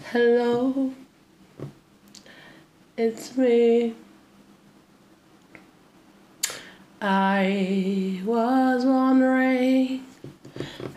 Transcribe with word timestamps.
Hello, 0.00 0.94
it's 2.96 3.36
me. 3.36 3.94
I 7.02 8.22
was 8.24 8.86
wondering. 8.86 10.06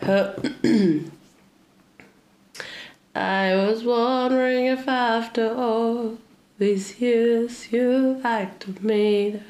I 3.14 3.54
was 3.54 3.84
wondering 3.84 4.64
if 4.64 4.88
after 4.88 5.54
all 5.54 6.16
these 6.58 6.98
years 6.98 7.70
you 7.70 8.18
like 8.24 8.58
to 8.60 8.74
meet 8.80 9.42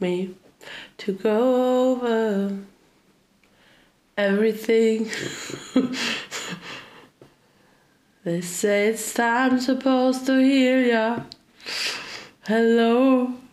me 0.00 0.34
to 0.98 1.12
go 1.12 1.92
over 1.92 2.58
everything. 4.18 5.08
they 8.24 8.40
say 8.40 8.88
it's 8.88 9.12
time 9.12 9.60
supposed 9.60 10.24
to 10.26 10.38
heal 10.40 10.86
ya. 10.86 11.20
Hello. 12.46 13.43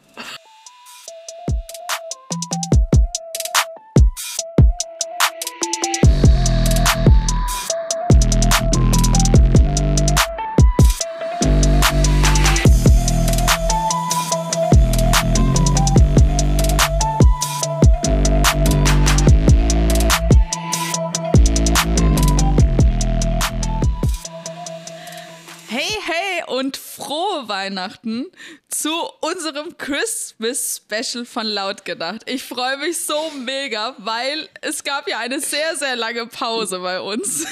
Weihnachten 27.61 28.25
zu 28.69 28.91
unserem 29.19 29.77
Christmas-Special 29.77 31.25
von 31.25 31.45
Laut 31.45 31.85
gedacht. 31.85 32.23
Ich 32.25 32.41
freue 32.41 32.77
mich 32.77 32.97
so 32.97 33.31
mega, 33.45 33.93
weil 33.99 34.49
es 34.61 34.83
gab 34.83 35.07
ja 35.07 35.19
eine 35.19 35.39
sehr, 35.39 35.75
sehr 35.75 35.95
lange 35.95 36.25
Pause 36.25 36.79
bei 36.79 36.99
uns. 36.99 37.45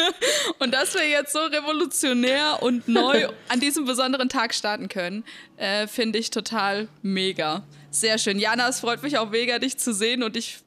und 0.60 0.72
dass 0.72 0.94
wir 0.94 1.08
jetzt 1.08 1.32
so 1.32 1.40
revolutionär 1.40 2.62
und 2.62 2.86
neu 2.86 3.30
an 3.48 3.58
diesem 3.58 3.84
besonderen 3.84 4.28
Tag 4.28 4.54
starten 4.54 4.88
können, 4.88 5.24
äh, 5.56 5.88
finde 5.88 6.20
ich 6.20 6.30
total 6.30 6.86
mega. 7.02 7.64
Sehr 7.90 8.18
schön. 8.18 8.38
Jana, 8.38 8.68
es 8.68 8.78
freut 8.78 9.02
mich 9.02 9.18
auch 9.18 9.30
mega, 9.30 9.58
dich 9.58 9.76
zu 9.76 9.92
sehen 9.92 10.22
und 10.22 10.36
ich 10.36 10.58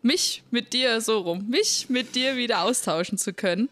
mich 0.00 0.42
mit 0.50 0.72
dir 0.72 1.02
so 1.02 1.18
rum, 1.18 1.48
mich 1.50 1.90
mit 1.90 2.14
dir 2.14 2.36
wieder 2.36 2.62
austauschen 2.62 3.18
zu 3.18 3.34
können. 3.34 3.68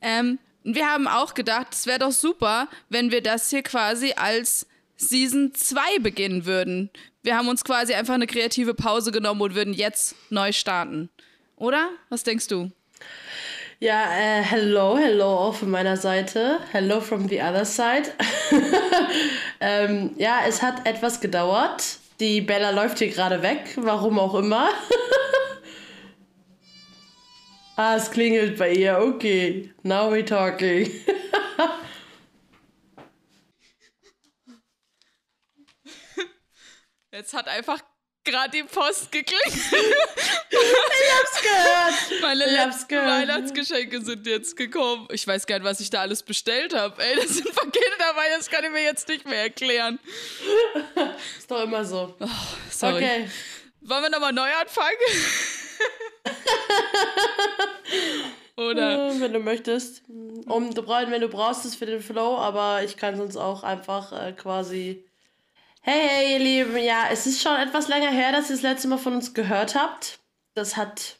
Ähm, 0.00 0.38
wir 0.74 0.90
haben 0.90 1.06
auch 1.06 1.34
gedacht, 1.34 1.68
es 1.72 1.86
wäre 1.86 2.00
doch 2.00 2.12
super, 2.12 2.68
wenn 2.88 3.10
wir 3.12 3.22
das 3.22 3.50
hier 3.50 3.62
quasi 3.62 4.14
als 4.16 4.66
Season 4.96 5.54
2 5.54 6.00
beginnen 6.00 6.44
würden. 6.44 6.90
Wir 7.22 7.36
haben 7.36 7.48
uns 7.48 7.64
quasi 7.64 7.94
einfach 7.94 8.14
eine 8.14 8.26
kreative 8.26 8.74
Pause 8.74 9.12
genommen 9.12 9.40
und 9.40 9.54
würden 9.54 9.72
jetzt 9.72 10.16
neu 10.30 10.52
starten. 10.52 11.08
Oder? 11.56 11.90
Was 12.08 12.24
denkst 12.24 12.48
du? 12.48 12.70
Ja, 13.78 14.04
äh, 14.10 14.42
hello, 14.42 14.96
hello 14.96 15.26
auch 15.26 15.54
von 15.54 15.70
meiner 15.70 15.96
Seite. 15.96 16.58
Hello 16.72 17.00
from 17.00 17.28
the 17.28 17.40
other 17.40 17.64
side. 17.64 18.10
ähm, 19.60 20.12
ja, 20.16 20.40
es 20.48 20.62
hat 20.62 20.86
etwas 20.86 21.20
gedauert. 21.20 21.98
Die 22.18 22.40
Bella 22.40 22.70
läuft 22.70 22.98
hier 22.98 23.10
gerade 23.10 23.42
weg, 23.42 23.76
warum 23.76 24.18
auch 24.18 24.34
immer. 24.34 24.70
Ah, 27.78 27.96
es 27.96 28.10
klingelt 28.10 28.56
bei 28.56 28.72
ihr. 28.72 28.98
Okay, 28.98 29.70
now 29.82 30.10
we're 30.10 30.24
talking. 30.24 30.90
Jetzt 37.12 37.34
hat 37.34 37.48
einfach 37.48 37.80
gerade 38.24 38.50
die 38.50 38.62
Post 38.62 39.12
geklingelt. 39.12 39.46
ich 39.46 41.12
hab's 41.18 41.42
gehört. 41.42 42.22
Meine 42.22 42.44
ich 42.46 42.58
hab's 42.58 42.88
gehört. 42.88 43.08
Weihnachtsgeschenke 43.28 44.02
sind 44.02 44.26
jetzt 44.26 44.56
gekommen. 44.56 45.06
Ich 45.10 45.26
weiß 45.26 45.46
gar 45.46 45.58
nicht, 45.58 45.64
was 45.64 45.80
ich 45.80 45.90
da 45.90 46.00
alles 46.00 46.22
bestellt 46.22 46.74
habe. 46.74 47.02
Ey, 47.02 47.16
das 47.16 47.28
sind 47.36 47.54
Pakete 47.54 47.96
dabei, 47.98 48.24
das 48.36 48.48
kann 48.50 48.64
ich 48.64 48.70
mir 48.70 48.82
jetzt 48.84 49.06
nicht 49.08 49.26
mehr 49.26 49.42
erklären. 49.42 49.98
Ist 51.38 51.50
doch 51.50 51.62
immer 51.62 51.84
so. 51.84 52.14
Oh, 52.20 52.28
sorry. 52.70 52.96
Okay. 52.96 53.30
Wollen 53.82 54.02
wir 54.02 54.10
nochmal 54.10 54.32
neu 54.32 54.50
anfangen? 54.60 54.96
Oder? 58.56 59.20
Wenn 59.20 59.32
du 59.32 59.40
möchtest. 59.40 60.02
Um, 60.08 60.74
du 60.74 60.82
brauchst, 60.82 61.10
wenn 61.10 61.20
du 61.20 61.28
brauchst 61.28 61.64
es 61.64 61.76
für 61.76 61.86
den 61.86 62.00
Flow, 62.00 62.38
aber 62.38 62.82
ich 62.82 62.96
kann 62.96 63.16
sonst 63.16 63.36
auch 63.36 63.62
einfach 63.62 64.12
äh, 64.12 64.32
quasi. 64.32 65.04
Hey, 65.82 66.08
hey, 66.08 66.32
ihr 66.32 66.38
Lieben, 66.38 66.76
ja, 66.78 67.04
es 67.12 67.26
ist 67.26 67.42
schon 67.42 67.56
etwas 67.56 67.88
länger 67.88 68.10
her, 68.10 68.32
dass 68.32 68.50
ihr 68.50 68.56
das 68.56 68.62
letzte 68.62 68.88
Mal 68.88 68.98
von 68.98 69.14
uns 69.14 69.34
gehört 69.34 69.76
habt. 69.76 70.18
Das 70.54 70.76
hat 70.76 71.18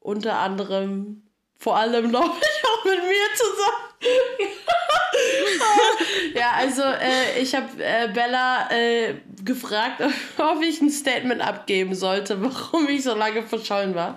unter 0.00 0.38
anderem, 0.38 1.29
vor 1.60 1.76
allem, 1.76 2.08
glaube 2.08 2.34
ich, 2.40 2.64
auch 2.68 2.84
mit 2.86 3.02
mir 3.02 3.28
zusammen. 3.36 3.90
ja, 6.34 6.52
also 6.56 6.80
äh, 6.80 7.38
ich 7.38 7.54
habe 7.54 7.68
äh, 7.78 8.08
Bella 8.08 8.70
äh, 8.70 9.16
gefragt, 9.44 10.02
ob 10.38 10.62
ich 10.62 10.80
ein 10.80 10.88
Statement 10.88 11.42
abgeben 11.42 11.94
sollte, 11.94 12.42
warum 12.42 12.88
ich 12.88 13.02
so 13.02 13.14
lange 13.14 13.42
verschollen 13.42 13.94
war. 13.94 14.16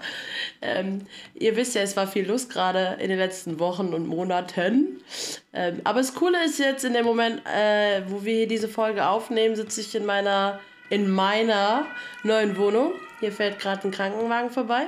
Ähm, 0.61 1.05
ihr 1.33 1.57
wisst 1.57 1.75
ja, 1.75 1.81
es 1.81 1.97
war 1.97 2.07
viel 2.07 2.25
los 2.25 2.47
gerade 2.47 2.97
in 3.01 3.09
den 3.09 3.19
letzten 3.19 3.59
Wochen 3.59 3.93
und 3.93 4.07
Monaten. 4.07 5.01
Ähm, 5.51 5.81
aber 5.83 5.99
das 5.99 6.15
Coole 6.15 6.45
ist 6.45 6.59
jetzt 6.59 6.85
in 6.85 6.93
dem 6.93 7.03
Moment, 7.03 7.41
äh, 7.45 8.03
wo 8.07 8.23
wir 8.23 8.35
hier 8.35 8.47
diese 8.47 8.69
Folge 8.69 9.05
aufnehmen, 9.05 9.57
sitze 9.57 9.81
ich 9.81 9.93
in 9.95 10.05
meiner, 10.05 10.61
in 10.89 11.11
meiner 11.11 11.87
neuen 12.23 12.55
Wohnung. 12.55 12.93
Hier 13.19 13.33
fährt 13.33 13.59
gerade 13.59 13.85
ein 13.85 13.91
Krankenwagen 13.91 14.49
vorbei. 14.49 14.87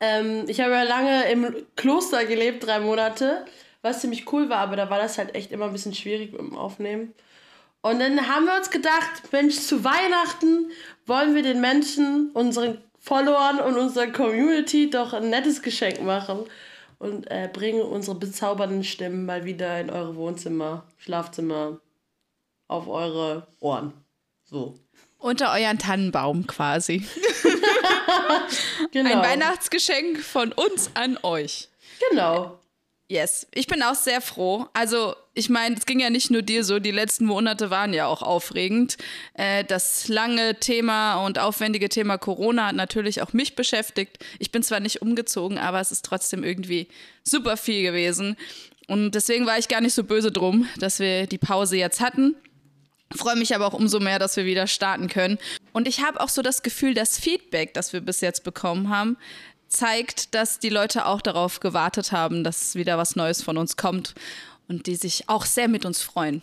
Ähm, 0.00 0.44
ich 0.48 0.60
habe 0.60 0.72
ja 0.72 0.82
lange 0.82 1.30
im 1.30 1.66
Kloster 1.76 2.24
gelebt, 2.24 2.66
drei 2.66 2.80
Monate 2.80 3.44
was 3.82 4.00
ziemlich 4.00 4.30
cool 4.32 4.48
war, 4.48 4.58
aber 4.58 4.76
da 4.76 4.90
war 4.90 4.98
das 4.98 5.18
halt 5.18 5.34
echt 5.34 5.52
immer 5.52 5.66
ein 5.66 5.72
bisschen 5.72 5.94
schwierig 5.94 6.32
mit 6.32 6.40
dem 6.40 6.56
Aufnehmen. 6.56 7.14
Und 7.80 8.00
dann 8.00 8.28
haben 8.28 8.46
wir 8.46 8.56
uns 8.56 8.70
gedacht, 8.70 9.32
Mensch, 9.32 9.56
zu 9.56 9.84
Weihnachten 9.84 10.70
wollen 11.06 11.34
wir 11.34 11.42
den 11.42 11.60
Menschen, 11.60 12.30
unseren 12.32 12.78
Followern 12.98 13.60
und 13.60 13.76
unserer 13.76 14.08
Community 14.08 14.90
doch 14.90 15.12
ein 15.12 15.30
nettes 15.30 15.62
Geschenk 15.62 16.02
machen 16.02 16.40
und 16.98 17.30
äh, 17.30 17.48
bringen 17.52 17.82
unsere 17.82 18.18
bezaubernden 18.18 18.82
Stimmen 18.82 19.24
mal 19.24 19.44
wieder 19.44 19.80
in 19.80 19.90
eure 19.90 20.16
Wohnzimmer, 20.16 20.84
Schlafzimmer, 20.98 21.80
auf 22.66 22.88
eure 22.88 23.46
Ohren. 23.60 23.92
So. 24.42 24.74
Unter 25.18 25.52
euren 25.52 25.78
Tannenbaum 25.78 26.46
quasi. 26.46 27.06
genau. 28.92 29.10
Ein 29.10 29.22
Weihnachtsgeschenk 29.22 30.20
von 30.20 30.52
uns 30.52 30.90
an 30.94 31.18
euch. 31.22 31.68
Genau. 32.10 32.58
Yes, 33.10 33.46
ich 33.54 33.66
bin 33.66 33.82
auch 33.82 33.94
sehr 33.94 34.20
froh. 34.20 34.66
Also, 34.74 35.14
ich 35.32 35.48
meine, 35.48 35.76
es 35.76 35.86
ging 35.86 35.98
ja 35.98 36.10
nicht 36.10 36.30
nur 36.30 36.42
dir 36.42 36.62
so, 36.62 36.78
die 36.78 36.90
letzten 36.90 37.24
Monate 37.24 37.70
waren 37.70 37.94
ja 37.94 38.06
auch 38.06 38.20
aufregend. 38.20 38.98
Äh, 39.32 39.64
das 39.64 40.08
lange 40.08 40.60
Thema 40.60 41.24
und 41.24 41.38
aufwendige 41.38 41.88
Thema 41.88 42.18
Corona 42.18 42.66
hat 42.66 42.74
natürlich 42.74 43.22
auch 43.22 43.32
mich 43.32 43.56
beschäftigt. 43.56 44.18
Ich 44.38 44.52
bin 44.52 44.62
zwar 44.62 44.80
nicht 44.80 45.00
umgezogen, 45.00 45.56
aber 45.56 45.80
es 45.80 45.90
ist 45.90 46.04
trotzdem 46.04 46.44
irgendwie 46.44 46.88
super 47.24 47.56
viel 47.56 47.82
gewesen. 47.82 48.36
Und 48.88 49.12
deswegen 49.14 49.46
war 49.46 49.58
ich 49.58 49.68
gar 49.68 49.80
nicht 49.80 49.94
so 49.94 50.04
böse 50.04 50.30
drum, 50.30 50.68
dass 50.76 50.98
wir 50.98 51.26
die 51.26 51.38
Pause 51.38 51.78
jetzt 51.78 52.00
hatten. 52.00 52.36
Freue 53.16 53.36
mich 53.36 53.54
aber 53.54 53.66
auch 53.66 53.72
umso 53.72 54.00
mehr, 54.00 54.18
dass 54.18 54.36
wir 54.36 54.44
wieder 54.44 54.66
starten 54.66 55.08
können. 55.08 55.38
Und 55.72 55.88
ich 55.88 56.02
habe 56.02 56.20
auch 56.20 56.28
so 56.28 56.42
das 56.42 56.62
Gefühl, 56.62 56.94
das 56.94 57.18
Feedback, 57.18 57.72
das 57.74 57.92
wir 57.92 58.00
bis 58.00 58.20
jetzt 58.20 58.44
bekommen 58.44 58.90
haben, 58.90 59.16
zeigt, 59.68 60.34
dass 60.34 60.58
die 60.58 60.68
Leute 60.68 61.06
auch 61.06 61.20
darauf 61.20 61.60
gewartet 61.60 62.12
haben, 62.12 62.44
dass 62.44 62.74
wieder 62.74 62.98
was 62.98 63.16
Neues 63.16 63.42
von 63.42 63.56
uns 63.56 63.76
kommt 63.76 64.14
und 64.68 64.86
die 64.86 64.96
sich 64.96 65.28
auch 65.28 65.46
sehr 65.46 65.68
mit 65.68 65.84
uns 65.84 66.02
freuen. 66.02 66.42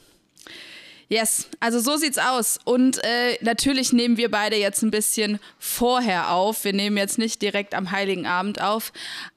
Yes, 1.08 1.48
also 1.60 1.80
so 1.80 1.98
sieht's 1.98 2.18
aus. 2.18 2.60
Und 2.64 3.04
äh, 3.04 3.38
natürlich 3.42 3.94
nehmen 3.94 4.18
wir 4.18 4.32
beide 4.32 4.56
jetzt 4.56 4.82
ein 4.82 4.90
bisschen 4.90 5.40
vorher 5.60 6.32
auf. 6.32 6.64
Wir 6.64 6.74
nehmen 6.74 6.98
jetzt 6.98 7.20
nicht 7.20 7.42
direkt 7.44 7.76
am 7.76 7.92
Heiligen 7.92 8.26
Abend 8.26 8.60
auf. 8.60 8.92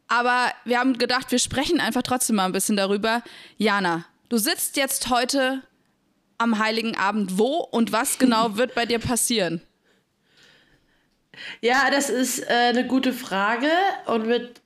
Aber 0.06 0.50
wir 0.64 0.78
haben 0.78 0.96
gedacht, 0.96 1.30
wir 1.30 1.38
sprechen 1.38 1.80
einfach 1.80 2.02
trotzdem 2.02 2.36
mal 2.36 2.46
ein 2.46 2.52
bisschen 2.52 2.76
darüber. 2.76 3.22
Jana, 3.58 4.06
du 4.30 4.38
sitzt 4.38 4.78
jetzt 4.78 5.10
heute 5.10 5.62
am 6.38 6.58
Heiligen 6.58 6.96
Abend 6.96 7.38
wo 7.38 7.56
und 7.56 7.92
was 7.92 8.18
genau 8.18 8.50
wird 8.56 8.74
bei 8.74 8.86
dir 8.86 8.98
passieren? 8.98 9.60
Ja, 11.60 11.90
das 11.90 12.10
ist 12.10 12.40
äh, 12.40 12.70
eine 12.70 12.86
gute 12.86 13.12
Frage 13.12 13.70
und 14.06 14.26
mit 14.26 14.60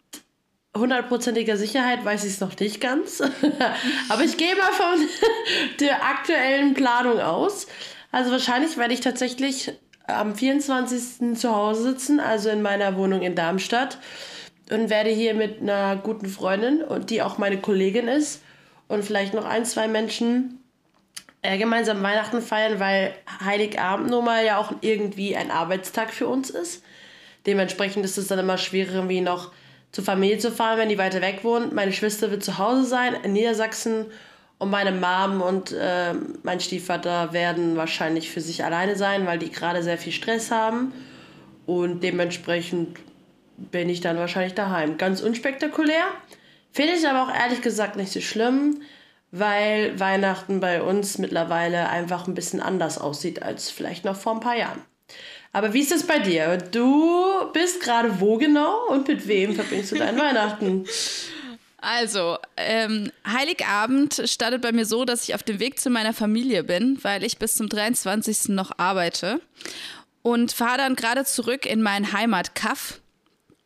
hundertprozentiger 0.76 1.56
Sicherheit 1.56 2.04
weiß 2.04 2.24
ich 2.24 2.34
es 2.34 2.40
noch 2.40 2.58
nicht 2.58 2.80
ganz. 2.80 3.20
Aber 4.08 4.24
ich 4.24 4.36
gehe 4.36 4.56
mal 4.56 4.72
von 4.72 5.06
der 5.80 6.04
aktuellen 6.04 6.74
Planung 6.74 7.20
aus. 7.20 7.66
Also 8.10 8.30
wahrscheinlich 8.30 8.76
werde 8.76 8.94
ich 8.94 9.00
tatsächlich 9.00 9.72
am 10.06 10.34
24. 10.34 11.38
zu 11.38 11.54
Hause 11.54 11.82
sitzen, 11.82 12.20
also 12.20 12.48
in 12.48 12.62
meiner 12.62 12.96
Wohnung 12.96 13.22
in 13.22 13.34
Darmstadt. 13.34 13.98
und 14.70 14.90
werde 14.90 15.10
hier 15.10 15.34
mit 15.34 15.60
einer 15.60 15.96
guten 15.96 16.26
Freundin, 16.26 16.82
und 16.82 17.10
die 17.10 17.22
auch 17.22 17.38
meine 17.38 17.60
Kollegin 17.60 18.08
ist, 18.08 18.42
und 18.88 19.04
vielleicht 19.04 19.34
noch 19.34 19.44
ein, 19.44 19.64
zwei 19.64 19.88
Menschen 19.88 20.61
äh, 21.42 21.58
gemeinsam 21.58 22.02
Weihnachten 22.02 22.40
feiern, 22.40 22.80
weil 22.80 23.14
Heiligabend 23.44 24.10
nun 24.10 24.24
mal 24.24 24.44
ja 24.44 24.58
auch 24.58 24.72
irgendwie 24.80 25.36
ein 25.36 25.50
Arbeitstag 25.50 26.12
für 26.12 26.28
uns 26.28 26.50
ist. 26.50 26.82
Dementsprechend 27.46 28.04
ist 28.04 28.16
es 28.18 28.28
dann 28.28 28.38
immer 28.38 28.58
schwieriger, 28.58 28.94
irgendwie 28.94 29.20
noch 29.20 29.50
zur 29.90 30.04
Familie 30.04 30.38
zu 30.38 30.50
fahren, 30.50 30.78
wenn 30.78 30.88
die 30.88 30.98
weiter 30.98 31.20
weg 31.20 31.40
wohnt. 31.42 31.72
Meine 31.72 31.92
Schwester 31.92 32.30
wird 32.30 32.44
zu 32.44 32.58
Hause 32.58 32.84
sein 32.84 33.14
in 33.24 33.32
Niedersachsen 33.32 34.06
und 34.58 34.70
meine 34.70 34.92
Mom 34.92 35.42
und 35.42 35.72
äh, 35.72 36.14
mein 36.44 36.60
Stiefvater 36.60 37.32
werden 37.32 37.76
wahrscheinlich 37.76 38.30
für 38.30 38.40
sich 38.40 38.64
alleine 38.64 38.96
sein, 38.96 39.26
weil 39.26 39.38
die 39.38 39.50
gerade 39.50 39.82
sehr 39.82 39.98
viel 39.98 40.12
Stress 40.12 40.52
haben. 40.52 40.92
Und 41.66 42.02
dementsprechend 42.02 42.98
bin 43.56 43.88
ich 43.88 44.00
dann 44.00 44.16
wahrscheinlich 44.16 44.54
daheim. 44.54 44.98
Ganz 44.98 45.20
unspektakulär. 45.20 46.04
Finde 46.72 46.94
ich 46.94 47.06
aber 47.06 47.24
auch 47.24 47.34
ehrlich 47.34 47.60
gesagt 47.60 47.96
nicht 47.96 48.12
so 48.12 48.20
schlimm, 48.20 48.80
weil 49.32 49.98
Weihnachten 49.98 50.60
bei 50.60 50.82
uns 50.82 51.18
mittlerweile 51.18 51.88
einfach 51.88 52.28
ein 52.28 52.34
bisschen 52.34 52.60
anders 52.60 52.98
aussieht 52.98 53.42
als 53.42 53.70
vielleicht 53.70 54.04
noch 54.04 54.16
vor 54.16 54.34
ein 54.34 54.40
paar 54.40 54.56
Jahren. 54.56 54.82
Aber 55.52 55.72
wie 55.74 55.80
ist 55.80 55.92
es 55.92 56.06
bei 56.06 56.18
dir? 56.18 56.58
Du 56.58 57.50
bist 57.52 57.82
gerade 57.82 58.20
wo 58.20 58.38
genau 58.38 58.86
und 58.88 59.08
mit 59.08 59.26
wem 59.26 59.54
verbringst 59.54 59.92
du 59.92 59.96
deinen 59.96 60.18
Weihnachten? 60.18 60.86
Also, 61.78 62.38
ähm, 62.56 63.10
Heiligabend 63.26 64.22
startet 64.26 64.62
bei 64.62 64.70
mir 64.70 64.86
so, 64.86 65.04
dass 65.04 65.24
ich 65.24 65.34
auf 65.34 65.42
dem 65.42 65.58
Weg 65.58 65.80
zu 65.80 65.90
meiner 65.90 66.12
Familie 66.12 66.62
bin, 66.62 66.98
weil 67.02 67.24
ich 67.24 67.38
bis 67.38 67.56
zum 67.56 67.68
23. 67.68 68.50
noch 68.50 68.78
arbeite 68.78 69.40
und 70.22 70.52
fahre 70.52 70.78
dann 70.78 70.94
gerade 70.94 71.24
zurück 71.24 71.66
in 71.66 71.82
meinen 71.82 72.12
Heimatkaff 72.12 73.01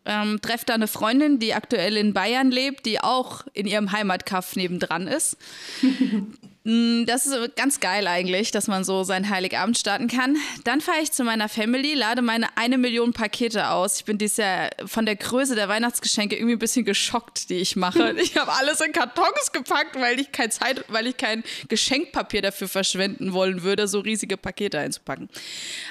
ähm, 0.06 0.40
treffe 0.40 0.66
da 0.66 0.74
eine 0.74 0.88
Freundin, 0.88 1.38
die 1.38 1.54
aktuell 1.54 1.96
in 1.96 2.14
Bayern 2.14 2.50
lebt, 2.50 2.86
die 2.86 3.00
auch 3.00 3.44
in 3.52 3.66
ihrem 3.66 3.92
Heimatkaff 3.92 4.56
nebendran 4.56 5.06
ist. 5.06 5.36
Mm, 6.66 7.04
das 7.04 7.26
ist 7.26 7.54
ganz 7.54 7.78
geil 7.78 8.08
eigentlich, 8.08 8.50
dass 8.50 8.66
man 8.66 8.82
so 8.82 9.04
seinen 9.04 9.30
Heiligabend 9.30 9.78
starten 9.78 10.08
kann. 10.08 10.36
Dann 10.64 10.80
fahre 10.80 10.98
ich 11.00 11.12
zu 11.12 11.22
meiner 11.22 11.48
Family, 11.48 11.94
lade 11.94 12.22
meine 12.22 12.48
eine 12.56 12.76
Million 12.76 13.12
Pakete 13.12 13.70
aus. 13.70 13.98
Ich 13.98 14.04
bin 14.04 14.18
dieses 14.18 14.38
Jahr 14.38 14.70
von 14.84 15.06
der 15.06 15.14
Größe 15.14 15.54
der 15.54 15.68
Weihnachtsgeschenke 15.68 16.34
irgendwie 16.34 16.56
ein 16.56 16.58
bisschen 16.58 16.84
geschockt, 16.84 17.50
die 17.50 17.58
ich 17.58 17.76
mache. 17.76 18.16
Ich 18.26 18.36
habe 18.36 18.52
alles 18.52 18.80
in 18.80 18.90
Kartons 18.92 19.52
gepackt, 19.52 19.94
weil 20.00 20.18
ich 20.18 20.32
keine 20.32 20.50
Zeit, 20.50 20.84
weil 20.88 21.06
ich 21.06 21.16
kein 21.16 21.44
Geschenkpapier 21.68 22.42
dafür 22.42 22.66
verschwenden 22.66 23.32
wollen 23.32 23.62
würde, 23.62 23.86
so 23.86 24.00
riesige 24.00 24.36
Pakete 24.36 24.80
einzupacken. 24.80 25.28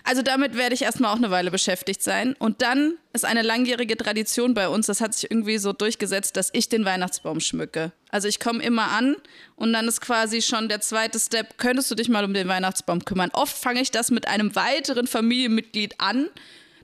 Also 0.04 0.22
damit 0.22 0.58
werde 0.58 0.76
ich 0.76 0.82
erstmal 0.82 1.14
auch 1.14 1.18
eine 1.18 1.32
Weile 1.32 1.52
beschäftigt 1.52 2.04
sein. 2.04 2.36
Und 2.38 2.62
dann 2.62 2.96
ist 3.14 3.24
eine 3.24 3.44
langjährige 3.44 3.96
Tradition 3.96 4.54
bei 4.54 4.68
uns, 4.68 4.88
das 4.88 5.00
hat 5.00 5.14
sich 5.14 5.32
irgendwie 5.32 5.58
so 5.58 5.72
durchgesetzt, 5.72 6.36
dass 6.36 6.50
ich 6.52 6.68
den 6.68 6.84
Weihnachtsbaum 6.84 7.40
schmücke. 7.40 7.94
Also 8.16 8.30
ich 8.30 8.40
komme 8.40 8.64
immer 8.64 8.92
an 8.92 9.18
und 9.58 9.74
dann 9.74 9.90
ist 9.90 10.00
quasi 10.00 10.42
schon 10.42 10.70
der 10.70 10.80
zweite 10.80 11.20
Step, 11.20 11.58
könntest 11.58 11.92
du 11.92 11.96
dich 11.96 12.08
mal 12.08 12.24
um 12.24 12.34
den 12.34 12.48
Weihnachtsbaum 12.48 13.04
kümmern. 13.04 13.30
Oft 13.34 13.58
fange 13.58 13.82
ich 13.82 13.92
das 13.92 14.10
mit 14.10 14.26
einem 14.26 14.56
weiteren 14.56 15.06
Familienmitglied 15.06 16.00
an, 16.00 16.30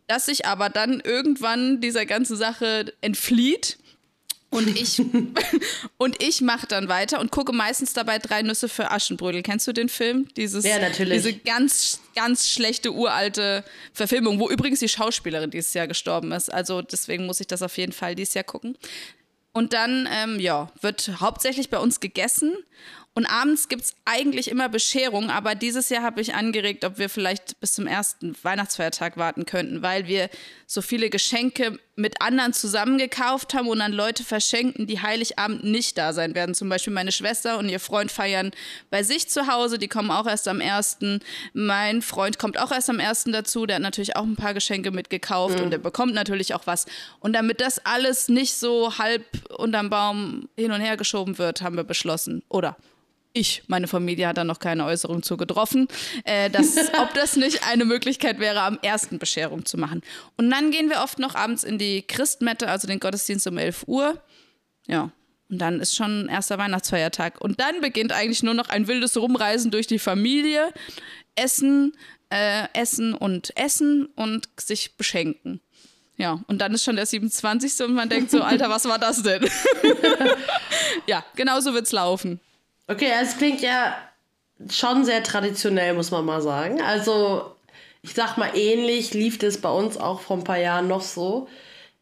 das 0.07 0.25
sich 0.25 0.45
aber 0.45 0.67
dann 0.67 0.99
irgendwann 0.99 1.79
dieser 1.79 2.05
ganzen 2.05 2.35
Sache 2.35 2.93
entflieht. 2.99 3.77
Und 4.49 4.77
ich, 4.77 5.01
und 5.97 6.21
ich 6.21 6.41
mache 6.41 6.67
dann 6.67 6.89
weiter 6.89 7.21
und 7.21 7.31
gucke 7.31 7.53
meistens 7.53 7.93
dabei 7.93 8.19
drei 8.19 8.41
Nüsse 8.41 8.67
für 8.67 8.91
Aschenbrödel. 8.91 9.41
Kennst 9.41 9.65
du 9.69 9.71
den 9.71 9.87
Film? 9.87 10.27
Dieses, 10.35 10.65
ja, 10.65 10.79
natürlich. 10.79 11.23
Diese 11.23 11.33
ganz, 11.33 12.01
ganz 12.13 12.49
schlechte 12.49 12.91
uralte 12.91 13.63
Verfilmung, 13.93 14.37
wo 14.41 14.49
übrigens 14.49 14.79
die 14.79 14.89
Schauspielerin 14.89 15.49
dieses 15.49 15.73
Jahr 15.73 15.87
gestorben 15.87 16.33
ist. 16.33 16.53
Also 16.53 16.81
deswegen 16.81 17.25
muss 17.25 17.39
ich 17.39 17.47
das 17.47 17.61
auf 17.61 17.77
jeden 17.77 17.93
Fall 17.93 18.15
dieses 18.15 18.33
Jahr 18.33 18.43
gucken. 18.43 18.75
Und 19.53 19.73
dann, 19.73 20.07
ähm, 20.11 20.39
ja, 20.39 20.71
wird 20.79 21.19
hauptsächlich 21.19 21.69
bei 21.69 21.77
uns 21.77 21.99
gegessen. 21.99 22.55
Und 23.13 23.25
abends 23.25 23.67
gibt 23.67 23.81
es 23.81 23.95
eigentlich 24.05 24.49
immer 24.49 24.69
Bescherung, 24.69 25.29
aber 25.29 25.53
dieses 25.53 25.89
Jahr 25.89 26.01
habe 26.01 26.21
ich 26.21 26.33
angeregt, 26.33 26.85
ob 26.85 26.97
wir 26.97 27.09
vielleicht 27.09 27.59
bis 27.59 27.73
zum 27.73 27.85
ersten 27.85 28.33
Weihnachtsfeiertag 28.41 29.17
warten 29.17 29.45
könnten, 29.45 29.81
weil 29.81 30.07
wir 30.07 30.29
so 30.65 30.81
viele 30.81 31.09
Geschenke 31.09 31.77
mit 31.97 32.21
anderen 32.21 32.53
zusammengekauft 32.53 33.53
haben 33.53 33.67
und 33.67 33.81
an 33.81 33.91
Leute 33.91 34.23
verschenken, 34.23 34.87
die 34.87 35.01
Heiligabend 35.01 35.65
nicht 35.65 35.97
da 35.97 36.13
sein 36.13 36.35
werden. 36.35 36.55
Zum 36.55 36.69
Beispiel 36.69 36.93
meine 36.93 37.11
Schwester 37.11 37.57
und 37.57 37.67
ihr 37.67 37.81
Freund 37.81 38.13
feiern 38.13 38.51
bei 38.89 39.03
sich 39.03 39.27
zu 39.27 39.47
Hause, 39.47 39.77
die 39.77 39.89
kommen 39.89 40.09
auch 40.09 40.25
erst 40.25 40.47
am 40.47 40.61
ersten. 40.61 41.19
Mein 41.51 42.01
Freund 42.01 42.39
kommt 42.39 42.57
auch 42.57 42.71
erst 42.71 42.89
am 42.89 42.99
ersten 42.99 43.33
dazu, 43.33 43.65
der 43.65 43.75
hat 43.75 43.83
natürlich 43.83 44.15
auch 44.15 44.23
ein 44.23 44.37
paar 44.37 44.53
Geschenke 44.53 44.91
mitgekauft 44.91 45.57
mhm. 45.57 45.65
und 45.65 45.71
der 45.71 45.79
bekommt 45.79 46.13
natürlich 46.13 46.53
auch 46.53 46.65
was. 46.65 46.85
Und 47.19 47.33
damit 47.33 47.59
das 47.59 47.85
alles 47.85 48.29
nicht 48.29 48.53
so 48.53 48.97
halb 48.97 49.25
unterm 49.57 49.89
Baum 49.89 50.47
hin 50.55 50.71
und 50.71 50.79
her 50.79 50.95
geschoben 50.95 51.37
wird, 51.37 51.61
haben 51.61 51.75
wir 51.75 51.83
beschlossen, 51.83 52.41
oder 52.47 52.77
ich, 53.33 53.63
meine 53.67 53.87
Familie 53.87 54.27
hat 54.27 54.37
da 54.37 54.43
noch 54.43 54.59
keine 54.59 54.85
Äußerung 54.85 55.23
zu 55.23 55.37
getroffen, 55.37 55.87
äh, 56.23 56.49
dass, 56.49 56.75
ob 57.01 57.13
das 57.13 57.35
nicht 57.35 57.67
eine 57.67 57.85
Möglichkeit 57.85 58.39
wäre, 58.39 58.61
am 58.61 58.79
ersten 58.81 59.19
Bescherung 59.19 59.65
zu 59.65 59.77
machen. 59.77 60.01
Und 60.37 60.49
dann 60.49 60.71
gehen 60.71 60.89
wir 60.89 61.01
oft 61.01 61.19
noch 61.19 61.35
abends 61.35 61.63
in 61.63 61.77
die 61.77 62.01
Christmette, 62.01 62.67
also 62.67 62.87
den 62.87 62.99
Gottesdienst 62.99 63.47
um 63.47 63.57
11 63.57 63.83
Uhr. 63.87 64.21
Ja, 64.87 65.11
und 65.49 65.57
dann 65.57 65.81
ist 65.81 65.95
schon 65.95 66.29
erster 66.29 66.57
Weihnachtsfeiertag. 66.57 67.41
Und 67.41 67.59
dann 67.59 67.81
beginnt 67.81 68.13
eigentlich 68.13 68.41
nur 68.41 68.53
noch 68.53 68.69
ein 68.69 68.87
wildes 68.87 69.17
Rumreisen 69.17 69.69
durch 69.69 69.85
die 69.85 69.99
Familie, 69.99 70.73
Essen, 71.35 71.93
äh, 72.29 72.67
Essen 72.73 73.13
und 73.13 73.55
Essen 73.57 74.05
und 74.15 74.47
sich 74.57 74.95
beschenken. 74.95 75.59
Ja, 76.17 76.39
und 76.47 76.59
dann 76.59 76.73
ist 76.73 76.83
schon 76.83 76.95
der 76.95 77.05
27. 77.05 77.85
und 77.85 77.93
man 77.93 78.07
denkt 78.07 78.31
so, 78.31 78.41
Alter, 78.41 78.69
was 78.69 78.85
war 78.85 78.97
das 78.97 79.23
denn? 79.23 79.43
ja, 81.07 81.25
genau 81.35 81.59
so 81.59 81.73
wird's 81.73 81.91
laufen. 81.91 82.39
Okay, 82.87 83.09
es 83.21 83.37
klingt 83.37 83.61
ja 83.61 83.95
schon 84.69 85.05
sehr 85.05 85.23
traditionell, 85.23 85.93
muss 85.93 86.11
man 86.11 86.25
mal 86.25 86.41
sagen. 86.41 86.81
Also, 86.81 87.55
ich 88.01 88.13
sag 88.13 88.37
mal, 88.37 88.51
ähnlich 88.55 89.13
lief 89.13 89.37
das 89.37 89.59
bei 89.59 89.69
uns 89.71 89.97
auch 89.97 90.21
vor 90.21 90.37
ein 90.37 90.43
paar 90.43 90.57
Jahren 90.59 90.87
noch 90.87 91.01
so. 91.01 91.47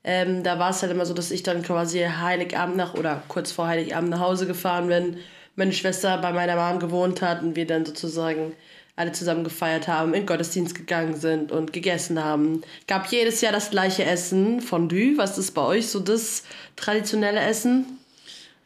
Ähm, 0.03 0.43
da 0.43 0.59
war 0.59 0.71
es 0.71 0.81
halt 0.81 0.91
immer 0.91 1.05
so, 1.05 1.13
dass 1.13 1.31
ich 1.31 1.43
dann 1.43 1.61
quasi 1.61 1.99
Heiligabend 1.99 2.77
nach 2.77 2.93
oder 2.95 3.21
kurz 3.27 3.51
vor 3.51 3.67
Heiligabend 3.67 4.09
nach 4.09 4.19
Hause 4.21 4.47
gefahren 4.47 4.87
bin, 4.87 5.17
meine 5.55 5.73
Schwester 5.73 6.17
bei 6.19 6.31
meiner 6.31 6.55
Mom 6.55 6.79
gewohnt 6.79 7.21
hat 7.21 7.43
und 7.43 7.55
wir 7.55 7.67
dann 7.67 7.85
sozusagen 7.85 8.53
alle 8.95 9.11
zusammen 9.11 9.43
gefeiert 9.43 9.87
haben, 9.87 10.13
in 10.13 10.25
Gottesdienst 10.25 10.75
gegangen 10.75 11.15
sind 11.15 11.51
und 11.51 11.71
gegessen 11.73 12.23
haben. 12.23 12.63
Gab 12.87 13.07
jedes 13.07 13.41
Jahr 13.41 13.53
das 13.53 13.69
gleiche 13.69 14.03
Essen, 14.05 14.61
Fondue. 14.61 15.17
Was 15.17 15.37
ist 15.37 15.51
bei 15.51 15.61
euch 15.61 15.87
so 15.87 15.99
das 15.99 16.43
traditionelle 16.75 17.39
Essen? 17.41 17.98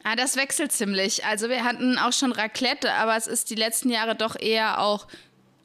Ah, 0.06 0.16
das 0.16 0.36
wechselt 0.36 0.70
ziemlich. 0.70 1.24
Also 1.24 1.48
wir 1.48 1.64
hatten 1.64 1.96
auch 1.96 2.12
schon 2.12 2.30
Raclette, 2.30 2.92
aber 2.92 3.16
es 3.16 3.26
ist 3.26 3.48
die 3.48 3.54
letzten 3.54 3.88
Jahre 3.88 4.14
doch 4.14 4.38
eher 4.38 4.80
auch 4.80 5.06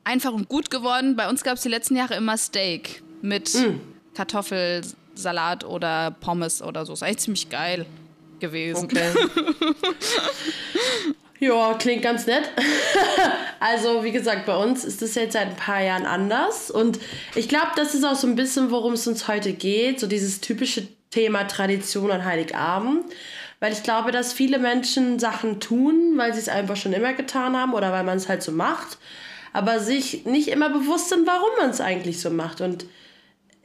einfach 0.06 0.32
und 0.32 0.48
gut 0.48 0.72
geworden. 0.72 1.18
Bei 1.18 1.30
uns 1.30 1.44
gab 1.44 1.56
es 1.56 1.62
die 1.62 1.70
letzten 1.70 1.98
Jahre 1.98 2.16
immer 2.16 2.38
Steak 2.38 3.04
mit 3.22 3.54
mm. 3.54 3.82
Kartoffelsalat 4.16 5.66
oder 5.66 6.12
Pommes 6.22 6.62
oder 6.62 6.86
so. 6.86 6.94
Ist 6.94 7.04
eigentlich 7.04 7.18
ziemlich 7.18 7.50
geil 7.50 7.86
gewesen. 8.40 8.86
Okay. 8.86 9.12
ja, 11.40 11.74
klingt 11.74 12.02
ganz 12.02 12.26
nett. 12.26 12.50
also, 13.60 14.06
wie 14.06 14.12
gesagt, 14.14 14.46
bei 14.46 14.56
uns 14.56 14.86
ist 14.86 15.02
das 15.02 15.16
jetzt 15.16 15.34
seit 15.34 15.48
ein 15.48 15.56
paar 15.58 15.82
Jahren 15.82 16.06
anders. 16.06 16.72
Und 16.72 16.98
ich 17.36 17.50
glaube, 17.50 17.72
das 17.76 17.94
ist 17.94 18.06
auch 18.06 18.16
so 18.16 18.26
ein 18.26 18.36
bisschen, 18.36 18.72
worum 18.72 18.94
es 18.94 19.06
uns 19.06 19.28
heute 19.28 19.52
geht. 19.52 20.00
So 20.00 20.08
dieses 20.08 20.40
typische 20.40 20.88
Thema 21.12 21.44
Tradition 21.44 22.10
an 22.10 22.24
Heiligabend. 22.24 23.04
Weil 23.60 23.74
ich 23.74 23.84
glaube, 23.84 24.12
dass 24.12 24.32
viele 24.32 24.58
Menschen 24.60 25.20
Sachen 25.20 25.60
tun, 25.60 26.14
weil 26.16 26.34
sie 26.34 26.40
es 26.40 26.50
einfach 26.50 26.78
schon 26.78 26.94
immer 26.94 27.14
getan 27.14 27.58
haben 27.58 27.74
oder 27.74 27.92
weil 27.92 28.04
man 28.04 28.18
es 28.18 28.30
halt 28.30 28.42
so 28.42 28.52
macht, 28.52 28.98
aber 29.52 29.80
sich 29.80 30.26
nicht 30.26 30.48
immer 30.48 30.70
bewusst 30.70 31.10
sind, 31.10 31.28
warum 31.28 31.50
man 31.58 31.70
es 31.72 31.82
eigentlich 31.82 32.22
so 32.22 32.30
macht. 32.30 32.62
Und 32.62 32.86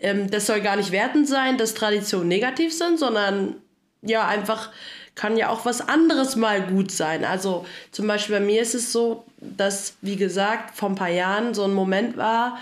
ähm, 0.00 0.30
das 0.30 0.46
soll 0.46 0.60
gar 0.60 0.76
nicht 0.76 0.90
wertend 0.90 1.28
sein, 1.28 1.58
dass 1.58 1.74
Traditionen 1.74 2.28
negativ 2.28 2.76
sind, 2.76 2.98
sondern 2.98 3.56
ja, 4.02 4.26
einfach 4.26 4.70
kann 5.14 5.36
ja 5.36 5.48
auch 5.48 5.64
was 5.64 5.88
anderes 5.88 6.36
mal 6.36 6.62
gut 6.62 6.90
sein. 6.90 7.24
Also 7.24 7.64
zum 7.92 8.06
Beispiel 8.06 8.36
bei 8.36 8.44
mir 8.44 8.62
ist 8.62 8.74
es 8.74 8.92
so, 8.92 9.24
dass, 9.38 9.94
wie 10.00 10.16
gesagt, 10.16 10.76
vor 10.76 10.88
ein 10.88 10.96
paar 10.96 11.10
Jahren 11.10 11.54
so 11.54 11.64
ein 11.64 11.74
Moment 11.74 12.16
war, 12.16 12.58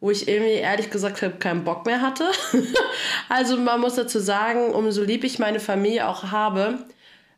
wo 0.00 0.10
ich 0.10 0.28
irgendwie 0.28 0.54
ehrlich 0.54 0.90
gesagt 0.90 1.40
keinen 1.40 1.64
Bock 1.64 1.86
mehr 1.86 2.00
hatte. 2.00 2.30
also 3.28 3.56
man 3.56 3.80
muss 3.80 3.96
dazu 3.96 4.18
sagen, 4.18 4.70
umso 4.70 5.02
lieb 5.02 5.24
ich 5.24 5.38
meine 5.38 5.60
Familie 5.60 6.08
auch 6.08 6.30
habe, 6.30 6.78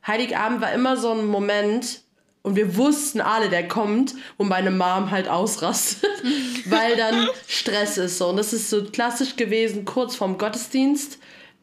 Heiligabend 0.06 0.60
war 0.60 0.72
immer 0.72 0.96
so 0.96 1.12
ein 1.12 1.26
Moment, 1.26 2.00
und 2.44 2.56
wir 2.56 2.76
wussten 2.76 3.20
alle, 3.20 3.48
der 3.50 3.68
kommt, 3.68 4.16
wo 4.36 4.42
meine 4.42 4.72
Mom 4.72 5.12
halt 5.12 5.28
ausrastet, 5.28 6.10
weil 6.66 6.96
dann 6.96 7.28
Stress 7.46 7.98
ist. 7.98 8.18
So. 8.18 8.30
Und 8.30 8.36
das 8.36 8.52
ist 8.52 8.68
so 8.68 8.82
klassisch 8.84 9.36
gewesen, 9.36 9.84
kurz 9.84 10.16
vorm 10.16 10.38
Gottesdienst, 10.38 11.18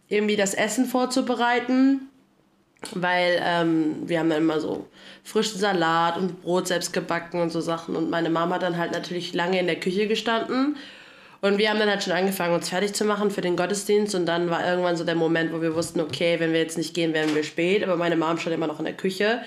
irgendwie 0.07 0.37
das 0.37 0.53
Essen 0.53 0.85
vorzubereiten 0.85 2.09
weil 2.93 3.39
ähm, 3.43 3.95
wir 4.05 4.19
haben 4.19 4.29
dann 4.29 4.43
immer 4.43 4.59
so 4.59 4.87
frischen 5.23 5.59
Salat 5.59 6.17
und 6.17 6.41
Brot 6.41 6.67
selbst 6.67 6.93
gebacken 6.93 7.41
und 7.41 7.51
so 7.51 7.61
Sachen 7.61 7.95
und 7.95 8.09
meine 8.09 8.29
Mama 8.29 8.55
hat 8.55 8.63
dann 8.63 8.77
halt 8.77 8.91
natürlich 8.91 9.33
lange 9.33 9.59
in 9.59 9.67
der 9.67 9.79
Küche 9.79 10.07
gestanden 10.07 10.77
Und 11.41 11.57
wir 11.57 11.69
haben 11.69 11.79
dann 11.79 11.89
halt 11.89 12.03
schon 12.03 12.13
angefangen, 12.13 12.53
uns 12.53 12.69
fertig 12.69 12.93
zu 12.93 13.05
machen 13.05 13.31
für 13.31 13.41
den 13.41 13.55
Gottesdienst. 13.55 14.13
Und 14.13 14.25
dann 14.25 14.49
war 14.49 14.65
irgendwann 14.65 14.97
so 14.97 15.05
der 15.05 15.15
Moment, 15.15 15.53
wo 15.53 15.61
wir 15.61 15.73
wussten, 15.73 16.01
okay, 16.01 16.39
wenn 16.39 16.51
wir 16.51 16.59
jetzt 16.59 16.77
nicht 16.77 16.93
gehen, 16.93 17.13
werden 17.13 17.33
wir 17.33 17.43
spät. 17.43 17.83
Aber 17.83 17.95
meine 17.95 18.17
Mom 18.17 18.37
stand 18.37 18.55
immer 18.55 18.67
noch 18.67 18.79
in 18.79 18.85
der 18.85 18.95
Küche. 18.95 19.41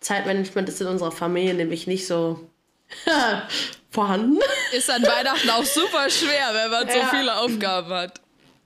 Zeitmanagement 0.00 0.68
ist 0.68 0.80
in 0.80 0.88
unserer 0.88 1.12
Familie 1.12 1.54
nämlich 1.54 1.86
nicht 1.86 2.06
so 2.06 2.40
vorhanden. 3.90 4.38
Ist 4.72 4.90
an 4.90 5.02
Weihnachten 5.02 5.48
auch 5.50 5.64
super 5.64 6.10
schwer, 6.10 6.50
wenn 6.52 6.70
man 6.70 6.88
ja. 6.88 6.94
so 6.94 7.16
viele 7.16 7.36
Aufgaben 7.38 7.90
hat. 7.90 8.20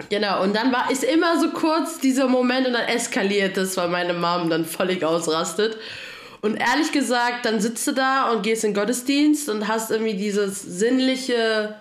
Genau, 0.09 0.43
und 0.43 0.57
dann 0.57 0.73
war 0.73 0.91
ist 0.91 1.05
immer 1.05 1.39
so 1.39 1.51
kurz 1.51 1.99
dieser 1.99 2.27
Moment 2.27 2.67
und 2.67 2.73
dann 2.73 2.89
eskaliert 2.89 3.59
es, 3.59 3.77
weil 3.77 3.89
meine 3.89 4.15
Mom 4.15 4.49
dann 4.49 4.65
völlig 4.65 5.05
ausrastet. 5.05 5.77
Und 6.41 6.57
ehrlich 6.57 6.93
gesagt, 6.93 7.45
dann 7.45 7.61
sitzt 7.61 7.87
du 7.87 7.93
da 7.93 8.31
und 8.31 8.43
gehst 8.43 8.65
in 8.65 8.71
den 8.71 8.81
Gottesdienst 8.81 9.49
und 9.49 9.69
hast 9.69 9.91
irgendwie 9.91 10.15
dieses 10.15 10.63
sinnliche 10.63 11.77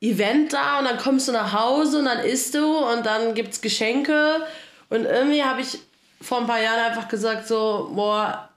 Event 0.00 0.52
da 0.52 0.78
und 0.78 0.86
dann 0.86 0.98
kommst 0.98 1.28
du 1.28 1.32
nach 1.32 1.52
Hause 1.52 1.98
und 1.98 2.06
dann 2.06 2.20
isst 2.20 2.54
du 2.54 2.78
und 2.78 3.06
dann 3.06 3.34
gibt 3.34 3.52
es 3.52 3.60
Geschenke. 3.60 4.44
Und 4.88 5.04
irgendwie 5.04 5.44
habe 5.44 5.60
ich 5.60 5.78
vor 6.20 6.40
ein 6.40 6.46
paar 6.46 6.60
Jahren 6.60 6.80
einfach 6.80 7.08
gesagt, 7.08 7.46
so, 7.46 7.90
boah, 7.94 8.48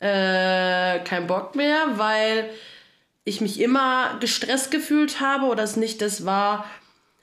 äh, 0.00 1.00
kein 1.00 1.26
Bock 1.26 1.54
mehr, 1.54 1.86
weil 1.96 2.50
ich 3.24 3.40
mich 3.40 3.60
immer 3.60 4.16
gestresst 4.20 4.70
gefühlt 4.70 5.20
habe 5.20 5.46
oder 5.46 5.62
es 5.62 5.76
nicht 5.76 6.00
das 6.02 6.24
war, 6.24 6.64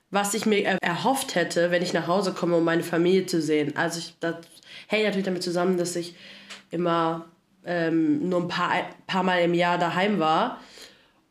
was 0.09 0.33
ich 0.33 0.45
mir 0.45 0.63
erhofft 0.81 1.35
hätte, 1.35 1.71
wenn 1.71 1.83
ich 1.83 1.93
nach 1.93 2.07
Hause 2.07 2.33
komme, 2.33 2.57
um 2.57 2.63
meine 2.63 2.83
Familie 2.83 3.25
zu 3.25 3.41
sehen. 3.41 3.77
Also 3.77 3.99
ich, 3.99 4.15
das 4.19 4.35
hängt 4.87 5.05
natürlich 5.05 5.25
damit 5.25 5.43
zusammen, 5.43 5.77
dass 5.77 5.95
ich 5.95 6.15
immer 6.69 7.30
ähm, 7.65 8.27
nur 8.29 8.41
ein 8.41 8.47
paar, 8.47 8.71
paar 9.07 9.23
Mal 9.23 9.41
im 9.41 9.53
Jahr 9.53 9.77
daheim 9.77 10.19
war. 10.19 10.59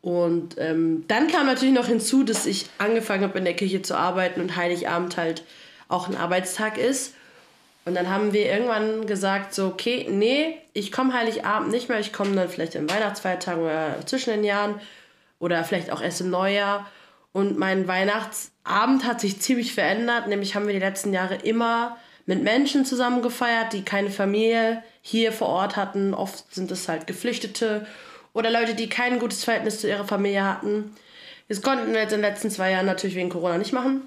Und 0.01 0.55
ähm, 0.57 1.05
dann 1.07 1.27
kam 1.27 1.45
natürlich 1.45 1.75
noch 1.75 1.87
hinzu, 1.87 2.23
dass 2.23 2.45
ich 2.45 2.65
angefangen 2.79 3.23
habe, 3.23 3.37
in 3.37 3.45
der 3.45 3.53
Kirche 3.55 3.81
zu 3.81 3.95
arbeiten 3.95 4.41
und 4.41 4.55
Heiligabend 4.55 5.17
halt 5.17 5.43
auch 5.87 6.09
ein 6.09 6.17
Arbeitstag 6.17 6.77
ist. 6.77 7.13
Und 7.85 7.95
dann 7.95 8.09
haben 8.09 8.33
wir 8.33 8.45
irgendwann 8.45 9.05
gesagt, 9.05 9.53
so, 9.53 9.67
okay, 9.67 10.07
nee, 10.09 10.57
ich 10.73 10.91
komme 10.91 11.13
Heiligabend 11.13 11.71
nicht 11.71 11.89
mehr, 11.89 11.99
ich 11.99 12.13
komme 12.13 12.35
dann 12.35 12.49
vielleicht 12.49 12.75
im 12.75 12.89
Weihnachtsfeiertag 12.89 13.57
oder 13.57 13.95
zwischen 14.05 14.31
den 14.31 14.43
Jahren 14.43 14.79
oder 15.39 15.63
vielleicht 15.63 15.91
auch 15.91 16.01
erst 16.01 16.21
im 16.21 16.29
Neujahr. 16.29 16.87
Und 17.33 17.57
mein 17.57 17.87
Weihnachtsabend 17.87 19.05
hat 19.05 19.21
sich 19.21 19.41
ziemlich 19.41 19.73
verändert, 19.73 20.27
nämlich 20.27 20.55
haben 20.55 20.67
wir 20.67 20.73
die 20.73 20.79
letzten 20.79 21.13
Jahre 21.13 21.35
immer 21.35 21.97
mit 22.25 22.43
Menschen 22.43 22.85
zusammen 22.85 23.21
gefeiert, 23.21 23.73
die 23.73 23.83
keine 23.83 24.11
Familie 24.11 24.83
hier 25.01 25.31
vor 25.31 25.47
Ort 25.49 25.75
hatten. 25.75 26.13
Oft 26.13 26.53
sind 26.53 26.71
es 26.71 26.87
halt 26.87 27.07
Geflüchtete 27.07 27.85
oder 28.33 28.49
Leute, 28.49 28.75
die 28.75 28.89
kein 28.89 29.19
gutes 29.19 29.43
Verhältnis 29.43 29.81
zu 29.81 29.89
ihrer 29.89 30.05
Familie 30.05 30.43
hatten. 30.43 30.95
Das 31.49 31.61
konnten 31.61 31.91
wir 31.91 32.01
jetzt 32.01 32.13
in 32.13 32.21
den 32.21 32.31
letzten 32.31 32.49
zwei 32.49 32.71
Jahren 32.71 32.85
natürlich 32.85 33.15
wegen 33.15 33.29
Corona 33.29 33.57
nicht 33.57 33.73
machen. 33.73 34.01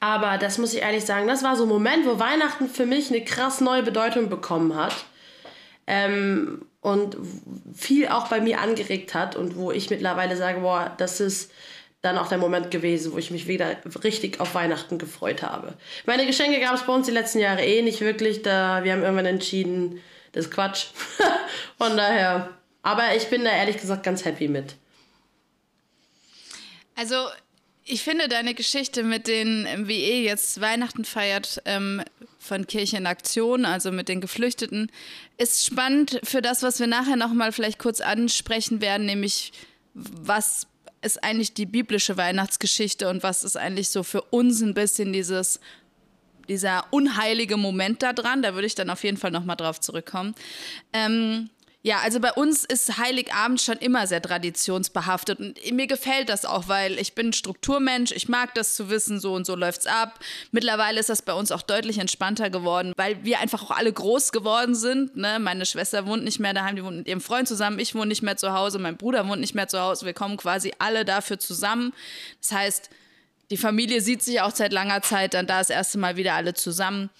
Aber 0.00 0.38
das 0.38 0.58
muss 0.58 0.74
ich 0.74 0.82
ehrlich 0.82 1.04
sagen, 1.04 1.28
das 1.28 1.42
war 1.42 1.56
so 1.56 1.64
ein 1.64 1.68
Moment, 1.68 2.06
wo 2.06 2.18
Weihnachten 2.18 2.68
für 2.68 2.86
mich 2.86 3.10
eine 3.10 3.24
krass 3.24 3.60
neue 3.60 3.82
Bedeutung 3.82 4.28
bekommen 4.28 4.74
hat. 4.74 5.04
Ähm, 5.86 6.66
und 6.80 7.16
viel 7.74 8.08
auch 8.08 8.28
bei 8.28 8.40
mir 8.40 8.60
angeregt 8.60 9.14
hat 9.14 9.36
und 9.36 9.56
wo 9.56 9.70
ich 9.70 9.90
mittlerweile 9.90 10.36
sage, 10.36 10.60
boah, 10.60 10.92
das 10.98 11.20
ist 11.20 11.50
dann 12.04 12.18
auch 12.18 12.28
der 12.28 12.38
Moment 12.38 12.70
gewesen, 12.70 13.12
wo 13.12 13.18
ich 13.18 13.30
mich 13.30 13.48
wieder 13.48 13.76
richtig 14.02 14.38
auf 14.40 14.54
Weihnachten 14.54 14.98
gefreut 14.98 15.42
habe. 15.42 15.72
Meine 16.04 16.26
Geschenke 16.26 16.60
gab 16.60 16.74
es 16.74 16.82
bei 16.82 16.92
uns 16.92 17.06
die 17.06 17.12
letzten 17.12 17.38
Jahre 17.38 17.64
eh 17.64 17.80
nicht 17.80 18.02
wirklich, 18.02 18.42
da 18.42 18.84
wir 18.84 18.92
haben 18.92 19.02
irgendwann 19.02 19.26
entschieden, 19.26 20.00
das 20.32 20.46
ist 20.46 20.50
Quatsch. 20.50 20.86
Von 21.78 21.96
daher, 21.96 22.50
aber 22.82 23.16
ich 23.16 23.28
bin 23.28 23.44
da 23.44 23.50
ehrlich 23.50 23.78
gesagt 23.78 24.02
ganz 24.02 24.24
happy 24.24 24.48
mit. 24.48 24.74
Also 26.94 27.16
ich 27.84 28.02
finde 28.02 28.28
deine 28.28 28.54
Geschichte 28.54 29.02
mit 29.02 29.26
den, 29.26 29.66
wie 29.88 30.04
ihr 30.04 30.20
jetzt 30.22 30.60
Weihnachten 30.60 31.04
feiert, 31.04 31.62
ähm, 31.64 32.02
von 32.38 32.66
Kirche 32.66 32.98
in 32.98 33.06
Aktion, 33.06 33.64
also 33.64 33.90
mit 33.90 34.10
den 34.10 34.20
Geflüchteten, 34.20 34.92
ist 35.38 35.64
spannend 35.64 36.20
für 36.22 36.42
das, 36.42 36.62
was 36.62 36.80
wir 36.80 36.86
nachher 36.86 37.16
nochmal 37.16 37.52
vielleicht 37.52 37.78
kurz 37.78 38.02
ansprechen 38.02 38.82
werden, 38.82 39.06
nämlich 39.06 39.52
was 39.94 40.66
ist 41.04 41.22
eigentlich 41.22 41.54
die 41.54 41.66
biblische 41.66 42.16
Weihnachtsgeschichte 42.16 43.08
und 43.08 43.22
was 43.22 43.44
ist 43.44 43.56
eigentlich 43.56 43.88
so 43.88 44.02
für 44.02 44.22
uns 44.22 44.62
ein 44.62 44.74
bisschen 44.74 45.12
dieses 45.12 45.60
dieser 46.48 46.84
unheilige 46.90 47.56
Moment 47.56 48.02
da 48.02 48.12
dran. 48.12 48.42
Da 48.42 48.54
würde 48.54 48.66
ich 48.66 48.74
dann 48.74 48.90
auf 48.90 49.02
jeden 49.02 49.16
Fall 49.16 49.30
nochmal 49.30 49.56
drauf 49.56 49.80
zurückkommen. 49.80 50.34
Ähm, 50.92 51.48
ja, 51.86 51.98
also 51.98 52.18
bei 52.18 52.32
uns 52.32 52.64
ist 52.64 52.96
Heiligabend 52.96 53.60
schon 53.60 53.76
immer 53.76 54.06
sehr 54.06 54.22
traditionsbehaftet 54.22 55.38
und 55.38 55.70
mir 55.70 55.86
gefällt 55.86 56.30
das 56.30 56.46
auch, 56.46 56.66
weil 56.66 56.98
ich 56.98 57.14
bin 57.14 57.34
Strukturmensch, 57.34 58.10
ich 58.12 58.26
mag 58.26 58.54
das 58.54 58.74
zu 58.74 58.88
wissen, 58.88 59.20
so 59.20 59.34
und 59.34 59.44
so 59.44 59.54
läuft's 59.54 59.86
ab. 59.86 60.18
Mittlerweile 60.50 60.98
ist 60.98 61.10
das 61.10 61.20
bei 61.20 61.34
uns 61.34 61.52
auch 61.52 61.60
deutlich 61.60 61.98
entspannter 61.98 62.48
geworden, 62.48 62.94
weil 62.96 63.22
wir 63.22 63.38
einfach 63.38 63.62
auch 63.62 63.70
alle 63.70 63.92
groß 63.92 64.32
geworden 64.32 64.74
sind. 64.74 65.14
Ne? 65.16 65.38
Meine 65.38 65.66
Schwester 65.66 66.06
wohnt 66.06 66.24
nicht 66.24 66.40
mehr 66.40 66.54
daheim, 66.54 66.76
die 66.76 66.82
wohnt 66.82 66.96
mit 66.96 67.06
ihrem 67.06 67.20
Freund 67.20 67.46
zusammen, 67.46 67.78
ich 67.78 67.94
wohne 67.94 68.06
nicht 68.06 68.22
mehr 68.22 68.38
zu 68.38 68.54
Hause, 68.54 68.78
mein 68.78 68.96
Bruder 68.96 69.28
wohnt 69.28 69.42
nicht 69.42 69.54
mehr 69.54 69.68
zu 69.68 69.78
Hause. 69.78 70.06
Wir 70.06 70.14
kommen 70.14 70.38
quasi 70.38 70.72
alle 70.78 71.04
dafür 71.04 71.38
zusammen. 71.38 71.92
Das 72.40 72.52
heißt, 72.52 72.90
die 73.50 73.58
Familie 73.58 74.00
sieht 74.00 74.22
sich 74.22 74.40
auch 74.40 74.54
seit 74.54 74.72
langer 74.72 75.02
Zeit 75.02 75.34
dann 75.34 75.46
da 75.46 75.58
das 75.58 75.68
erste 75.68 75.98
Mal 75.98 76.16
wieder 76.16 76.32
alle 76.32 76.54
zusammen. 76.54 77.10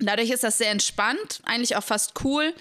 Dadurch 0.00 0.30
ist 0.30 0.42
das 0.42 0.58
sehr 0.58 0.72
entspannt, 0.72 1.40
eigentlich 1.44 1.76
auch 1.76 1.84
fast 1.84 2.14
cool. 2.24 2.52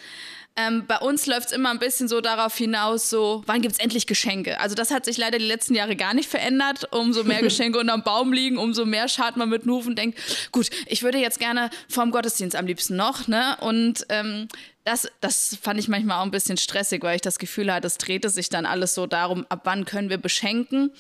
Ähm, 0.58 0.86
bei 0.86 0.98
uns 0.98 1.28
läuft 1.28 1.48
es 1.48 1.52
immer 1.54 1.70
ein 1.70 1.80
bisschen 1.80 2.10
so 2.10 2.20
darauf 2.20 2.58
hinaus, 2.58 3.10
so, 3.10 3.42
wann 3.46 3.62
gibt 3.62 3.74
es 3.74 3.80
endlich 3.80 4.06
Geschenke? 4.06 4.60
Also 4.60 4.76
das 4.76 4.92
hat 4.92 5.06
sich 5.06 5.18
leider 5.18 5.38
die 5.38 5.46
letzten 5.46 5.76
Jahre 5.76 5.96
gar 5.96 6.14
nicht 6.14 6.30
verändert. 6.30 6.92
Umso 6.92 7.24
mehr 7.24 7.42
Geschenke 7.42 7.80
unterm 7.80 8.04
Baum 8.04 8.34
liegen, 8.34 8.58
umso 8.58 8.86
mehr 8.86 9.08
schaut 9.08 9.38
man 9.38 9.50
mit 9.50 9.64
den 9.64 9.72
Hufen 9.72 9.90
und 9.92 10.00
denkt, 10.00 10.20
gut, 10.52 10.70
ich 10.88 11.04
würde 11.04 11.20
jetzt 11.20 11.40
gerne 11.40 11.70
vorm 11.88 12.12
Gottesdienst 12.12 12.58
am 12.58 12.66
liebsten 12.66 12.98
noch, 12.98 13.30
ne? 13.30 13.56
Und 13.62 14.06
ähm, 14.10 14.50
das, 14.84 15.08
das 15.22 15.58
fand 15.62 15.80
ich 15.80 15.88
manchmal 15.88 16.20
auch 16.20 16.26
ein 16.26 16.32
bisschen 16.32 16.58
stressig, 16.58 17.02
weil 17.02 17.16
ich 17.16 17.22
das 17.22 17.40
Gefühl 17.40 17.72
hatte, 17.72 17.88
es 17.88 17.98
drehte 17.98 18.30
sich 18.30 18.50
dann 18.50 18.66
alles 18.66 18.94
so 18.94 19.08
darum, 19.08 19.46
ab 19.48 19.62
wann 19.64 19.86
können 19.86 20.10
wir 20.10 20.18
beschenken. 20.18 20.92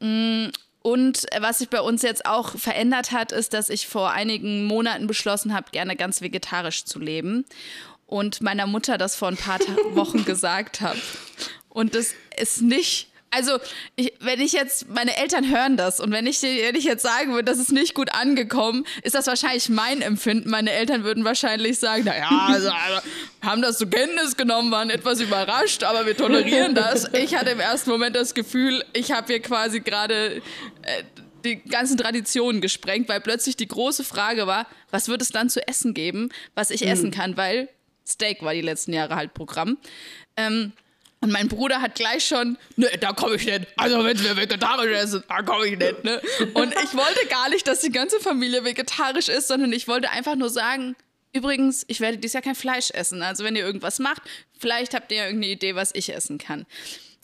Mm, 0.00 0.46
und 0.82 1.26
was 1.38 1.60
sich 1.60 1.70
bei 1.70 1.80
uns 1.80 2.02
jetzt 2.02 2.26
auch 2.26 2.58
verändert 2.58 3.12
hat, 3.12 3.32
ist, 3.32 3.54
dass 3.54 3.70
ich 3.70 3.86
vor 3.86 4.10
einigen 4.10 4.64
Monaten 4.64 5.06
beschlossen 5.06 5.54
habe, 5.54 5.70
gerne 5.70 5.96
ganz 5.96 6.20
vegetarisch 6.20 6.84
zu 6.84 6.98
leben 6.98 7.46
und 8.06 8.42
meiner 8.42 8.66
Mutter 8.66 8.98
das 8.98 9.16
vor 9.16 9.28
ein 9.28 9.36
paar 9.36 9.58
Wochen 9.94 10.24
gesagt 10.24 10.80
habe. 10.80 10.98
Und 11.68 11.94
das 11.94 12.14
ist 12.36 12.62
nicht. 12.62 13.08
Also, 13.30 13.58
ich, 13.96 14.12
wenn 14.20 14.40
ich 14.40 14.52
jetzt, 14.52 14.88
meine 14.90 15.16
Eltern 15.16 15.50
hören 15.50 15.76
das 15.76 15.98
und 15.98 16.12
wenn 16.12 16.24
ich, 16.24 16.40
wenn 16.42 16.76
ich 16.76 16.84
jetzt 16.84 17.02
sagen 17.02 17.32
würde, 17.32 17.42
das 17.42 17.58
ist 17.58 17.72
nicht 17.72 17.94
gut 17.94 18.14
angekommen, 18.14 18.86
ist 19.02 19.16
das 19.16 19.26
wahrscheinlich 19.26 19.68
mein 19.68 20.02
Empfinden. 20.02 20.48
Meine 20.48 20.70
Eltern 20.70 21.02
würden 21.02 21.24
wahrscheinlich 21.24 21.80
sagen, 21.80 22.04
naja, 22.04 22.28
also, 22.30 22.70
also, 22.70 23.00
haben 23.42 23.60
das 23.60 23.78
zur 23.78 23.90
Kenntnis 23.90 24.36
genommen, 24.36 24.70
waren 24.70 24.88
etwas 24.88 25.20
überrascht, 25.20 25.82
aber 25.82 26.06
wir 26.06 26.16
tolerieren 26.16 26.76
das. 26.76 27.12
Ich 27.12 27.34
hatte 27.34 27.50
im 27.50 27.58
ersten 27.58 27.90
Moment 27.90 28.14
das 28.14 28.34
Gefühl, 28.34 28.84
ich 28.92 29.10
habe 29.10 29.26
hier 29.26 29.42
quasi 29.42 29.80
gerade 29.80 30.36
äh, 30.82 31.02
die 31.44 31.56
ganzen 31.56 31.96
Traditionen 31.96 32.60
gesprengt, 32.60 33.08
weil 33.08 33.20
plötzlich 33.20 33.56
die 33.56 33.68
große 33.68 34.04
Frage 34.04 34.46
war, 34.46 34.66
was 34.92 35.08
wird 35.08 35.22
es 35.22 35.30
dann 35.30 35.50
zu 35.50 35.66
essen 35.66 35.92
geben, 35.92 36.30
was 36.54 36.70
ich 36.70 36.82
mhm. 36.82 36.88
essen 36.88 37.10
kann, 37.10 37.36
weil 37.36 37.68
Steak 38.06 38.42
war 38.42 38.54
die 38.54 38.60
letzten 38.60 38.92
Jahre 38.92 39.16
halt 39.16 39.34
Programm. 39.34 39.78
Ähm, 40.36 40.72
und 41.24 41.32
mein 41.32 41.48
Bruder 41.48 41.80
hat 41.80 41.94
gleich 41.94 42.26
schon, 42.26 42.58
ne, 42.76 42.90
da 43.00 43.14
komme 43.14 43.36
ich 43.36 43.46
nicht. 43.46 43.66
Also 43.76 44.04
wenn 44.04 44.22
wir 44.22 44.36
vegetarisch 44.36 44.92
essen, 44.92 45.24
da 45.26 45.40
komme 45.40 45.66
ich 45.68 45.78
nicht. 45.78 46.04
Ne? 46.04 46.20
Und 46.52 46.74
ich 46.84 46.94
wollte 46.94 47.26
gar 47.30 47.48
nicht, 47.48 47.66
dass 47.66 47.80
die 47.80 47.90
ganze 47.90 48.20
Familie 48.20 48.62
vegetarisch 48.62 49.30
ist, 49.30 49.48
sondern 49.48 49.72
ich 49.72 49.88
wollte 49.88 50.10
einfach 50.10 50.36
nur 50.36 50.50
sagen, 50.50 50.96
übrigens, 51.32 51.86
ich 51.88 52.00
werde 52.00 52.18
dieses 52.18 52.34
Jahr 52.34 52.42
kein 52.42 52.54
Fleisch 52.54 52.90
essen. 52.90 53.22
Also 53.22 53.42
wenn 53.42 53.56
ihr 53.56 53.64
irgendwas 53.64 54.00
macht, 54.00 54.20
vielleicht 54.58 54.92
habt 54.92 55.10
ihr 55.12 55.24
irgendeine 55.24 55.52
Idee, 55.52 55.74
was 55.74 55.94
ich 55.94 56.14
essen 56.14 56.36
kann. 56.36 56.66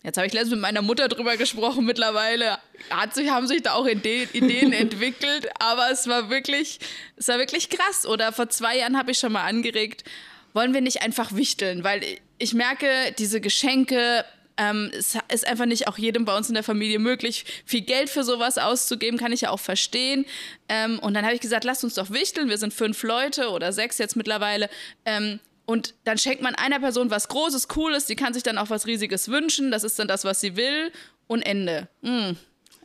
Jetzt 0.03 0.17
habe 0.17 0.27
ich 0.27 0.33
letztens 0.33 0.53
mit 0.53 0.61
meiner 0.61 0.81
Mutter 0.81 1.09
drüber 1.09 1.37
gesprochen. 1.37 1.85
Mittlerweile 1.85 2.59
hat 2.89 3.15
sich, 3.15 3.29
haben 3.29 3.47
sich 3.47 3.61
da 3.61 3.75
auch 3.75 3.87
Ideen 3.87 4.73
entwickelt, 4.73 5.51
aber 5.59 5.91
es 5.91 6.09
war 6.09 6.31
wirklich, 6.31 6.79
es 7.17 7.29
war 7.29 7.39
wirklich 7.39 7.69
krass. 7.69 8.07
Oder 8.07 8.33
vor 8.33 8.49
zwei 8.49 8.79
Jahren 8.79 8.97
habe 8.97 9.11
ich 9.11 9.19
schon 9.19 9.33
mal 9.33 9.45
angeregt, 9.45 10.05
wollen 10.53 10.75
wir 10.75 10.81
nicht 10.81 11.03
einfach 11.03 11.35
wichteln? 11.35 11.85
Weil 11.85 12.03
ich 12.39 12.55
merke, 12.55 12.87
diese 13.19 13.41
Geschenke, 13.41 14.25
ähm, 14.57 14.91
es 14.93 15.17
ist 15.33 15.47
einfach 15.47 15.67
nicht 15.67 15.89
auch 15.89 15.99
jedem 15.99 16.25
bei 16.25 16.37
uns 16.37 16.49
in 16.49 16.55
der 16.55 16.63
Familie 16.63 16.99
möglich, 16.99 17.45
viel 17.65 17.81
Geld 17.83 18.11
für 18.11 18.25
sowas 18.25 18.59
auszugeben, 18.59 19.19
kann 19.19 19.33
ich 19.33 19.43
ja 19.43 19.51
auch 19.51 19.61
verstehen. 19.61 20.27
Ähm, 20.69 20.99
und 20.99 21.15
dann 21.15 21.25
habe 21.25 21.35
ich 21.35 21.41
gesagt, 21.41 21.65
lasst 21.65 21.85
uns 21.85 21.95
doch 21.95 22.11
wichteln. 22.11 22.49
Wir 22.49 22.59
sind 22.59 22.75
fünf 22.75 23.03
Leute 23.03 23.51
oder 23.51 23.73
sechs 23.73 23.99
jetzt 23.99 24.17
mittlerweile. 24.17 24.69
Ähm, 25.05 25.41
und 25.67 25.95
dann 26.05 26.19
schenkt 26.19 26.43
man 26.43 26.57
einer 26.57 26.81
Person 26.81 27.11
was 27.11 27.29
Großes, 27.29 27.69
Cooles, 27.69 28.07
die 28.07 28.17
kann 28.17 28.35
sich 28.35 28.43
dann 28.43 28.59
auch 28.59 28.71
was 28.71 28.87
Riesiges 28.87 29.29
wünschen. 29.29 29.71
Das 29.71 29.85
ist 29.85 29.99
dann 29.99 30.09
das, 30.09 30.25
was 30.25 30.41
sie 30.41 30.57
will. 30.57 30.93
Und 31.27 31.43
Ende. 31.43 31.89
Mm, 32.03 32.33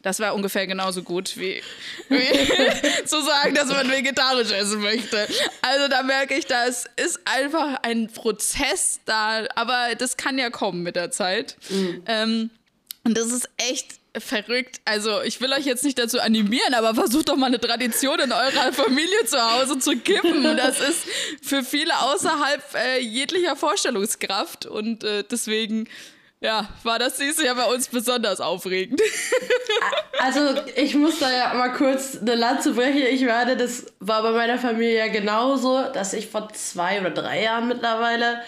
das 0.05 0.19
war 0.19 0.35
ungefähr 0.35 0.67
genauso 0.67 1.01
gut 1.01 1.35
wie, 1.35 1.63
wie 2.09 3.05
zu 3.05 3.23
sagen, 3.23 3.55
dass 3.55 3.69
man 3.69 3.89
vegetarisch 3.89 4.51
essen 4.51 4.81
möchte. 4.81 5.27
Also 5.63 5.87
da 5.87 6.03
merke 6.03 6.35
ich, 6.35 6.45
das 6.45 6.85
ist 6.95 7.19
einfach 7.25 7.79
ein 7.81 8.07
Prozess 8.13 8.99
da, 9.05 9.45
aber 9.55 9.95
das 9.97 10.15
kann 10.15 10.37
ja 10.37 10.51
kommen 10.51 10.83
mit 10.83 10.95
der 10.95 11.09
Zeit. 11.09 11.57
Mhm. 11.69 12.03
Ähm, 12.05 12.49
und 13.03 13.17
das 13.17 13.31
ist 13.31 13.49
echt 13.57 13.99
verrückt. 14.17 14.79
Also, 14.85 15.23
ich 15.23 15.41
will 15.41 15.51
euch 15.51 15.65
jetzt 15.65 15.83
nicht 15.83 15.97
dazu 15.97 16.19
animieren, 16.19 16.75
aber 16.75 16.93
versucht 16.93 17.29
doch 17.29 17.35
mal 17.35 17.47
eine 17.47 17.59
Tradition 17.59 18.19
in 18.19 18.31
eurer 18.31 18.73
Familie 18.73 19.25
zu 19.25 19.37
Hause 19.37 19.79
zu 19.79 19.97
kippen. 19.97 20.43
Das 20.55 20.79
ist 20.79 20.99
für 21.41 21.63
viele 21.63 21.99
außerhalb 21.99 22.63
äh, 22.75 22.99
jeglicher 22.99 23.55
Vorstellungskraft 23.55 24.67
und 24.67 25.03
äh, 25.03 25.23
deswegen. 25.29 25.89
Ja, 26.45 26.69
war 26.83 26.99
das 26.99 27.17
dieses 27.17 27.43
Jahr 27.43 27.55
bei 27.55 27.65
uns 27.65 27.87
besonders 27.87 28.39
aufregend. 28.39 29.01
Also, 30.17 30.39
ich 30.75 30.95
muss 30.95 31.19
da 31.19 31.31
ja 31.31 31.53
mal 31.53 31.73
kurz 31.73 32.19
eine 32.19 32.35
Lanze 32.35 32.71
brechen. 32.73 33.01
Ich 33.11 33.25
werde, 33.25 33.57
das 33.57 33.87
war 33.99 34.23
bei 34.23 34.31
meiner 34.31 34.57
Familie 34.57 34.97
ja 34.97 35.07
genauso, 35.07 35.83
dass 35.93 36.13
ich 36.13 36.27
vor 36.27 36.49
zwei 36.53 37.01
oder 37.01 37.09
drei 37.09 37.43
Jahren 37.43 37.67
mittlerweile 37.67 38.41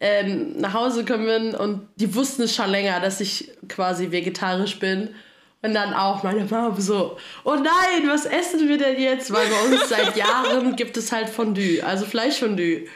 ähm, 0.00 0.56
nach 0.56 0.72
Hause 0.72 1.04
gekommen 1.04 1.26
bin 1.26 1.54
und 1.54 1.88
die 1.96 2.14
wussten 2.14 2.42
es 2.42 2.54
schon 2.54 2.70
länger, 2.70 3.00
dass 3.00 3.20
ich 3.20 3.50
quasi 3.68 4.10
vegetarisch 4.10 4.78
bin. 4.78 5.14
Und 5.62 5.74
dann 5.74 5.94
auch 5.94 6.22
meine 6.22 6.44
Mama 6.44 6.74
so, 6.78 7.18
oh 7.44 7.54
nein, 7.54 8.08
was 8.08 8.24
essen 8.24 8.68
wir 8.68 8.78
denn 8.78 9.00
jetzt? 9.00 9.32
Weil 9.32 9.48
bei 9.48 9.74
uns 9.74 9.88
seit 9.88 10.16
Jahren 10.16 10.76
gibt 10.76 10.96
es 10.96 11.12
halt 11.12 11.28
Fondue, 11.28 11.82
also 11.82 12.04
Fleischfondue. 12.06 12.86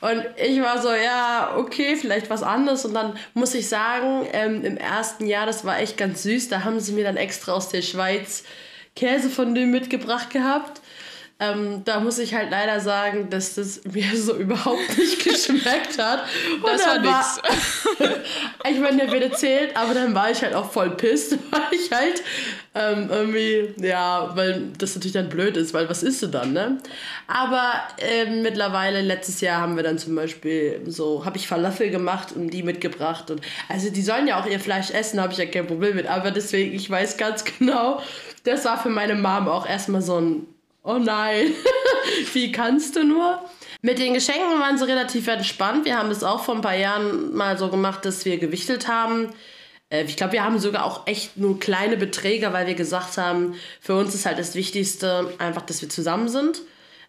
Und 0.00 0.24
ich 0.36 0.60
war 0.60 0.80
so, 0.80 0.92
ja, 0.92 1.56
okay, 1.56 1.96
vielleicht 1.96 2.30
was 2.30 2.42
anderes. 2.42 2.84
Und 2.84 2.94
dann 2.94 3.18
muss 3.34 3.54
ich 3.54 3.68
sagen, 3.68 4.26
ähm, 4.32 4.64
im 4.64 4.76
ersten 4.76 5.26
Jahr, 5.26 5.46
das 5.46 5.64
war 5.64 5.80
echt 5.80 5.96
ganz 5.96 6.22
süß, 6.22 6.48
da 6.48 6.64
haben 6.64 6.78
sie 6.78 6.92
mir 6.92 7.04
dann 7.04 7.16
extra 7.16 7.52
aus 7.52 7.68
der 7.68 7.82
Schweiz 7.82 8.44
Käsefondue 8.94 9.66
mitgebracht 9.66 10.30
gehabt. 10.30 10.80
Ähm, 11.40 11.82
da 11.84 12.00
muss 12.00 12.18
ich 12.18 12.34
halt 12.34 12.50
leider 12.50 12.80
sagen, 12.80 13.30
dass 13.30 13.54
das 13.54 13.82
mir 13.84 14.16
so 14.16 14.34
überhaupt 14.36 14.98
nicht 14.98 15.22
geschmeckt 15.24 15.96
hat. 15.96 16.24
Und 16.56 16.66
das 16.66 16.84
war 16.84 16.98
nix. 16.98 17.40
ich 18.68 18.80
meine, 18.80 18.96
der 18.96 19.12
wird 19.12 19.22
erzählt, 19.22 19.76
aber 19.76 19.94
dann 19.94 20.16
war 20.16 20.32
ich 20.32 20.42
halt 20.42 20.54
auch 20.54 20.72
voll 20.72 20.90
pisst, 20.96 21.38
weil 21.52 21.78
ich 21.78 21.92
halt 21.92 22.24
ähm, 22.74 23.08
irgendwie, 23.08 23.72
ja, 23.86 24.32
weil 24.34 24.72
das 24.78 24.96
natürlich 24.96 25.12
dann 25.12 25.28
blöd 25.28 25.56
ist, 25.56 25.72
weil 25.72 25.88
was 25.88 26.02
isst 26.02 26.24
du 26.24 26.26
dann, 26.26 26.52
ne? 26.52 26.78
Aber 27.28 27.72
ähm, 27.98 28.42
mittlerweile, 28.42 29.00
letztes 29.00 29.40
Jahr 29.40 29.60
haben 29.60 29.76
wir 29.76 29.84
dann 29.84 29.98
zum 29.98 30.16
Beispiel 30.16 30.80
so, 30.86 31.24
habe 31.24 31.36
ich 31.36 31.46
Falafel 31.46 31.90
gemacht 31.90 32.32
und 32.34 32.50
die 32.50 32.64
mitgebracht. 32.64 33.30
Und 33.30 33.42
also 33.68 33.90
die 33.90 34.02
sollen 34.02 34.26
ja 34.26 34.40
auch 34.40 34.46
ihr 34.46 34.58
Fleisch 34.58 34.90
essen, 34.90 35.20
habe 35.20 35.32
ich 35.32 35.38
ja 35.38 35.46
kein 35.46 35.68
Problem 35.68 35.94
mit. 35.94 36.08
Aber 36.08 36.32
deswegen, 36.32 36.74
ich 36.74 36.90
weiß 36.90 37.16
ganz 37.16 37.44
genau, 37.44 38.02
das 38.42 38.64
war 38.64 38.82
für 38.82 38.90
meine 38.90 39.14
Mom 39.14 39.46
auch 39.46 39.68
erstmal 39.68 40.02
so 40.02 40.20
ein 40.20 40.46
oh 40.88 40.98
nein, 40.98 41.52
wie 42.32 42.50
kannst 42.50 42.96
du 42.96 43.04
nur? 43.04 43.40
Mit 43.82 43.98
den 43.98 44.14
Geschenken 44.14 44.58
waren 44.58 44.78
sie 44.78 44.86
relativ 44.86 45.28
entspannt. 45.28 45.84
Wir 45.84 45.98
haben 45.98 46.08
das 46.08 46.24
auch 46.24 46.42
vor 46.42 46.54
ein 46.54 46.62
paar 46.62 46.76
Jahren 46.76 47.34
mal 47.34 47.58
so 47.58 47.68
gemacht, 47.68 48.04
dass 48.04 48.24
wir 48.24 48.38
gewichtelt 48.38 48.88
haben. 48.88 49.28
Äh, 49.90 50.04
ich 50.04 50.16
glaube, 50.16 50.32
wir 50.32 50.44
haben 50.44 50.58
sogar 50.58 50.84
auch 50.84 51.06
echt 51.06 51.36
nur 51.36 51.60
kleine 51.60 51.96
Beträge, 51.96 52.52
weil 52.52 52.66
wir 52.66 52.74
gesagt 52.74 53.18
haben, 53.18 53.54
für 53.80 53.96
uns 53.96 54.14
ist 54.14 54.26
halt 54.26 54.38
das 54.38 54.54
Wichtigste 54.54 55.32
einfach, 55.38 55.62
dass 55.62 55.82
wir 55.82 55.90
zusammen 55.90 56.28
sind. 56.28 56.62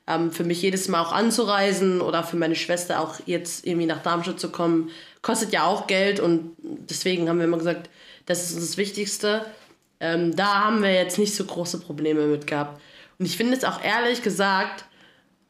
Ähm, 0.08 0.32
für 0.32 0.44
mich 0.44 0.62
jedes 0.62 0.90
Mal 0.90 1.02
auch 1.02 1.14
anzureisen 1.14 2.02
oder 2.02 2.24
für 2.24 2.36
meine 2.36 2.56
Schwester 2.56 3.00
auch 3.00 3.16
jetzt 3.26 3.66
irgendwie 3.66 3.88
nach 3.88 4.04
Darmstadt 4.04 4.40
zu 4.42 4.52
kommen, 4.52 4.92
kostet 5.22 5.54
ja 5.54 5.66
auch 5.66 5.88
Geld 5.88 6.20
und 6.20 6.56
deswegen 6.60 7.30
haben 7.30 7.40
wir 7.40 7.46
immer 7.46 7.58
gesagt, 7.58 7.90
das 8.26 8.44
ist 8.44 8.56
uns 8.56 8.68
das 8.68 8.78
Wichtigste. 8.78 9.46
Ähm, 10.02 10.36
da 10.36 10.66
haben 10.66 10.84
wir 10.84 10.94
jetzt 10.94 11.18
nicht 11.18 11.34
so 11.34 11.46
große 11.46 11.80
Probleme 11.80 12.28
mit 12.28 12.46
gehabt. 12.46 12.80
Und 13.20 13.26
ich 13.26 13.38
finde 13.38 13.56
es 13.56 13.64
auch 13.64 13.84
ehrlich 13.84 14.24
gesagt, 14.24 14.86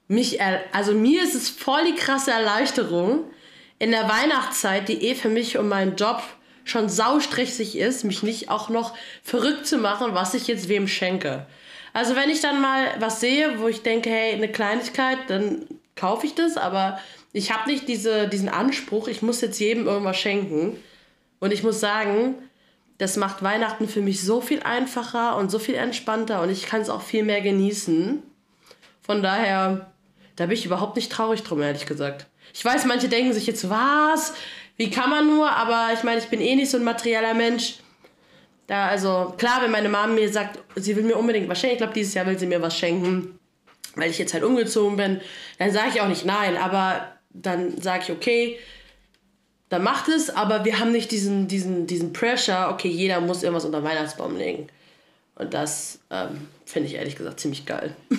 mich, 0.08 0.40
also 0.74 0.94
mir 0.94 1.24
ist 1.24 1.36
es 1.36 1.50
voll 1.50 1.86
die 1.86 1.96
krasse 1.96 2.32
Erleichterung 2.32 3.26
in 3.78 3.92
der 3.92 4.10
Weihnachtszeit, 4.10 4.90
die 4.90 5.06
eh 5.06 5.16
für 5.16 5.30
mich 5.30 5.58
und 5.58 5.70
meinen 5.70 5.96
Job 5.96 6.22
schon 6.66 6.90
saustressig 6.90 7.78
ist, 7.78 8.04
mich 8.04 8.24
nicht 8.24 8.50
auch 8.50 8.70
noch 8.70 8.96
verrückt 9.24 9.68
zu 9.68 9.78
machen, 9.78 10.14
was 10.14 10.34
ich 10.34 10.48
jetzt 10.48 10.68
wem 10.68 10.88
schenke. 10.88 11.46
Also 11.94 12.16
wenn 12.16 12.30
ich 12.30 12.42
dann 12.42 12.62
mal 12.62 12.88
was 13.00 13.20
sehe, 13.20 13.60
wo 13.60 13.68
ich 13.68 13.82
denke, 13.82 14.10
hey, 14.10 14.34
eine 14.34 14.52
Kleinigkeit, 14.52 15.18
dann 15.28 15.66
kaufe 15.96 16.26
ich 16.26 16.36
das, 16.36 16.58
aber 16.58 17.00
ich 17.34 17.52
habe 17.52 17.70
nicht 17.70 17.88
diese, 17.88 18.28
diesen 18.28 18.50
Anspruch, 18.50 19.08
ich 19.08 19.22
muss 19.22 19.42
jetzt 19.42 19.60
jedem 19.60 19.88
irgendwas 19.88 20.18
schenken. 20.18 20.78
Und 21.40 21.54
ich 21.54 21.64
muss 21.64 21.80
sagen, 21.80 22.36
das 23.00 23.16
macht 23.16 23.42
Weihnachten 23.42 23.88
für 23.88 24.02
mich 24.02 24.22
so 24.22 24.42
viel 24.42 24.62
einfacher 24.62 25.38
und 25.38 25.50
so 25.50 25.58
viel 25.58 25.76
entspannter 25.76 26.42
und 26.42 26.50
ich 26.50 26.66
kann 26.66 26.82
es 26.82 26.90
auch 26.90 27.02
viel 27.02 27.24
mehr 27.24 27.42
genießen. 27.42 28.22
Von 29.02 29.24
daher, 29.24 29.90
da 30.36 30.46
bin 30.46 30.54
ich 30.54 30.66
überhaupt 30.66 30.98
nicht 30.98 31.12
traurig 31.12 31.42
drum, 31.44 31.62
ehrlich 31.62 31.86
gesagt. 31.86 32.28
Ich 32.54 32.64
weiß, 32.64 32.86
manche 32.86 33.08
denken 33.08 33.34
sich 33.34 33.48
jetzt, 33.48 33.70
was? 33.70 34.34
Wie 34.76 34.90
kann 34.90 35.10
man 35.10 35.28
nur? 35.28 35.50
Aber 35.50 35.90
ich 35.94 36.04
meine, 36.04 36.20
ich 36.20 36.28
bin 36.28 36.42
eh 36.42 36.56
nicht 36.56 36.70
so 36.70 36.78
ein 36.78 36.84
materieller 36.84 37.34
Mensch. 37.34 37.76
Da, 38.68 38.88
also, 38.88 39.34
klar, 39.38 39.62
wenn 39.62 39.72
meine 39.72 39.90
Mama 39.90 40.14
mir 40.14 40.32
sagt, 40.32 40.60
sie 40.76 40.96
will 40.96 41.04
mir 41.04 41.16
unbedingt 41.16 41.50
was 41.50 41.60
schenken, 41.60 41.76
ich 41.76 41.80
glaube, 41.80 41.94
dieses 41.94 42.14
Jahr 42.14 42.26
will 42.26 42.38
sie 42.38 42.48
mir 42.48 42.62
was 42.62 42.78
schenken, 42.78 43.40
weil 43.96 44.12
ich 44.12 44.20
jetzt 44.20 44.34
halt 44.34 44.44
umgezogen 44.44 44.98
bin, 44.98 45.22
dann 45.58 45.72
sage 45.72 45.90
ich 45.96 46.02
auch 46.02 46.08
nicht 46.08 46.26
nein, 46.26 46.58
aber 46.58 47.14
dann 47.30 47.82
sage 47.82 48.04
ich, 48.04 48.12
okay, 48.12 48.60
dann 49.70 49.84
macht 49.84 50.08
es, 50.10 50.30
aber 50.30 50.66
wir 50.66 50.80
haben 50.80 50.92
nicht 50.92 51.12
diesen, 51.12 51.48
diesen, 51.48 51.88
diesen 51.88 52.12
Pressure, 52.12 52.70
okay, 52.72 52.90
jeder 52.90 53.22
muss 53.22 53.44
irgendwas 53.44 53.66
unter 53.66 53.82
den 53.82 53.86
Weihnachtsbaum 53.86 54.36
legen. 54.36 54.68
Und 55.36 55.54
das 55.54 56.00
ähm, 56.10 56.48
finde 56.66 56.90
ich 56.90 56.96
ehrlich 56.96 57.16
gesagt 57.16 57.40
ziemlich 57.40 57.66
geil. 57.66 57.96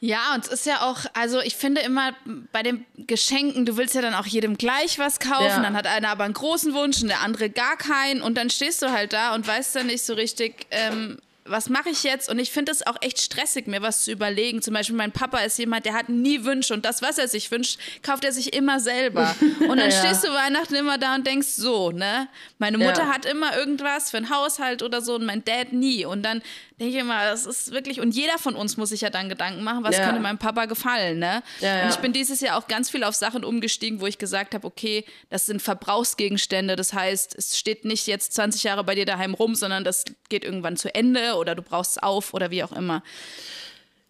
Ja, 0.00 0.34
und 0.34 0.44
es 0.44 0.52
ist 0.52 0.66
ja 0.66 0.82
auch, 0.82 1.06
also 1.12 1.40
ich 1.40 1.56
finde 1.56 1.80
immer 1.80 2.12
bei 2.52 2.62
den 2.62 2.84
Geschenken, 2.96 3.66
du 3.66 3.76
willst 3.76 3.94
ja 3.94 4.00
dann 4.00 4.14
auch 4.14 4.26
jedem 4.26 4.56
gleich 4.56 4.98
was 4.98 5.18
kaufen, 5.18 5.44
ja. 5.44 5.60
dann 5.60 5.76
hat 5.76 5.86
einer 5.86 6.10
aber 6.10 6.24
einen 6.24 6.34
großen 6.34 6.72
Wunsch 6.72 7.02
und 7.02 7.08
der 7.08 7.20
andere 7.22 7.50
gar 7.50 7.76
keinen 7.76 8.22
und 8.22 8.36
dann 8.36 8.50
stehst 8.50 8.80
du 8.82 8.90
halt 8.90 9.12
da 9.12 9.34
und 9.34 9.46
weißt 9.46 9.74
dann 9.76 9.86
nicht 9.88 10.04
so 10.04 10.14
richtig, 10.14 10.66
ähm, 10.70 11.18
was 11.48 11.68
mache 11.68 11.90
ich 11.90 12.02
jetzt? 12.02 12.28
Und 12.28 12.38
ich 12.38 12.50
finde 12.50 12.72
es 12.72 12.86
auch 12.86 12.96
echt 13.00 13.20
stressig, 13.20 13.66
mir 13.66 13.82
was 13.82 14.04
zu 14.04 14.12
überlegen. 14.12 14.62
Zum 14.62 14.74
Beispiel, 14.74 14.96
mein 14.96 15.12
Papa 15.12 15.38
ist 15.38 15.58
jemand, 15.58 15.86
der 15.86 15.94
hat 15.94 16.08
nie 16.08 16.44
Wünsche 16.44 16.74
und 16.74 16.84
das, 16.84 17.02
was 17.02 17.18
er 17.18 17.28
sich 17.28 17.50
wünscht, 17.50 17.78
kauft 18.02 18.24
er 18.24 18.32
sich 18.32 18.54
immer 18.54 18.80
selber. 18.80 19.34
Und 19.68 19.78
dann 19.78 19.90
ja. 19.90 19.98
stehst 19.98 20.24
du 20.24 20.28
Weihnachten 20.28 20.74
immer 20.74 20.98
da 20.98 21.14
und 21.14 21.26
denkst 21.26 21.48
so, 21.48 21.90
ne? 21.90 22.28
Meine 22.58 22.78
Mutter 22.78 23.02
ja. 23.02 23.08
hat 23.08 23.26
immer 23.26 23.56
irgendwas 23.56 24.10
für 24.10 24.16
einen 24.16 24.30
Haushalt 24.30 24.82
oder 24.82 25.02
so 25.02 25.16
und 25.16 25.24
mein 25.24 25.44
Dad 25.44 25.72
nie. 25.72 26.04
Und 26.04 26.22
dann 26.22 26.42
denke 26.78 26.94
ich 26.94 27.00
immer, 27.00 27.24
das 27.24 27.44
ist 27.44 27.72
wirklich, 27.72 28.00
und 28.00 28.14
jeder 28.14 28.38
von 28.38 28.54
uns 28.54 28.76
muss 28.76 28.90
sich 28.90 29.00
ja 29.00 29.10
dann 29.10 29.28
Gedanken 29.28 29.64
machen, 29.64 29.82
was 29.82 29.96
ja. 29.96 30.04
könnte 30.04 30.20
meinem 30.20 30.38
Papa 30.38 30.66
gefallen, 30.66 31.18
ne? 31.18 31.42
Und 31.60 31.90
ich 31.90 31.96
bin 31.96 32.12
dieses 32.12 32.40
Jahr 32.40 32.56
auch 32.56 32.68
ganz 32.68 32.90
viel 32.90 33.04
auf 33.04 33.14
Sachen 33.14 33.44
umgestiegen, 33.44 34.00
wo 34.00 34.06
ich 34.06 34.18
gesagt 34.18 34.54
habe, 34.54 34.66
okay, 34.66 35.04
das 35.28 35.46
sind 35.46 35.60
Verbrauchsgegenstände, 35.60 36.76
das 36.76 36.92
heißt, 36.92 37.34
es 37.36 37.58
steht 37.58 37.84
nicht 37.84 38.06
jetzt 38.06 38.32
20 38.34 38.62
Jahre 38.62 38.84
bei 38.84 38.94
dir 38.94 39.06
daheim 39.06 39.34
rum, 39.34 39.54
sondern 39.54 39.84
das 39.84 40.04
geht 40.28 40.44
irgendwann 40.44 40.76
zu 40.76 40.94
Ende 40.94 41.34
oder 41.38 41.54
du 41.54 41.62
brauchst 41.62 41.92
es 41.92 42.02
auf 42.02 42.34
oder 42.34 42.50
wie 42.50 42.62
auch 42.62 42.72
immer. 42.72 43.02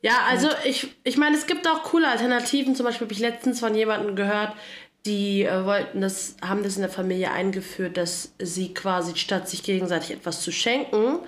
Ja, 0.01 0.27
also 0.29 0.49
ich, 0.65 0.89
ich 1.05 1.17
meine, 1.17 1.37
es 1.37 1.47
gibt 1.47 1.67
auch 1.67 1.83
coole 1.83 2.09
Alternativen. 2.09 2.77
Zum 2.77 2.87
Beispiel 2.87 3.07
habe 3.07 3.15
ich 3.15 3.21
letztens 3.21 3.61
von 3.61 3.75
jemandem 3.75 4.15
gehört, 4.15 4.53
die 5.07 5.45
äh, 5.45 5.65
wollten 5.65 6.01
das, 6.01 6.37
haben 6.43 6.63
das 6.63 6.77
in 6.77 6.83
der 6.83 6.91
Familie 6.91 7.33
eingeführt, 7.33 7.97
dass 7.97 8.33
sie 8.39 8.75
quasi 8.75 9.17
statt 9.17 9.49
sich 9.49 9.63
gegenseitig 9.63 10.13
etwas 10.13 10.43
zu 10.43 10.53
schenken, 10.53 11.21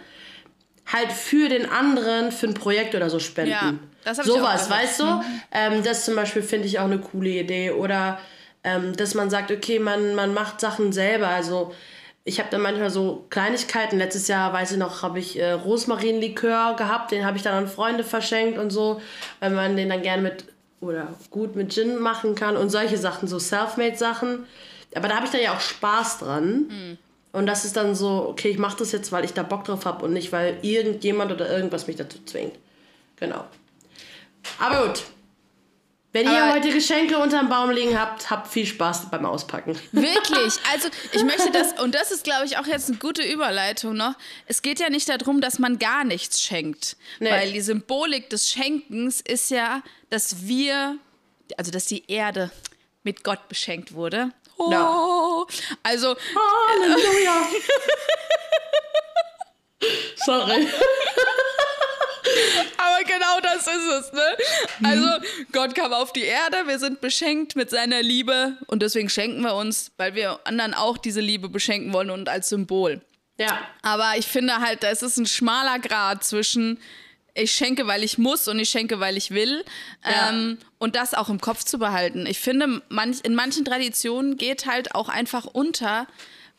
halt 0.86 1.12
für 1.12 1.48
den 1.48 1.66
anderen 1.66 2.30
für 2.30 2.46
ein 2.46 2.54
Projekt 2.54 2.94
oder 2.94 3.10
so 3.10 3.18
spenden. 3.18 3.50
Ja, 3.50 3.74
das 4.04 4.18
habe 4.18 4.28
Sowas, 4.28 4.66
auch 4.66 4.70
weißt 4.70 5.00
du? 5.00 5.04
Mhm. 5.04 5.22
Ähm, 5.52 5.82
das 5.82 6.04
zum 6.04 6.14
Beispiel 6.14 6.42
finde 6.42 6.66
ich 6.66 6.78
auch 6.78 6.84
eine 6.84 6.98
coole 6.98 7.30
Idee. 7.30 7.70
Oder 7.70 8.20
ähm, 8.62 8.96
dass 8.96 9.14
man 9.14 9.30
sagt, 9.30 9.50
okay, 9.50 9.78
man, 9.78 10.14
man 10.14 10.34
macht 10.34 10.60
Sachen 10.60 10.92
selber. 10.92 11.28
Also 11.28 11.74
ich 12.24 12.38
habe 12.38 12.50
dann 12.50 12.60
manchmal 12.60 12.90
so 12.90 13.26
Kleinigkeiten. 13.30 13.98
Letztes 13.98 14.28
Jahr, 14.28 14.52
weiß 14.52 14.72
ich 14.72 14.78
noch, 14.78 15.02
habe 15.02 15.18
ich 15.18 15.38
äh, 15.38 15.52
Rosmarinlikör 15.52 16.76
gehabt. 16.76 17.12
Den 17.12 17.24
habe 17.24 17.36
ich 17.36 17.42
dann 17.42 17.54
an 17.54 17.68
Freunde 17.68 18.04
verschenkt 18.04 18.58
und 18.58 18.70
so, 18.70 19.00
weil 19.40 19.50
man 19.50 19.76
den 19.76 19.88
dann 19.88 20.02
gerne 20.02 20.22
mit 20.22 20.44
oder 20.80 21.08
gut 21.30 21.56
mit 21.56 21.72
Gin 21.72 21.98
machen 21.98 22.34
kann 22.34 22.56
und 22.56 22.70
solche 22.70 22.96
Sachen, 22.96 23.28
so 23.28 23.38
Selfmade-Sachen. 23.38 24.46
Aber 24.94 25.08
da 25.08 25.16
habe 25.16 25.26
ich 25.26 25.32
dann 25.32 25.42
ja 25.42 25.54
auch 25.54 25.60
Spaß 25.60 26.18
dran. 26.18 26.68
Mhm. 26.68 26.98
Und 27.32 27.46
das 27.46 27.64
ist 27.64 27.76
dann 27.76 27.94
so, 27.94 28.26
okay, 28.28 28.48
ich 28.48 28.58
mache 28.58 28.78
das 28.78 28.92
jetzt, 28.92 29.12
weil 29.12 29.24
ich 29.24 29.32
da 29.32 29.42
Bock 29.42 29.64
drauf 29.64 29.84
habe 29.84 30.04
und 30.04 30.12
nicht, 30.12 30.32
weil 30.32 30.58
irgendjemand 30.62 31.30
oder 31.30 31.48
irgendwas 31.48 31.86
mich 31.86 31.96
dazu 31.96 32.18
zwingt. 32.24 32.58
Genau. 33.16 33.44
Aber 34.58 34.86
gut. 34.86 35.04
Wenn 36.12 36.26
Aber 36.26 36.36
ihr 36.36 36.52
heute 36.52 36.70
Geschenke 36.70 37.18
unterm 37.18 37.48
Baum 37.48 37.70
liegen 37.70 37.98
habt, 37.98 38.30
habt 38.30 38.48
viel 38.48 38.66
Spaß 38.66 39.10
beim 39.10 39.24
Auspacken. 39.24 39.78
Wirklich. 39.92 40.54
Also 40.72 40.88
ich 41.12 41.24
möchte 41.24 41.50
das, 41.50 41.80
und 41.80 41.94
das 41.94 42.10
ist, 42.10 42.24
glaube 42.24 42.46
ich, 42.46 42.56
auch 42.58 42.66
jetzt 42.66 42.88
eine 42.88 42.98
gute 42.98 43.22
Überleitung 43.22 43.96
noch. 43.96 44.14
Es 44.46 44.62
geht 44.62 44.78
ja 44.80 44.88
nicht 44.88 45.08
darum, 45.08 45.40
dass 45.40 45.58
man 45.58 45.78
gar 45.78 46.04
nichts 46.04 46.42
schenkt. 46.42 46.96
Nee. 47.18 47.30
Weil 47.30 47.52
die 47.52 47.60
Symbolik 47.60 48.30
des 48.30 48.48
Schenkens 48.48 49.20
ist 49.20 49.50
ja, 49.50 49.82
dass 50.10 50.46
wir, 50.46 50.96
also 51.56 51.70
dass 51.70 51.86
die 51.86 52.04
Erde 52.10 52.50
mit 53.02 53.24
Gott 53.24 53.48
beschenkt 53.48 53.94
wurde. 53.94 54.30
Oh. 54.58 54.70
No. 54.70 55.46
Also. 55.82 56.16
Halleluja. 56.70 57.46
Sorry. 60.24 60.68
Aber 62.76 63.04
genau 63.04 63.40
das 63.42 63.66
ist 63.66 63.86
es, 63.86 64.12
ne? 64.12 64.36
Also, 64.82 65.08
Gott 65.52 65.74
kam 65.74 65.92
auf 65.92 66.12
die 66.12 66.24
Erde, 66.24 66.66
wir 66.66 66.78
sind 66.78 67.00
beschenkt 67.00 67.56
mit 67.56 67.70
seiner 67.70 68.02
Liebe 68.02 68.56
und 68.66 68.82
deswegen 68.82 69.08
schenken 69.08 69.42
wir 69.42 69.54
uns, 69.54 69.92
weil 69.96 70.14
wir 70.14 70.40
anderen 70.44 70.74
auch 70.74 70.98
diese 70.98 71.20
Liebe 71.20 71.48
beschenken 71.48 71.92
wollen 71.92 72.10
und 72.10 72.28
als 72.28 72.48
Symbol. 72.48 73.00
Ja. 73.38 73.58
Aber 73.82 74.12
ich 74.16 74.26
finde 74.26 74.60
halt, 74.60 74.84
es 74.84 75.02
ist 75.02 75.16
ein 75.16 75.26
schmaler 75.26 75.78
Grad 75.78 76.24
zwischen 76.24 76.78
ich 77.34 77.52
schenke, 77.52 77.86
weil 77.86 78.02
ich 78.02 78.18
muss 78.18 78.48
und 78.48 78.58
ich 78.58 78.70
schenke, 78.70 79.00
weil 79.00 79.16
ich 79.16 79.30
will. 79.30 79.64
Ja. 80.04 80.30
Ähm, 80.30 80.58
und 80.78 80.96
das 80.96 81.14
auch 81.14 81.28
im 81.28 81.40
Kopf 81.40 81.64
zu 81.64 81.78
behalten. 81.78 82.26
Ich 82.26 82.40
finde, 82.40 82.82
manch, 82.88 83.18
in 83.22 83.34
manchen 83.34 83.64
Traditionen 83.64 84.36
geht 84.36 84.66
halt 84.66 84.94
auch 84.94 85.08
einfach 85.08 85.46
unter, 85.46 86.06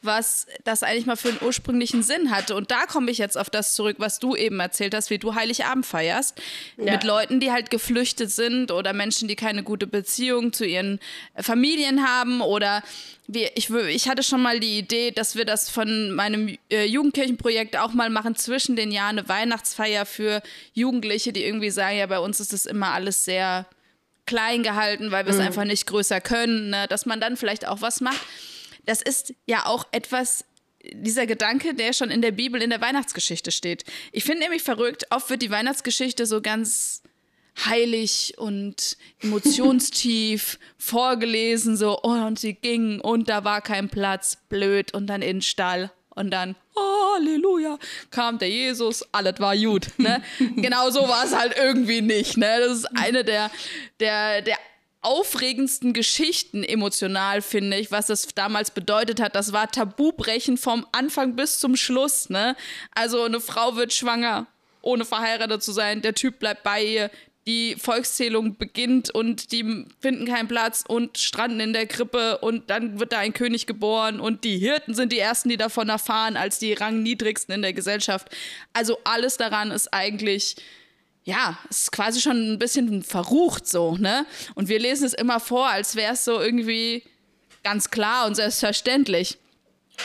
was 0.02 0.48
das 0.64 0.84
eigentlich 0.84 1.06
mal 1.06 1.16
für 1.16 1.30
einen 1.30 1.40
ursprünglichen 1.42 2.02
Sinn 2.02 2.32
hatte. 2.32 2.56
Und 2.56 2.72
da 2.72 2.86
komme 2.86 3.12
ich 3.12 3.20
jetzt 3.20 3.38
auf 3.38 3.50
das 3.50 3.76
zurück, 3.76 3.98
was 4.00 4.20
du 4.20 4.36
eben 4.36 4.60
erzählt 4.60 4.96
hast, 4.96 5.10
wie 5.10 5.20
du 5.20 5.36
Heiligabend 5.36 5.86
feierst. 5.86 6.42
Ja. 6.78 6.94
Mit 6.94 7.04
Leuten, 7.04 7.40
die 7.40 7.52
halt 7.52 7.70
geflüchtet 7.70 8.32
sind 8.32 8.72
oder 8.72 8.94
Menschen, 8.94 9.28
die 9.28 9.36
keine 9.36 9.64
gute 9.64 9.86
Beziehung 9.86 10.54
zu 10.54 10.66
ihren 10.66 11.00
Familien 11.36 12.08
haben 12.08 12.42
oder 12.42 12.82
wir, 13.28 13.56
ich, 13.56 13.70
ich 13.70 14.10
hatte 14.10 14.24
schon 14.24 14.42
mal 14.42 14.60
die 14.60 14.78
Idee, 14.78 15.12
dass 15.12 15.36
wir 15.36 15.46
das 15.46 15.70
von 15.70 16.12
meinem 16.12 16.58
äh, 16.70 16.86
Jugendkirchenprojekt 16.86 17.78
auch 17.78 17.94
mal 17.94 18.10
machen, 18.10 18.36
zwischen 18.36 18.76
den 18.76 18.92
Jahren 18.92 19.20
eine 19.20 19.30
Weihnachtsfeier 19.30 20.06
für 20.06 20.42
Jugendliche, 20.74 21.32
die 21.32 21.46
irgendwie 21.46 21.70
sagen, 21.70 21.98
ja, 21.98 22.08
bei 22.08 22.20
uns 22.20 22.40
ist 22.40 22.52
das 22.52 22.66
immer 22.66 22.92
alles 22.92 23.24
sehr 23.24 23.68
klein 24.26 24.64
gehalten, 24.64 25.12
weil 25.12 25.26
wir 25.26 25.32
es 25.32 25.38
mhm. 25.38 25.46
einfach 25.46 25.64
nicht 25.64 25.88
größer 25.88 26.22
können, 26.22 26.72
ne? 26.72 26.88
dass 26.88 27.06
man 27.06 27.20
dann 27.20 27.38
vielleicht 27.38 27.68
auch 27.68 27.82
was 27.82 28.02
macht. 28.02 28.22
Das 28.86 29.02
ist 29.02 29.34
ja 29.46 29.66
auch 29.66 29.86
etwas, 29.92 30.46
dieser 30.84 31.28
Gedanke, 31.28 31.74
der 31.74 31.94
schon 31.94 32.10
in 32.10 32.22
der 32.22 32.32
Bibel, 32.32 32.62
in 32.62 32.70
der 32.70 32.82
Weihnachtsgeschichte 32.82 33.52
steht. 33.52 33.84
Ich 34.12 34.24
finde 34.24 34.42
nämlich 34.42 34.64
verrückt, 34.64 35.06
oft 35.10 35.30
wird 35.30 35.42
die 35.42 35.52
Weihnachtsgeschichte 35.52 36.26
so 36.26 36.42
ganz 36.42 37.04
heilig 37.66 38.36
und 38.38 38.98
emotionstief 39.22 40.58
vorgelesen, 40.78 41.78
so, 41.78 42.00
oh, 42.04 42.10
und 42.10 42.40
sie 42.40 42.54
ging 42.54 43.02
und 43.02 43.30
da 43.30 43.44
war 43.44 43.62
kein 43.62 43.90
Platz, 43.90 44.38
blöd, 44.50 44.94
und 44.94 45.08
dann 45.08 45.22
in 45.22 45.38
den 45.38 45.42
Stall. 45.42 45.92
Und 46.14 46.32
dann, 46.32 46.56
Halleluja, 46.76 47.80
kam 48.10 48.38
der 48.38 48.50
Jesus, 48.50 49.02
alles 49.14 49.40
war 49.40 49.56
gut. 49.56 49.88
Ne? 49.98 50.22
genau 50.58 50.90
so 50.90 51.08
war 51.08 51.24
es 51.24 51.34
halt 51.34 51.56
irgendwie 51.58 52.02
nicht. 52.02 52.36
Ne? 52.36 52.58
Das 52.60 52.80
ist 52.80 52.86
eine 52.98 53.24
der, 53.24 53.50
der, 54.00 54.42
der 54.42 54.58
aufregendsten 55.02 55.94
Geschichten 55.94 56.64
emotional, 56.64 57.42
finde 57.42 57.78
ich, 57.78 57.92
was 57.92 58.10
es 58.10 58.28
damals 58.36 58.72
bedeutet 58.72 59.20
hat. 59.20 59.36
Das 59.36 59.52
war 59.52 59.72
Tabubrechen 59.72 60.58
vom 60.58 60.86
Anfang 60.92 61.36
bis 61.36 61.60
zum 61.60 61.76
Schluss. 61.76 62.30
Ne? 62.30 62.56
Also 62.94 63.24
eine 63.24 63.40
Frau 63.40 63.76
wird 63.76 63.94
schwanger, 63.94 64.46
ohne 64.82 65.06
verheiratet 65.06 65.64
zu 65.64 65.72
sein. 65.72 66.02
Der 66.02 66.14
Typ 66.14 66.40
bleibt 66.40 66.64
bei 66.64 66.84
ihr. 66.84 67.12
Die 67.48 67.76
Volkszählung 67.76 68.58
beginnt 68.58 69.10
und 69.10 69.52
die 69.52 69.88
finden 70.00 70.28
keinen 70.28 70.48
Platz 70.48 70.84
und 70.88 71.18
stranden 71.18 71.60
in 71.60 71.74
der 71.74 71.88
Krippe 71.88 72.38
und 72.38 72.70
dann 72.70 73.00
wird 73.00 73.14
da 73.14 73.18
ein 73.18 73.34
König 73.34 73.66
geboren 73.66 74.20
und 74.20 74.44
die 74.44 74.60
Hirten 74.60 74.94
sind 74.94 75.12
die 75.12 75.18
ersten, 75.18 75.50
die 75.50 75.58
davon 75.58 75.90
erfahren, 75.90 76.38
als 76.38 76.60
die 76.60 76.74
rangniedrigsten 76.74 77.56
in 77.56 77.64
der 77.64 77.74
Gesellschaft. 77.74 78.30
Also 78.74 79.00
alles 79.06 79.38
daran 79.38 79.72
ist 79.72 79.92
eigentlich 79.92 80.58
ja, 81.24 81.58
ist 81.70 81.92
quasi 81.92 82.20
schon 82.20 82.54
ein 82.54 82.60
bisschen 82.60 83.04
verrucht 83.04 83.68
so, 83.68 83.96
ne? 83.96 84.26
Und 84.56 84.70
wir 84.70 84.80
lesen 84.80 85.06
es 85.06 85.14
immer 85.14 85.40
vor, 85.40 85.70
als 85.70 85.96
wäre 85.96 86.14
es 86.14 86.26
so 86.26 86.40
irgendwie 86.40 87.04
ganz 87.64 87.92
klar 87.92 88.26
und 88.26 88.36
selbstverständlich. 88.36 89.38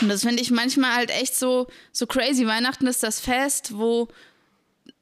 Und 0.01 0.09
das 0.09 0.23
finde 0.23 0.43
ich 0.43 0.51
manchmal 0.51 0.95
halt 0.95 1.11
echt 1.11 1.35
so, 1.35 1.69
so 1.93 2.07
crazy. 2.07 2.47
Weihnachten 2.47 2.87
ist 2.87 3.03
das 3.03 3.21
Fest, 3.21 3.79
wo, 3.79 4.09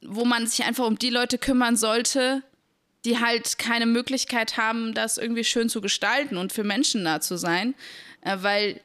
wo 0.01 0.23
man 0.23 0.47
sich 0.47 0.63
einfach 0.63 0.85
um 0.85 0.97
die 0.97 1.09
Leute 1.09 1.37
kümmern 1.37 1.75
sollte, 1.75 2.43
die 3.03 3.19
halt 3.19 3.57
keine 3.57 3.85
Möglichkeit 3.85 4.57
haben, 4.57 4.93
das 4.93 5.17
irgendwie 5.17 5.43
schön 5.43 5.69
zu 5.69 5.81
gestalten 5.81 6.37
und 6.37 6.53
für 6.53 6.63
Menschen 6.63 7.03
da 7.03 7.19
zu 7.19 7.37
sein. 7.37 7.75
Äh, 8.21 8.37
weil 8.39 8.81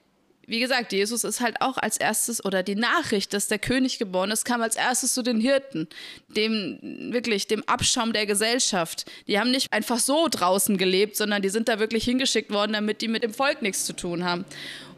wie 0.51 0.59
gesagt, 0.59 0.93
Jesus 0.93 1.23
ist 1.23 1.41
halt 1.41 1.61
auch 1.61 1.77
als 1.77 1.97
erstes, 1.97 2.45
oder 2.45 2.65
die 2.65 2.75
Nachricht, 2.75 3.33
dass 3.35 3.47
der 3.47 3.61
König 3.61 4.01
geboren 4.01 4.33
ist, 4.33 4.45
kam 4.45 4.63
als 4.63 4.75
erstes 4.75 5.15
zu 5.15 5.23
den 5.23 5.41
Hirten, 5.41 5.87
dem 6.27 7.13
wirklich 7.13 7.47
dem 7.47 7.63
Abschaum 7.69 8.13
der 8.13 8.27
Gesellschaft. 8.27 9.09
Die 9.29 9.39
haben 9.39 9.53
nicht 9.53 9.73
einfach 9.73 10.01
so 10.01 10.27
draußen 10.29 10.77
gelebt, 10.77 11.17
sondern 11.17 11.41
die 11.41 11.51
sind 11.51 11.69
da 11.69 11.79
wirklich 11.79 12.03
hingeschickt 12.03 12.53
worden, 12.53 12.73
damit 12.73 13.01
die 13.01 13.07
mit 13.07 13.23
dem 13.23 13.33
Volk 13.33 13.63
nichts 13.63 13.85
zu 13.85 13.93
tun 13.93 14.25
haben. 14.25 14.45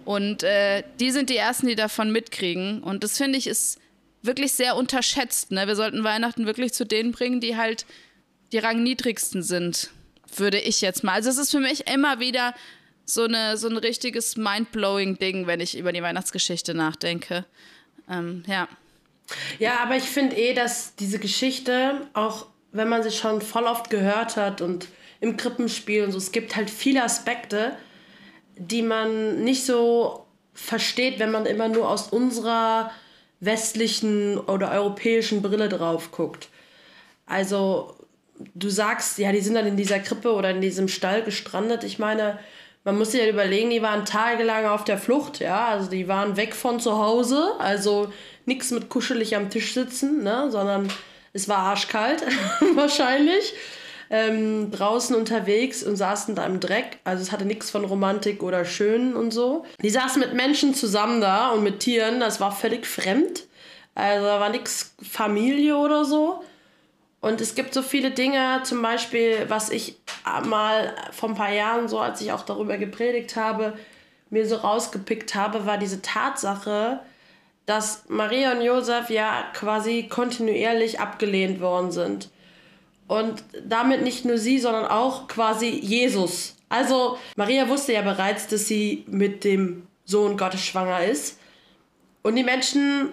Und 0.07 0.43
äh, 0.43 0.85
die 1.01 1.11
sind 1.11 1.29
die 1.29 1.37
Ersten, 1.37 1.67
die 1.67 1.75
davon 1.75 2.11
mitkriegen. 2.11 2.83
Und 2.83 3.05
das 3.05 3.19
finde 3.19 3.39
ich 3.39 3.47
ist 3.47 3.79
wirklich 4.23 4.55
sehr 4.55 4.75
unterschätzt. 4.75 5.51
Ne? 5.51 5.67
Wir 5.67 5.77
sollten 5.77 6.03
Weihnachten 6.03 6.47
wirklich 6.47 6.73
zu 6.73 6.87
denen 6.87 7.13
bringen, 7.13 7.41
die 7.41 7.59
halt 7.59 7.85
die 8.53 8.59
rangniedrigsten 8.59 9.43
sind, 9.43 9.91
würde 10.35 10.59
ich 10.59 10.81
jetzt 10.81 11.05
mal. 11.05 11.13
Also 11.13 11.29
es 11.29 11.37
ist 11.37 11.51
für 11.51 11.61
mich 11.61 11.89
immer 11.89 12.21
wieder 12.21 12.55
so, 13.13 13.25
eine, 13.25 13.57
so 13.57 13.69
ein 13.69 13.77
richtiges 13.77 14.37
mindblowing 14.37 15.19
Ding, 15.19 15.47
wenn 15.47 15.61
ich 15.61 15.77
über 15.77 15.93
die 15.93 16.03
Weihnachtsgeschichte 16.03 16.75
nachdenke. 16.75 17.45
Ähm, 18.11 18.43
ja. 18.47 18.69
Ja, 19.59 19.79
aber 19.81 19.97
ich 19.97 20.05
finde 20.05 20.37
eh, 20.37 20.55
dass 20.55 20.95
diese 20.97 21.19
Geschichte, 21.19 22.07
auch 22.15 22.47
wenn 22.73 22.89
man 22.89 23.03
sie 23.03 23.11
schon 23.11 23.41
voll 23.41 23.65
oft 23.65 23.91
gehört 23.91 24.37
hat 24.37 24.61
und 24.61 24.89
im 25.21 25.37
Krippenspiel 25.37 26.05
und 26.05 26.13
so, 26.13 26.19
es 26.19 26.33
gibt 26.33 26.57
halt 26.57 26.69
viele 26.69 27.05
Aspekte, 27.05 27.77
die 28.57 28.83
man 28.83 29.45
nicht 29.45 29.65
so 29.65 30.27
versteht, 30.55 31.19
wenn 31.19 31.31
man 31.31 31.47
immer 31.47 31.69
nur 31.69 31.89
aus 31.89 32.09
unserer 32.09 32.91
westlichen 33.41 34.39
oder 34.39 34.71
europäischen 34.73 35.43
Brille 35.43 35.69
drauf 35.69 36.11
guckt. 36.11 36.49
Also, 37.27 37.97
du 38.55 38.69
sagst, 38.69 39.19
ja, 39.19 39.33
die 39.33 39.41
sind 39.41 39.55
dann 39.55 39.67
in 39.67 39.77
dieser 39.77 40.01
Krippe 40.01 40.33
oder 40.33 40.51
in 40.51 40.61
diesem 40.61 40.89
Stall 40.89 41.23
gestrandet. 41.23 41.85
Ich 41.85 41.99
meine, 41.99 42.39
man 42.85 42.99
muss 42.99 43.13
sich 43.13 43.21
ja 43.21 43.29
überlegen, 43.29 43.71
die 43.71 43.83
waren 43.83 44.05
tagelang 44.05 44.67
auf 44.67 44.85
der 44.85 44.99
Flucht, 44.99 45.39
ja, 45.39 45.67
also 45.67 45.89
die 45.89 46.09
waren 46.09 46.37
weg 46.37 46.55
von 46.55 46.81
zu 46.81 46.99
Hause, 46.99 47.53
also 47.59 48.13
nichts 48.45 48.71
mit 48.71 48.89
kuschelig 48.89 49.37
am 49.37 49.51
Tisch 49.51 49.75
sitzen, 49.75 50.23
ne, 50.23 50.51
sondern 50.51 50.89
es 51.33 51.49
war 51.49 51.59
arschkalt 51.59 52.23
wahrscheinlich. 52.75 53.55
Ähm, 54.11 54.71
draußen 54.71 55.17
unterwegs 55.17 55.83
und 55.83 55.97
saßen 55.97 56.35
da 56.35 56.45
im 56.45 56.61
Dreck. 56.61 56.99
Also 57.03 57.23
es 57.23 57.33
hatte 57.33 57.47
nichts 57.47 57.71
von 57.71 57.87
Romantik 57.87 58.43
oder 58.43 58.67
Schön 58.67 59.17
und 59.17 59.31
so. 59.31 59.65
Die 59.81 59.89
saßen 59.89 60.21
mit 60.21 60.35
Menschen 60.35 60.75
zusammen 60.75 61.23
da 61.23 61.49
und 61.49 61.63
mit 61.63 61.81
Tieren, 61.81 62.21
das 62.21 62.39
war 62.39 62.53
völlig 62.53 62.87
fremd. 62.87 63.45
Also 63.95 64.27
da 64.27 64.39
war 64.39 64.51
nichts 64.51 64.95
Familie 65.01 65.79
oder 65.79 66.05
so. 66.05 66.43
Und 67.23 67.41
es 67.41 67.55
gibt 67.55 67.73
so 67.73 67.83
viele 67.83 68.11
Dinge, 68.11 68.61
zum 68.65 68.83
Beispiel, 68.83 69.47
was 69.47 69.71
ich 69.71 69.97
mal 70.45 70.93
vor 71.13 71.29
ein 71.29 71.37
paar 71.37 71.53
Jahren 71.53 71.89
so, 71.89 72.01
als 72.01 72.21
ich 72.21 72.33
auch 72.33 72.43
darüber 72.43 72.79
gepredigt 72.79 73.37
habe, 73.37 73.75
mir 74.29 74.45
so 74.47 74.57
rausgepickt 74.57 75.37
habe, 75.37 75.65
war 75.65 75.79
diese 75.79 76.03
Tatsache, 76.03 76.99
dass 77.65 78.05
Maria 78.09 78.51
und 78.51 78.63
Josef 78.63 79.09
ja 79.09 79.45
quasi 79.55 80.09
kontinuierlich 80.09 80.99
abgelehnt 80.99 81.61
worden 81.61 81.93
sind. 81.93 82.29
Und 83.07 83.45
damit 83.65 84.03
nicht 84.03 84.25
nur 84.25 84.39
sie, 84.39 84.59
sondern 84.59 84.87
auch 84.87 85.29
quasi 85.29 85.69
Jesus. 85.69 86.57
Also 86.69 87.19
Maria 87.37 87.69
wusste 87.69 87.93
ja 87.93 88.03
bereits, 88.03 88.49
dass 88.49 88.67
sie 88.67 89.05
mit 89.07 89.45
dem 89.45 89.87
Sohn 90.05 90.37
Gottes 90.37 90.63
schwanger 90.63 91.05
ist. 91.05 91.39
Und 92.23 92.35
die 92.35 92.43
Menschen 92.43 93.13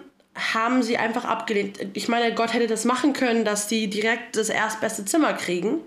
haben 0.54 0.82
sie 0.82 0.96
einfach 0.96 1.24
abgelehnt. 1.24 1.78
Ich 1.94 2.08
meine, 2.08 2.34
Gott 2.34 2.52
hätte 2.52 2.66
das 2.66 2.84
machen 2.84 3.12
können, 3.12 3.44
dass 3.44 3.68
die 3.68 3.88
direkt 3.88 4.36
das 4.36 4.48
erstbeste 4.48 5.04
Zimmer 5.04 5.34
kriegen. 5.34 5.80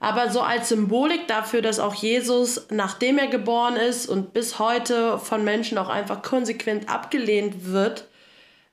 Aber 0.00 0.30
so 0.30 0.42
als 0.42 0.68
Symbolik 0.68 1.28
dafür, 1.28 1.62
dass 1.62 1.80
auch 1.80 1.94
Jesus, 1.94 2.66
nachdem 2.70 3.18
er 3.18 3.28
geboren 3.28 3.76
ist 3.76 4.06
und 4.06 4.34
bis 4.34 4.58
heute 4.58 5.18
von 5.18 5.44
Menschen 5.44 5.78
auch 5.78 5.88
einfach 5.88 6.22
konsequent 6.22 6.88
abgelehnt 6.90 7.66
wird, 7.66 8.08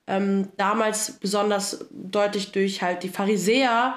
ähm, 0.07 0.49
damals 0.57 1.13
besonders 1.13 1.85
deutlich 1.91 2.51
durch 2.51 2.81
halt 2.81 3.03
die 3.03 3.09
Pharisäer, 3.09 3.95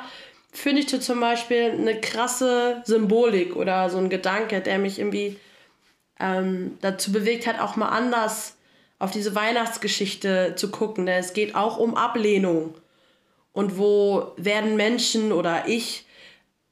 finde 0.52 0.82
ich 0.82 1.00
zum 1.00 1.18
Beispiel 1.18 1.72
eine 1.72 2.00
krasse 2.00 2.82
Symbolik 2.84 3.56
oder 3.56 3.90
so 3.90 3.98
ein 3.98 4.10
Gedanke, 4.10 4.60
der 4.60 4.78
mich 4.78 5.00
irgendwie 5.00 5.36
ähm, 6.20 6.78
dazu 6.80 7.10
bewegt 7.10 7.46
hat, 7.46 7.58
auch 7.58 7.74
mal 7.74 7.88
anders 7.88 8.53
auf 9.04 9.10
diese 9.10 9.34
Weihnachtsgeschichte 9.34 10.54
zu 10.56 10.70
gucken. 10.70 11.06
Denn 11.06 11.20
es 11.20 11.34
geht 11.34 11.54
auch 11.54 11.76
um 11.76 11.96
Ablehnung. 11.96 12.74
Und 13.52 13.78
wo 13.78 14.32
werden 14.36 14.76
Menschen 14.76 15.30
oder 15.30 15.68
ich 15.68 16.06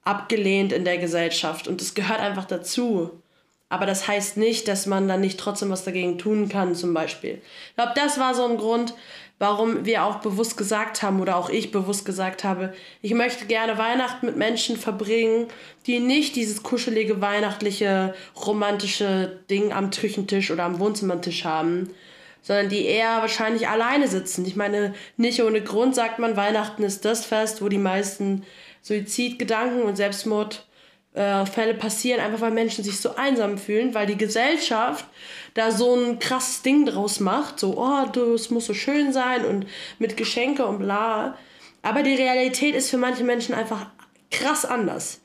abgelehnt 0.03 0.73
in 0.73 0.85
der 0.85 0.99
Gesellschaft? 0.99 1.69
Und 1.69 1.81
das 1.81 1.95
gehört 1.95 2.21
einfach 2.21 2.47
dazu. 2.47 3.11
Aber 3.69 3.87
das 3.87 4.07
heißt 4.09 4.37
nicht, 4.37 4.69
dass 4.69 4.87
man 4.87 5.09
dann 5.09 5.21
nicht 5.21 5.39
trotzdem 5.39 5.71
was 5.71 5.85
dagegen 5.85 6.19
tun 6.19 6.49
kann, 6.49 6.75
zum 6.75 6.93
Beispiel. 6.93 7.41
Ich 7.71 7.77
glaube, 7.77 7.93
das 7.95 8.19
war 8.19 8.35
so 8.35 8.45
ein 8.45 8.59
Grund, 8.59 8.93
warum 9.39 9.87
wir 9.87 10.05
auch 10.05 10.17
bewusst 10.17 10.57
gesagt 10.57 11.03
haben 11.03 11.21
oder 11.21 11.37
auch 11.37 11.49
ich 11.49 11.71
bewusst 11.71 12.05
gesagt 12.05 12.45
habe, 12.45 12.75
ich 13.01 13.15
möchte 13.15 13.47
gerne 13.47 13.79
Weihnachten 13.79 14.27
mit 14.27 14.37
Menschen 14.37 14.77
verbringen, 14.77 15.49
die 15.87 16.01
nicht 16.01 16.37
dieses 16.37 16.63
kuschelige, 16.63 17.21
weihnachtliche, 17.21 18.15
romantische 18.37 19.41
Ding 19.49 19.73
am 19.73 19.91
Küchentisch 19.91 20.51
oder 20.51 20.65
am 20.65 20.79
Wohnzimmertisch 20.79 21.45
haben, 21.45 21.91
sondern 22.43 22.69
die 22.69 22.85
eher 22.85 23.19
wahrscheinlich 23.19 23.69
alleine 23.69 24.09
sitzen. 24.09 24.45
Ich 24.45 24.57
meine, 24.57 24.95
nicht 25.17 25.43
ohne 25.43 25.63
Grund 25.63 25.95
sagt 25.95 26.19
man, 26.19 26.37
Weihnachten 26.37 26.83
ist 26.83 27.05
das 27.05 27.25
Fest, 27.25 27.63
wo 27.63 27.69
die 27.69 27.79
meisten 27.79 28.45
Suizidgedanken 28.83 29.83
und 29.83 29.97
Selbstmord 29.97 30.67
äh, 31.15 31.45
passieren, 31.75 32.21
einfach 32.21 32.41
weil 32.41 32.51
Menschen 32.51 32.85
sich 32.85 33.01
so 33.01 33.15
einsam 33.15 33.59
fühlen, 33.59 33.95
weil 33.95 34.07
die 34.07 34.17
Gesellschaft 34.17 35.05
da 35.55 35.71
so 35.71 35.95
ein 35.95 36.19
krasses 36.19 36.63
Ding 36.63 36.87
draus 36.87 37.21
macht, 37.21 37.61
so, 37.61 37.79
oh, 37.79 38.07
das 38.13 38.51
muss 38.51 38.67
so 38.67 38.75
schön 38.75 39.13
sein 39.13 39.45
und 39.45 39.67
mit 39.99 40.17
Geschenke 40.17 40.67
und 40.67 40.79
bla. 40.79 41.37
Aber 41.83 42.03
die 42.03 42.15
Realität 42.15 42.75
ist 42.75 42.91
für 42.91 42.97
manche 42.97 43.25
Menschen 43.25 43.55
einfach 43.55 43.87
krass 44.31 44.65
anders. 44.65 45.21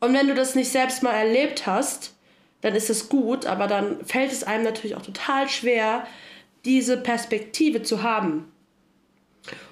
Und 0.00 0.14
wenn 0.14 0.28
du 0.28 0.34
das 0.34 0.54
nicht 0.54 0.70
selbst 0.70 1.02
mal 1.02 1.12
erlebt 1.12 1.66
hast, 1.66 2.14
dann 2.60 2.74
ist 2.74 2.90
es 2.90 3.08
gut, 3.08 3.46
aber 3.46 3.66
dann 3.66 4.04
fällt 4.04 4.32
es 4.32 4.44
einem 4.44 4.64
natürlich 4.64 4.96
auch 4.96 5.02
total 5.02 5.48
schwer, 5.48 6.06
diese 6.64 6.96
Perspektive 6.96 7.82
zu 7.82 8.02
haben. 8.02 8.50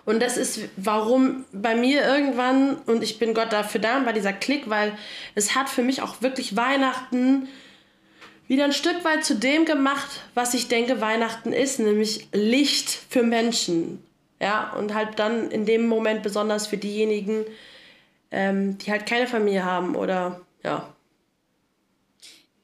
Und 0.04 0.22
das 0.22 0.36
ist, 0.36 0.60
warum 0.76 1.44
bei 1.52 1.74
mir 1.74 2.04
irgendwann, 2.06 2.76
und 2.86 3.02
ich 3.02 3.18
bin 3.18 3.34
Gott 3.34 3.52
dafür 3.52 3.80
da, 3.80 3.98
bei 4.00 4.12
dieser 4.12 4.32
Klick, 4.32 4.70
weil 4.70 4.96
es 5.34 5.54
hat 5.54 5.68
für 5.68 5.82
mich 5.82 6.00
auch 6.00 6.22
wirklich 6.22 6.56
Weihnachten 6.56 7.48
wieder 8.48 8.64
ein 8.64 8.72
Stück 8.72 9.04
weit 9.04 9.24
zu 9.24 9.34
dem 9.34 9.64
gemacht, 9.64 10.22
was 10.34 10.54
ich 10.54 10.68
denke, 10.68 11.00
Weihnachten 11.00 11.52
ist, 11.52 11.80
nämlich 11.80 12.28
Licht 12.32 12.88
für 13.10 13.24
Menschen. 13.24 14.02
Ja, 14.40 14.72
und 14.74 14.94
halt 14.94 15.18
dann 15.18 15.50
in 15.50 15.66
dem 15.66 15.88
Moment 15.88 16.22
besonders 16.22 16.66
für 16.66 16.76
diejenigen, 16.76 17.44
ähm, 18.30 18.78
die 18.78 18.90
halt 18.90 19.06
keine 19.06 19.26
Familie 19.26 19.64
haben 19.64 19.96
oder 19.96 20.40
ja. 20.62 20.88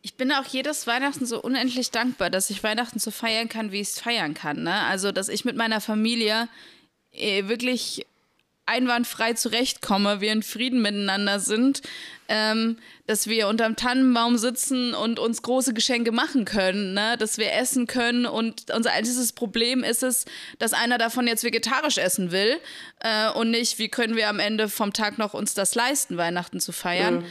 Ich 0.02 0.14
bin 0.14 0.32
auch 0.32 0.44
jedes 0.44 0.86
Weihnachten 0.86 1.26
so 1.26 1.40
unendlich 1.40 1.92
dankbar, 1.92 2.28
dass 2.28 2.50
ich 2.50 2.62
Weihnachten 2.64 2.98
so 2.98 3.10
feiern 3.10 3.48
kann, 3.48 3.70
wie 3.70 3.80
ich 3.80 3.88
es 3.88 4.00
feiern 4.00 4.34
kann. 4.34 4.64
Ne? 4.64 4.74
Also, 4.74 5.12
dass 5.12 5.28
ich 5.28 5.44
mit 5.44 5.56
meiner 5.56 5.80
Familie 5.80 6.48
äh, 7.12 7.46
wirklich 7.46 8.04
einwandfrei 8.66 9.32
zurechtkomme, 9.34 10.20
wir 10.20 10.32
in 10.32 10.42
Frieden 10.42 10.82
miteinander 10.82 11.40
sind, 11.40 11.82
ähm, 12.28 12.78
dass 13.06 13.26
wir 13.26 13.48
unterm 13.48 13.76
Tannenbaum 13.76 14.38
sitzen 14.38 14.94
und 14.94 15.18
uns 15.18 15.42
große 15.42 15.74
Geschenke 15.74 16.12
machen 16.12 16.44
können, 16.44 16.94
ne? 16.94 17.16
dass 17.18 17.38
wir 17.38 17.52
essen 17.52 17.86
können 17.86 18.24
und 18.24 18.70
unser 18.70 18.92
einziges 18.92 19.32
Problem 19.32 19.82
ist 19.82 20.02
es, 20.02 20.24
dass 20.58 20.72
einer 20.72 20.98
davon 20.98 21.26
jetzt 21.26 21.44
vegetarisch 21.44 21.98
essen 21.98 22.30
will 22.30 22.58
äh, 23.00 23.30
und 23.30 23.50
nicht, 23.50 23.78
wie 23.78 23.88
können 23.88 24.16
wir 24.16 24.28
am 24.28 24.38
Ende 24.38 24.68
vom 24.68 24.92
Tag 24.92 25.18
noch 25.18 25.34
uns 25.34 25.54
das 25.54 25.74
leisten, 25.74 26.16
Weihnachten 26.16 26.60
zu 26.60 26.72
feiern. 26.72 27.16
Mhm. 27.16 27.26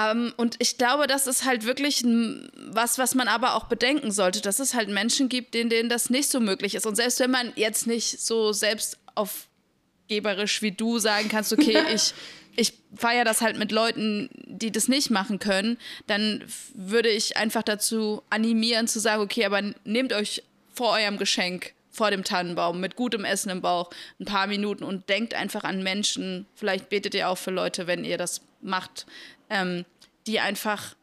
Um, 0.00 0.32
und 0.36 0.56
ich 0.58 0.78
glaube, 0.78 1.06
das 1.06 1.26
ist 1.26 1.44
halt 1.44 1.64
wirklich 1.64 2.04
was, 2.04 2.98
was 2.98 3.14
man 3.14 3.28
aber 3.28 3.54
auch 3.54 3.64
bedenken 3.64 4.12
sollte, 4.12 4.40
dass 4.40 4.60
es 4.60 4.74
halt 4.74 4.88
Menschen 4.88 5.28
gibt, 5.28 5.54
denen, 5.54 5.70
denen 5.70 5.88
das 5.88 6.10
nicht 6.10 6.30
so 6.30 6.40
möglich 6.40 6.74
ist. 6.74 6.86
Und 6.86 6.94
selbst 6.96 7.20
wenn 7.20 7.30
man 7.30 7.52
jetzt 7.56 7.86
nicht 7.86 8.20
so 8.20 8.52
selbst 8.52 8.98
aufgeberisch 9.14 10.62
wie 10.62 10.72
du 10.72 10.98
sagen 10.98 11.28
kannst, 11.28 11.52
okay, 11.52 11.78
ich, 11.94 12.14
ich 12.56 12.74
feiere 12.94 13.24
das 13.24 13.40
halt 13.40 13.58
mit 13.58 13.72
Leuten, 13.72 14.30
die 14.46 14.70
das 14.70 14.88
nicht 14.88 15.10
machen 15.10 15.38
können, 15.38 15.78
dann 16.06 16.44
würde 16.74 17.08
ich 17.08 17.36
einfach 17.36 17.62
dazu 17.62 18.22
animieren 18.30 18.86
zu 18.86 19.00
sagen, 19.00 19.22
okay, 19.22 19.44
aber 19.44 19.62
nehmt 19.84 20.12
euch 20.12 20.42
vor 20.72 20.92
eurem 20.92 21.18
Geschenk 21.18 21.74
vor 21.90 22.10
dem 22.10 22.24
Tannenbaum 22.24 22.80
mit 22.80 22.96
gutem 22.96 23.24
Essen 23.24 23.50
im 23.50 23.60
Bauch 23.60 23.90
ein 24.20 24.24
paar 24.24 24.46
Minuten 24.46 24.84
und 24.84 25.08
denkt 25.08 25.34
einfach 25.34 25.64
an 25.64 25.82
Menschen. 25.82 26.46
Vielleicht 26.54 26.88
betet 26.88 27.14
ihr 27.14 27.28
auch 27.28 27.38
für 27.38 27.50
Leute, 27.50 27.86
wenn 27.86 28.04
ihr 28.04 28.16
das 28.16 28.42
macht, 28.62 29.06
ähm, 29.50 29.84
die 30.26 30.40
einfach 30.40 30.94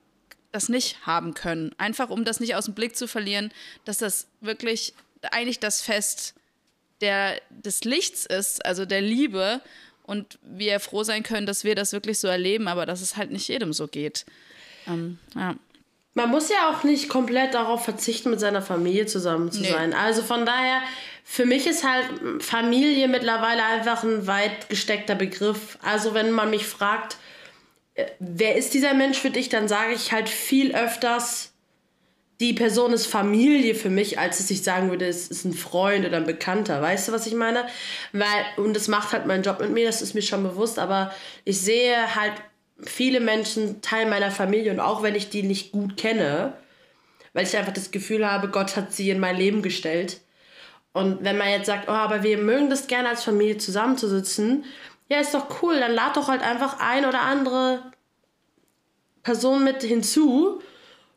das 0.52 0.70
nicht 0.70 1.06
haben 1.06 1.34
können. 1.34 1.76
Einfach 1.78 2.10
um 2.10 2.26
das 2.26 2.40
nicht 2.40 2.56
aus 2.56 2.66
dem 2.66 2.74
Blick 2.74 2.96
zu 2.96 3.08
verlieren, 3.08 3.52
dass 3.86 4.00
das 4.00 4.28
wirklich 4.42 4.94
eigentlich 5.32 5.60
das 5.60 5.82
Fest 5.82 6.34
der, 7.02 7.40
des 7.50 7.84
Lichts 7.84 8.26
ist, 8.26 8.66
also 8.66 8.86
der 8.86 9.02
Liebe. 9.02 9.62
Und 10.04 10.40
wir 10.42 10.80
froh 10.80 11.04
sein 11.04 11.22
können, 11.22 11.46
dass 11.46 11.66
wir 11.66 11.76
das 11.76 11.92
wirklich 11.92 12.18
so 12.18 12.28
erleben, 12.28 12.70
aber 12.70 12.86
dass 12.86 13.02
es 13.02 13.18
halt 13.18 13.32
nicht 13.32 13.50
jedem 13.50 13.74
so 13.74 13.88
geht. 13.88 14.26
Ähm, 14.88 15.20
ja. 15.36 15.56
Man 16.14 16.30
muss 16.32 16.50
ja 16.50 16.72
auch 16.72 16.84
nicht 16.84 17.10
komplett 17.10 17.54
darauf 17.54 17.84
verzichten, 17.84 18.32
mit 18.32 18.40
seiner 18.40 18.62
Familie 18.62 19.06
zusammen 19.06 19.52
zu 19.52 19.62
nee. 19.62 19.70
sein. 19.70 19.94
Also 19.94 20.24
von 20.24 20.46
daher, 20.46 20.82
für 21.24 21.46
mich 21.46 21.68
ist 21.68 21.84
halt 21.84 22.08
Familie 22.42 23.08
mittlerweile 23.08 23.64
einfach 23.64 24.04
ein 24.04 24.26
weit 24.26 24.70
gesteckter 24.70 25.14
Begriff. 25.14 25.78
Also 25.84 26.14
wenn 26.14 26.32
man 26.32 26.50
mich 26.50 26.66
fragt, 26.66 27.18
wer 28.20 28.56
ist 28.56 28.74
dieser 28.74 28.94
Mensch 28.94 29.18
für 29.18 29.30
dich, 29.30 29.50
dann 29.50 29.68
sage 29.68 29.94
ich 29.94 30.12
halt 30.12 30.30
viel 30.30 30.76
öfters, 30.76 31.54
die 32.40 32.54
Person 32.54 32.94
ist 32.94 33.08
Familie 33.08 33.74
für 33.74 33.90
mich, 33.90 34.20
als 34.20 34.38
dass 34.38 34.52
ich 34.52 34.62
sagen 34.62 34.92
würde, 34.92 35.08
es 35.08 35.28
ist 35.28 35.46
ein 35.46 35.54
Freund 35.54 36.06
oder 36.06 36.18
ein 36.18 36.26
Bekannter. 36.26 36.82
Weißt 36.82 37.08
du, 37.08 37.12
was 37.12 37.26
ich 37.26 37.34
meine? 37.34 37.66
Weil, 38.12 38.46
und 38.58 38.76
das 38.76 38.88
macht 38.88 39.12
halt 39.12 39.26
meinen 39.26 39.42
Job 39.42 39.60
mit 39.60 39.72
mir, 39.72 39.88
das 39.88 40.04
ist 40.04 40.14
mir 40.14 40.22
schon 40.22 40.44
bewusst, 40.44 40.78
aber 40.78 41.12
ich 41.46 41.60
sehe 41.60 42.16
halt 42.16 42.34
viele 42.84 43.22
Menschen 43.22 43.82
Teil 43.82 44.08
meiner 44.08 44.30
Familie 44.30 44.72
und 44.72 44.80
auch 44.80 45.02
wenn 45.02 45.16
ich 45.16 45.30
die 45.30 45.42
nicht 45.42 45.72
gut 45.72 45.98
kenne, 45.98 46.54
weil 47.34 47.46
ich 47.46 47.58
einfach 47.58 47.74
das 47.74 47.90
Gefühl 47.90 48.30
habe, 48.30 48.50
Gott 48.50 48.76
hat 48.76 48.94
sie 48.94 49.10
in 49.10 49.20
mein 49.20 49.36
Leben 49.36 49.64
gestellt. 49.64 50.22
Und 50.94 51.24
wenn 51.24 51.38
man 51.38 51.50
jetzt 51.50 51.66
sagt, 51.66 51.90
oh, 51.90 51.92
aber 51.92 52.22
wir 52.22 52.38
mögen 52.38 52.70
das 52.70 52.88
gerne 52.88 53.10
als 53.10 53.24
Familie 53.24 53.58
zusammenzusitzen, 53.58 54.66
ja, 55.10 55.20
ist 55.20 55.34
doch 55.34 55.62
cool. 55.62 55.80
Dann 55.80 55.93
lad 55.93 56.17
doch 56.17 56.28
halt 56.28 56.41
einfach 56.41 56.80
ein 56.80 57.06
oder 57.06 57.22
andere 57.22 57.82
Person 59.24 59.63
mit 59.63 59.84
hinzu, 59.84 60.62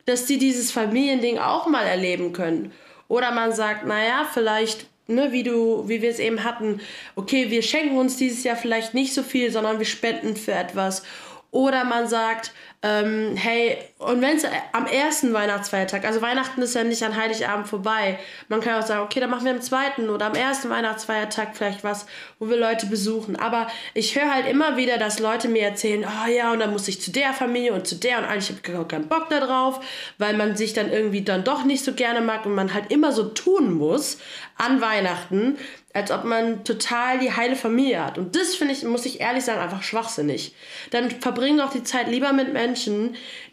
dass 0.05 0.25
die 0.25 0.37
dieses 0.37 0.71
Familiending 0.71 1.39
auch 1.39 1.67
mal 1.67 1.85
erleben 1.85 2.33
können. 2.33 2.73
Oder 3.07 3.31
man 3.31 3.53
sagt, 3.53 3.85
naja, 3.85 4.27
vielleicht, 4.31 4.87
ne, 5.07 5.31
wie 5.31 5.43
du, 5.43 5.87
wie 5.87 6.01
wir 6.01 6.09
es 6.09 6.19
eben 6.19 6.43
hatten, 6.43 6.81
okay, 7.15 7.49
wir 7.49 7.61
schenken 7.61 7.97
uns 7.97 8.17
dieses 8.17 8.43
Jahr 8.43 8.55
vielleicht 8.55 8.93
nicht 8.93 9.13
so 9.13 9.23
viel, 9.23 9.51
sondern 9.51 9.79
wir 9.79 9.85
spenden 9.85 10.35
für 10.35 10.53
etwas. 10.53 11.03
Oder 11.51 11.83
man 11.83 12.07
sagt, 12.07 12.53
ähm, 12.83 13.35
hey, 13.35 13.77
und 13.99 14.21
wenn 14.21 14.37
es 14.37 14.45
am 14.71 14.87
ersten 14.87 15.33
Weihnachtsfeiertag, 15.33 16.03
also 16.03 16.23
Weihnachten 16.23 16.63
ist 16.63 16.73
ja 16.73 16.83
nicht 16.83 17.03
an 17.03 17.15
Heiligabend 17.15 17.67
vorbei, 17.67 18.17
man 18.47 18.59
kann 18.59 18.81
auch 18.81 18.87
sagen, 18.87 19.03
okay, 19.03 19.19
dann 19.19 19.29
machen 19.29 19.45
wir 19.45 19.51
am 19.51 19.61
zweiten 19.61 20.09
oder 20.09 20.25
am 20.25 20.33
ersten 20.33 20.71
Weihnachtsfeiertag 20.71 21.55
vielleicht 21.55 21.83
was, 21.83 22.07
wo 22.39 22.49
wir 22.49 22.57
Leute 22.57 22.87
besuchen. 22.87 23.35
Aber 23.35 23.67
ich 23.93 24.19
höre 24.19 24.33
halt 24.33 24.47
immer 24.47 24.77
wieder, 24.77 24.97
dass 24.97 25.19
Leute 25.19 25.47
mir 25.47 25.61
erzählen, 25.61 26.03
oh 26.05 26.27
ja, 26.27 26.51
und 26.51 26.59
dann 26.59 26.71
muss 26.71 26.87
ich 26.87 26.99
zu 26.99 27.11
der 27.11 27.33
Familie 27.33 27.73
und 27.73 27.85
zu 27.85 27.95
der 27.95 28.17
und 28.17 28.25
eigentlich 28.25 28.49
habe 28.49 28.81
ich 28.81 28.87
keinen 28.87 29.07
Bock 29.07 29.29
da 29.29 29.39
drauf, 29.39 29.79
weil 30.17 30.35
man 30.35 30.55
sich 30.57 30.73
dann 30.73 30.91
irgendwie 30.91 31.21
dann 31.21 31.43
doch 31.43 31.63
nicht 31.63 31.83
so 31.83 31.93
gerne 31.93 32.21
mag 32.21 32.47
und 32.47 32.55
man 32.55 32.73
halt 32.73 32.91
immer 32.91 33.11
so 33.11 33.25
tun 33.25 33.73
muss 33.73 34.17
an 34.57 34.81
Weihnachten, 34.81 35.57
als 35.93 36.11
ob 36.11 36.23
man 36.23 36.63
total 36.63 37.19
die 37.19 37.33
heile 37.33 37.55
Familie 37.55 38.03
hat. 38.03 38.17
Und 38.17 38.35
das 38.35 38.55
finde 38.55 38.73
ich, 38.73 38.83
muss 38.83 39.05
ich 39.05 39.19
ehrlich 39.19 39.43
sagen, 39.43 39.59
einfach 39.59 39.83
schwachsinnig. 39.83 40.55
Dann 40.91 41.11
verbring 41.11 41.57
doch 41.57 41.71
die 41.71 41.83
Zeit 41.83 42.07
lieber 42.07 42.31
mit 42.31 42.53
Menschen, 42.53 42.70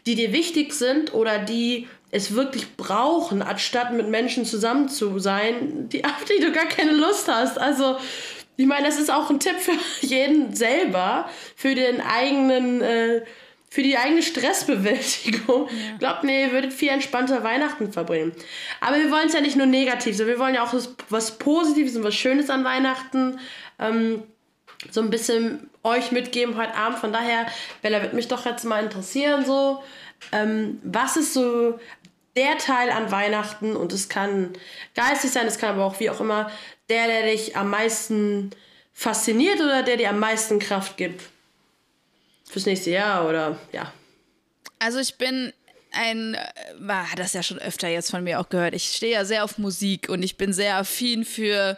die 0.05 0.15
dir 0.15 0.33
wichtig 0.33 0.73
sind 0.73 1.13
oder 1.13 1.39
die 1.39 1.87
es 2.11 2.33
wirklich 2.33 2.75
brauchen, 2.75 3.41
anstatt 3.41 3.93
mit 3.93 4.07
Menschen 4.09 4.45
zusammen 4.45 4.89
zu 4.89 5.19
sein, 5.19 5.89
die, 5.89 6.03
auf 6.05 6.25
die 6.25 6.41
du 6.41 6.51
gar 6.51 6.65
keine 6.65 6.91
Lust 6.91 7.27
hast. 7.27 7.59
Also, 7.59 7.97
ich 8.57 8.65
meine, 8.65 8.87
das 8.87 8.99
ist 8.99 9.11
auch 9.11 9.29
ein 9.29 9.39
Tipp 9.39 9.55
für 9.59 9.73
jeden 10.05 10.55
selber, 10.55 11.29
für 11.55 11.75
den 11.75 12.01
eigenen. 12.01 12.81
Äh, 12.81 13.21
für 13.71 13.83
die 13.83 13.97
eigene 13.97 14.23
Stressbewältigung. 14.23 15.67
Ja. 15.67 15.97
Glaubt 15.99 16.23
mir, 16.23 16.47
ihr 16.47 16.51
würdet 16.51 16.73
viel 16.73 16.89
entspannter 16.89 17.43
Weihnachten 17.43 17.91
verbringen. 17.91 18.33
Aber 18.81 18.97
wir 18.97 19.11
wollen 19.11 19.27
es 19.27 19.33
ja 19.33 19.41
nicht 19.41 19.55
nur 19.55 19.67
negativ, 19.67 20.17
sondern 20.17 20.35
wir 20.35 20.43
wollen 20.43 20.55
ja 20.55 20.63
auch 20.63 20.73
was, 20.73 20.95
was 21.09 21.37
Positives 21.37 21.95
und 21.95 22.03
was 22.03 22.15
Schönes 22.15 22.49
an 22.49 22.63
Weihnachten 22.63 23.39
ähm, 23.77 24.23
so 24.91 25.01
ein 25.01 25.09
bisschen 25.09 25.69
euch 25.83 26.11
mitgeben 26.11 26.57
heute 26.57 26.75
Abend. 26.75 26.99
Von 26.99 27.13
daher, 27.13 27.47
Bella, 27.81 28.01
wird 28.01 28.13
mich 28.13 28.27
doch 28.27 28.45
jetzt 28.45 28.63
mal 28.63 28.83
interessieren, 28.83 29.45
so, 29.45 29.83
ähm, 30.31 30.79
was 30.83 31.17
ist 31.17 31.33
so 31.33 31.79
der 32.35 32.57
Teil 32.57 32.89
an 32.89 33.11
Weihnachten 33.11 33.75
und 33.75 33.91
es 33.91 34.07
kann 34.09 34.53
geistig 34.95 35.31
sein, 35.31 35.47
es 35.47 35.57
kann 35.57 35.71
aber 35.71 35.85
auch 35.85 35.99
wie 35.99 36.09
auch 36.09 36.21
immer, 36.21 36.51
der, 36.89 37.07
der 37.07 37.23
dich 37.23 37.57
am 37.57 37.69
meisten 37.69 38.51
fasziniert 38.93 39.59
oder 39.59 39.83
der 39.83 39.97
dir 39.97 40.09
am 40.09 40.19
meisten 40.19 40.59
Kraft 40.59 40.97
gibt? 40.97 41.23
fürs 42.49 42.65
nächste 42.65 42.89
Jahr 42.89 43.27
oder 43.27 43.57
ja? 43.71 43.93
Also 44.79 44.99
ich 44.99 45.15
bin 45.15 45.53
ein, 45.91 46.35
war 46.79 47.03
äh, 47.03 47.15
das 47.15 47.33
ja 47.33 47.43
schon 47.43 47.59
öfter 47.59 47.87
jetzt 47.87 48.11
von 48.11 48.23
mir 48.23 48.39
auch 48.39 48.49
gehört. 48.49 48.73
Ich 48.73 48.95
stehe 48.95 49.13
ja 49.13 49.25
sehr 49.25 49.43
auf 49.43 49.57
Musik 49.57 50.09
und 50.09 50.23
ich 50.23 50.37
bin 50.37 50.51
sehr 50.51 50.77
affin 50.77 51.25
für, 51.25 51.77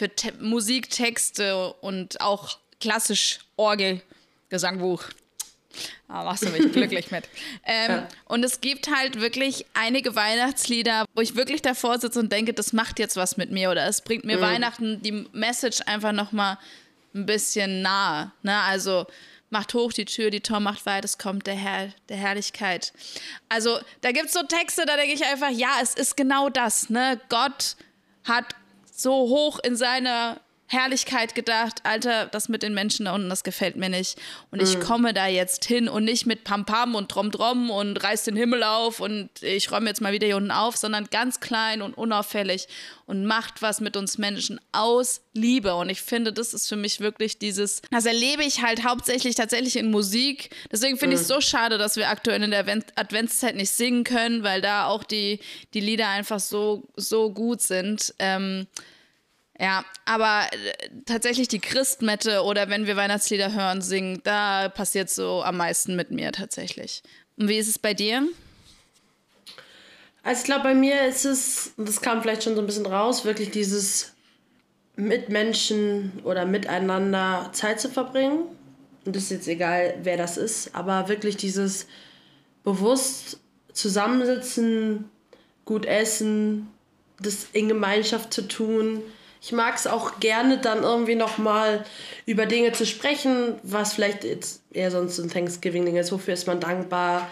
für 0.00 0.08
Te 0.08 0.32
Musiktexte 0.40 1.74
und 1.74 2.22
auch 2.22 2.58
klassisch 2.80 3.40
Orgel, 3.56 4.00
Gesangbuch. 4.48 5.04
Da 6.08 6.24
machst 6.24 6.42
du 6.42 6.48
mich 6.48 6.72
glücklich 6.72 7.10
mit. 7.10 7.28
Ähm, 7.66 7.90
ja. 7.90 8.08
Und 8.24 8.42
es 8.42 8.62
gibt 8.62 8.90
halt 8.90 9.20
wirklich 9.20 9.66
einige 9.74 10.16
Weihnachtslieder, 10.16 11.04
wo 11.14 11.20
ich 11.20 11.36
wirklich 11.36 11.60
davor 11.60 11.98
sitze 11.98 12.18
und 12.18 12.32
denke, 12.32 12.54
das 12.54 12.72
macht 12.72 12.98
jetzt 12.98 13.16
was 13.16 13.36
mit 13.36 13.50
mir 13.50 13.70
oder 13.70 13.86
es 13.86 14.00
bringt 14.00 14.24
mir 14.24 14.38
mhm. 14.38 14.40
Weihnachten 14.40 15.02
die 15.02 15.26
Message 15.32 15.82
einfach 15.84 16.12
nochmal 16.12 16.56
ein 17.14 17.26
bisschen 17.26 17.82
nahe. 17.82 18.32
Ne? 18.42 18.56
Also 18.56 19.06
macht 19.50 19.74
hoch 19.74 19.92
die 19.92 20.06
Tür, 20.06 20.30
die 20.30 20.40
Tor 20.40 20.60
macht 20.60 20.86
weit, 20.86 21.04
es 21.04 21.18
kommt 21.18 21.46
der 21.46 21.56
Herr 21.56 21.92
der 22.08 22.16
Herrlichkeit. 22.16 22.94
Also 23.50 23.78
da 24.00 24.12
gibt 24.12 24.28
es 24.28 24.32
so 24.32 24.42
Texte, 24.44 24.86
da 24.86 24.96
denke 24.96 25.12
ich 25.12 25.26
einfach, 25.26 25.50
ja, 25.50 25.74
es 25.82 25.92
ist 25.92 26.16
genau 26.16 26.48
das. 26.48 26.88
Ne? 26.88 27.20
Gott 27.28 27.76
hat 28.24 28.46
so 29.00 29.28
hoch 29.28 29.58
in 29.64 29.76
seiner 29.76 30.40
Herrlichkeit 30.72 31.34
gedacht, 31.34 31.80
Alter, 31.82 32.26
das 32.26 32.48
mit 32.48 32.62
den 32.62 32.74
Menschen 32.74 33.06
da 33.06 33.14
unten, 33.16 33.28
das 33.28 33.42
gefällt 33.42 33.74
mir 33.74 33.88
nicht. 33.88 34.16
Und 34.52 34.62
ich 34.62 34.76
mhm. 34.76 34.80
komme 34.82 35.12
da 35.12 35.26
jetzt 35.26 35.64
hin 35.64 35.88
und 35.88 36.04
nicht 36.04 36.26
mit 36.26 36.44
Pam 36.44 36.64
Pam 36.64 36.94
und 36.94 37.10
Trom 37.10 37.32
Trom 37.32 37.70
und 37.70 37.96
reiß 37.96 38.22
den 38.22 38.36
Himmel 38.36 38.62
auf 38.62 39.00
und 39.00 39.30
ich 39.42 39.72
räume 39.72 39.88
jetzt 39.88 40.00
mal 40.00 40.12
wieder 40.12 40.28
hier 40.28 40.36
unten 40.36 40.52
auf, 40.52 40.76
sondern 40.76 41.08
ganz 41.10 41.40
klein 41.40 41.82
und 41.82 41.94
unauffällig 41.98 42.68
und 43.06 43.26
macht 43.26 43.62
was 43.62 43.80
mit 43.80 43.96
uns 43.96 44.16
Menschen 44.16 44.60
aus 44.70 45.22
Liebe. 45.34 45.74
Und 45.74 45.90
ich 45.90 46.02
finde, 46.02 46.32
das 46.32 46.54
ist 46.54 46.68
für 46.68 46.76
mich 46.76 47.00
wirklich 47.00 47.40
dieses, 47.40 47.82
das 47.90 48.06
erlebe 48.06 48.44
ich 48.44 48.62
halt 48.62 48.84
hauptsächlich 48.84 49.34
tatsächlich 49.34 49.74
in 49.74 49.90
Musik. 49.90 50.50
Deswegen 50.70 50.96
finde 50.98 51.16
mhm. 51.16 51.20
ich 51.20 51.22
es 51.22 51.28
so 51.28 51.40
schade, 51.40 51.78
dass 51.78 51.96
wir 51.96 52.10
aktuell 52.10 52.40
in 52.44 52.52
der 52.52 52.64
Adventszeit 52.94 53.56
nicht 53.56 53.72
singen 53.72 54.04
können, 54.04 54.44
weil 54.44 54.60
da 54.60 54.86
auch 54.86 55.02
die, 55.02 55.40
die 55.74 55.80
Lieder 55.80 56.08
einfach 56.08 56.38
so, 56.38 56.86
so 56.94 57.32
gut 57.32 57.60
sind. 57.60 58.14
Ähm, 58.20 58.68
ja, 59.60 59.84
aber 60.06 60.46
äh, 60.52 60.88
tatsächlich 61.04 61.46
die 61.46 61.58
Christmette 61.58 62.42
oder 62.44 62.70
wenn 62.70 62.86
wir 62.86 62.96
Weihnachtslieder 62.96 63.52
hören, 63.52 63.82
singen, 63.82 64.22
da 64.24 64.70
passiert 64.70 65.10
so 65.10 65.42
am 65.42 65.58
meisten 65.58 65.96
mit 65.96 66.10
mir 66.10 66.32
tatsächlich. 66.32 67.02
Und 67.36 67.48
wie 67.48 67.58
ist 67.58 67.68
es 67.68 67.78
bei 67.78 67.92
dir? 67.92 68.26
Also 70.22 70.40
ich 70.40 70.44
glaube, 70.44 70.62
bei 70.62 70.74
mir 70.74 71.06
ist 71.06 71.26
es, 71.26 71.72
das 71.76 72.00
kam 72.00 72.22
vielleicht 72.22 72.42
schon 72.42 72.54
so 72.54 72.62
ein 72.62 72.66
bisschen 72.66 72.86
raus, 72.86 73.26
wirklich 73.26 73.50
dieses 73.50 74.14
mit 74.96 75.28
Menschen 75.28 76.12
oder 76.24 76.46
miteinander 76.46 77.50
Zeit 77.52 77.80
zu 77.80 77.90
verbringen. 77.90 78.44
Und 79.04 79.14
das 79.14 79.24
ist 79.24 79.30
jetzt 79.30 79.48
egal, 79.48 79.94
wer 80.02 80.16
das 80.16 80.38
ist, 80.38 80.74
aber 80.74 81.08
wirklich 81.08 81.36
dieses 81.36 81.86
bewusst 82.64 83.40
zusammensitzen, 83.72 85.10
gut 85.66 85.84
essen, 85.84 86.68
das 87.20 87.48
in 87.52 87.68
Gemeinschaft 87.68 88.32
zu 88.32 88.48
tun, 88.48 89.02
ich 89.40 89.52
mag 89.52 89.76
es 89.76 89.86
auch 89.86 90.20
gerne, 90.20 90.58
dann 90.58 90.82
irgendwie 90.82 91.14
nochmal 91.14 91.84
über 92.26 92.46
Dinge 92.46 92.72
zu 92.72 92.84
sprechen, 92.84 93.54
was 93.62 93.94
vielleicht 93.94 94.24
jetzt 94.24 94.62
eher 94.70 94.90
sonst 94.90 95.18
ein 95.18 95.30
Thanksgiving-Ding 95.30 95.96
ist. 95.96 96.12
Wofür 96.12 96.34
ist 96.34 96.46
man 96.46 96.60
dankbar? 96.60 97.28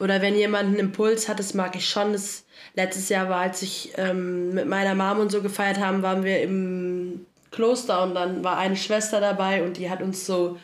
Oder 0.00 0.22
wenn 0.22 0.34
jemand 0.34 0.68
einen 0.68 0.78
Impuls 0.78 1.28
hat, 1.28 1.38
das 1.38 1.52
mag 1.54 1.76
ich 1.76 1.88
schon. 1.88 2.14
Das 2.14 2.44
letztes 2.74 3.10
Jahr 3.10 3.28
war, 3.28 3.40
als 3.40 3.62
ich 3.62 3.92
ähm, 3.96 4.54
mit 4.54 4.66
meiner 4.66 4.94
Mom 4.94 5.20
und 5.20 5.30
so 5.30 5.42
gefeiert 5.42 5.78
haben, 5.78 6.02
waren 6.02 6.24
wir 6.24 6.40
im 6.40 7.26
Kloster 7.50 8.02
und 8.02 8.14
dann 8.14 8.42
war 8.42 8.56
eine 8.56 8.76
Schwester 8.76 9.20
dabei 9.20 9.62
und 9.62 9.76
die 9.76 9.90
hat 9.90 10.02
uns 10.02 10.26
so 10.26 10.58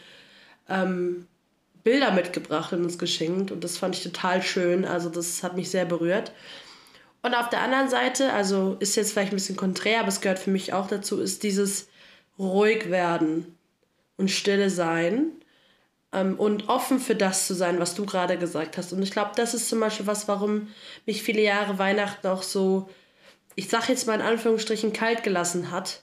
ähm, 0.68 1.26
Bilder 1.84 2.10
mitgebracht 2.10 2.72
und 2.72 2.84
uns 2.84 2.98
geschenkt 2.98 3.50
und 3.52 3.64
das 3.64 3.78
fand 3.78 3.96
ich 3.96 4.02
total 4.02 4.42
schön. 4.42 4.84
Also 4.84 5.08
das 5.08 5.42
hat 5.42 5.56
mich 5.56 5.70
sehr 5.70 5.84
berührt. 5.84 6.32
Und 7.22 7.34
auf 7.34 7.50
der 7.50 7.60
anderen 7.60 7.88
Seite, 7.88 8.32
also 8.32 8.76
ist 8.80 8.96
jetzt 8.96 9.12
vielleicht 9.12 9.32
ein 9.32 9.36
bisschen 9.36 9.56
konträr, 9.56 10.00
aber 10.00 10.08
es 10.08 10.20
gehört 10.20 10.38
für 10.38 10.50
mich 10.50 10.72
auch 10.72 10.86
dazu, 10.86 11.20
ist 11.20 11.42
dieses 11.42 11.88
ruhig 12.38 12.90
werden 12.90 13.58
und 14.16 14.30
stille 14.30 14.70
sein 14.70 15.32
ähm, 16.12 16.38
und 16.38 16.68
offen 16.68 16.98
für 16.98 17.14
das 17.14 17.46
zu 17.46 17.54
sein, 17.54 17.78
was 17.78 17.94
du 17.94 18.06
gerade 18.06 18.38
gesagt 18.38 18.78
hast. 18.78 18.92
Und 18.92 19.02
ich 19.02 19.10
glaube, 19.10 19.32
das 19.36 19.52
ist 19.54 19.68
zum 19.68 19.80
Beispiel 19.80 20.06
was, 20.06 20.28
warum 20.28 20.68
mich 21.04 21.22
viele 21.22 21.42
Jahre 21.42 21.78
Weihnachten 21.78 22.26
auch 22.26 22.42
so, 22.42 22.88
ich 23.54 23.68
sag 23.68 23.88
jetzt 23.88 24.06
mal 24.06 24.14
in 24.14 24.26
Anführungsstrichen, 24.26 24.92
kalt 24.94 25.22
gelassen 25.22 25.70
hat, 25.70 26.02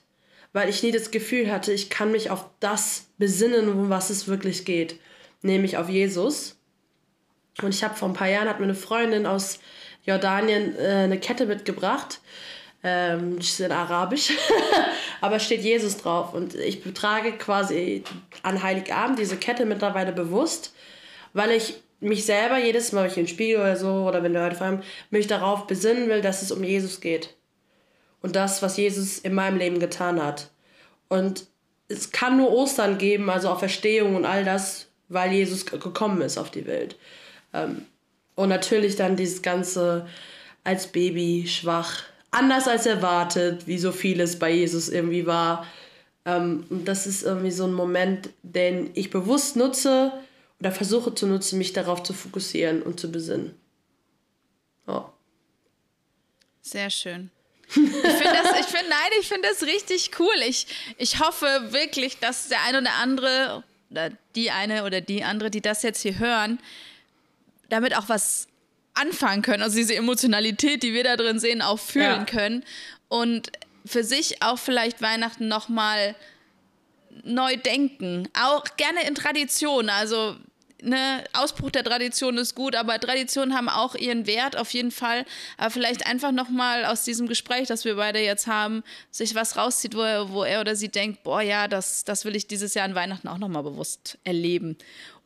weil 0.52 0.68
ich 0.68 0.82
nie 0.82 0.92
das 0.92 1.10
Gefühl 1.10 1.50
hatte, 1.50 1.72
ich 1.72 1.90
kann 1.90 2.12
mich 2.12 2.30
auf 2.30 2.46
das 2.60 3.06
besinnen, 3.18 3.68
um 3.68 3.90
was 3.90 4.10
es 4.10 4.28
wirklich 4.28 4.64
geht, 4.64 4.98
nämlich 5.42 5.76
auf 5.76 5.88
Jesus. 5.88 6.56
Und 7.60 7.74
ich 7.74 7.82
habe 7.82 7.96
vor 7.96 8.08
ein 8.08 8.14
paar 8.14 8.28
Jahren 8.28 8.48
hat 8.48 8.60
mir 8.60 8.64
eine 8.64 8.74
Freundin 8.74 9.26
aus 9.26 9.58
Jordanien 10.08 10.74
äh, 10.76 11.04
eine 11.04 11.20
Kette 11.20 11.46
mitgebracht. 11.46 12.20
Ähm, 12.84 13.38
ist 13.38 13.58
in 13.58 13.72
Arabisch, 13.72 14.30
aber 15.20 15.40
steht 15.40 15.62
Jesus 15.62 15.96
drauf. 15.96 16.32
Und 16.32 16.54
ich 16.54 16.82
betrage 16.82 17.32
quasi 17.32 18.04
an 18.42 18.62
Heiligabend 18.62 19.18
diese 19.18 19.36
Kette 19.36 19.66
mittlerweile 19.66 20.12
bewusst, 20.12 20.72
weil 21.32 21.50
ich 21.50 21.82
mich 22.00 22.24
selber 22.24 22.56
jedes 22.58 22.92
Mal, 22.92 23.02
wenn 23.02 23.10
ich 23.10 23.16
in 23.16 23.24
den 23.24 23.28
Spiegel 23.28 23.56
oder 23.56 23.76
so, 23.76 24.06
oder 24.06 24.22
wenn 24.22 24.32
Leute 24.32 24.54
vor 24.54 24.68
allem, 24.68 24.82
mich 25.10 25.26
darauf 25.26 25.66
besinnen 25.66 26.08
will, 26.08 26.20
dass 26.20 26.42
es 26.42 26.52
um 26.52 26.62
Jesus 26.62 27.00
geht. 27.00 27.34
Und 28.22 28.36
das, 28.36 28.62
was 28.62 28.76
Jesus 28.76 29.18
in 29.18 29.34
meinem 29.34 29.58
Leben 29.58 29.80
getan 29.80 30.22
hat. 30.22 30.50
Und 31.08 31.46
es 31.88 32.12
kann 32.12 32.36
nur 32.36 32.52
Ostern 32.52 32.98
geben, 32.98 33.28
also 33.28 33.48
auch 33.48 33.58
Verstehung 33.58 34.14
und 34.14 34.24
all 34.24 34.44
das, 34.44 34.86
weil 35.08 35.32
Jesus 35.32 35.66
gekommen 35.66 36.20
ist 36.20 36.38
auf 36.38 36.50
die 36.50 36.66
Welt. 36.66 36.96
Ähm, 37.52 37.86
und 38.38 38.50
natürlich 38.50 38.94
dann 38.94 39.16
dieses 39.16 39.42
Ganze 39.42 40.06
als 40.62 40.86
Baby 40.86 41.46
schwach, 41.48 42.04
anders 42.30 42.68
als 42.68 42.86
erwartet, 42.86 43.66
wie 43.66 43.78
so 43.78 43.90
vieles 43.90 44.38
bei 44.38 44.52
Jesus 44.52 44.88
irgendwie 44.88 45.26
war. 45.26 45.66
Ähm, 46.24 46.64
und 46.70 46.86
das 46.86 47.08
ist 47.08 47.24
irgendwie 47.24 47.50
so 47.50 47.64
ein 47.64 47.72
Moment, 47.72 48.30
den 48.44 48.90
ich 48.94 49.10
bewusst 49.10 49.56
nutze 49.56 50.12
oder 50.60 50.70
versuche 50.70 51.12
zu 51.16 51.26
nutzen, 51.26 51.58
mich 51.58 51.72
darauf 51.72 52.04
zu 52.04 52.12
fokussieren 52.12 52.80
und 52.82 53.00
zu 53.00 53.10
besinnen. 53.10 53.56
Oh. 54.86 55.06
Sehr 56.62 56.90
schön. 56.90 57.30
Ich 57.66 57.74
finde 57.74 58.38
das, 58.40 58.60
ich 58.60 58.66
finde, 58.66 58.88
nein, 58.88 59.10
ich 59.20 59.26
finde 59.26 59.48
das 59.48 59.64
richtig 59.64 60.12
cool. 60.20 60.36
Ich, 60.46 60.68
ich 60.96 61.18
hoffe 61.18 61.72
wirklich, 61.72 62.20
dass 62.20 62.48
der 62.48 62.62
eine 62.62 62.82
oder 62.82 62.94
andere 63.02 63.64
oder 63.90 64.10
die 64.36 64.52
eine 64.52 64.84
oder 64.84 65.00
die 65.00 65.24
andere, 65.24 65.50
die 65.50 65.60
das 65.60 65.82
jetzt 65.82 66.02
hier 66.02 66.20
hören, 66.20 66.60
damit 67.68 67.96
auch 67.96 68.08
was 68.08 68.48
anfangen 68.94 69.42
können, 69.42 69.62
also 69.62 69.76
diese 69.76 69.94
Emotionalität, 69.94 70.82
die 70.82 70.92
wir 70.92 71.04
da 71.04 71.16
drin 71.16 71.38
sehen, 71.38 71.62
auch 71.62 71.78
fühlen 71.78 72.20
ja. 72.20 72.24
können 72.24 72.64
und 73.08 73.52
für 73.86 74.04
sich 74.04 74.42
auch 74.42 74.58
vielleicht 74.58 75.00
Weihnachten 75.00 75.48
nochmal 75.48 76.16
neu 77.24 77.56
denken, 77.56 78.28
auch 78.34 78.64
gerne 78.76 79.06
in 79.06 79.14
Tradition, 79.14 79.88
also 79.88 80.36
ne, 80.82 81.24
Ausbruch 81.32 81.70
der 81.70 81.84
Tradition 81.84 82.38
ist 82.38 82.54
gut, 82.54 82.76
aber 82.76 82.98
Traditionen 82.98 83.54
haben 83.54 83.68
auch 83.68 83.94
ihren 83.94 84.26
Wert 84.26 84.56
auf 84.56 84.72
jeden 84.72 84.90
Fall. 84.90 85.24
Aber 85.56 85.70
vielleicht 85.70 86.06
einfach 86.06 86.32
nochmal 86.32 86.84
aus 86.84 87.04
diesem 87.04 87.26
Gespräch, 87.26 87.68
das 87.68 87.84
wir 87.84 87.96
beide 87.96 88.20
jetzt 88.20 88.46
haben, 88.46 88.82
sich 89.10 89.34
was 89.34 89.56
rauszieht, 89.56 89.94
wo 89.94 90.02
er, 90.02 90.30
wo 90.30 90.44
er 90.44 90.60
oder 90.60 90.76
sie 90.76 90.88
denkt, 90.88 91.22
boah 91.22 91.40
ja, 91.40 91.68
das, 91.68 92.04
das 92.04 92.24
will 92.24 92.36
ich 92.36 92.46
dieses 92.46 92.74
Jahr 92.74 92.84
an 92.84 92.94
Weihnachten 92.94 93.28
auch 93.28 93.38
nochmal 93.38 93.62
bewusst 93.62 94.18
erleben. 94.24 94.76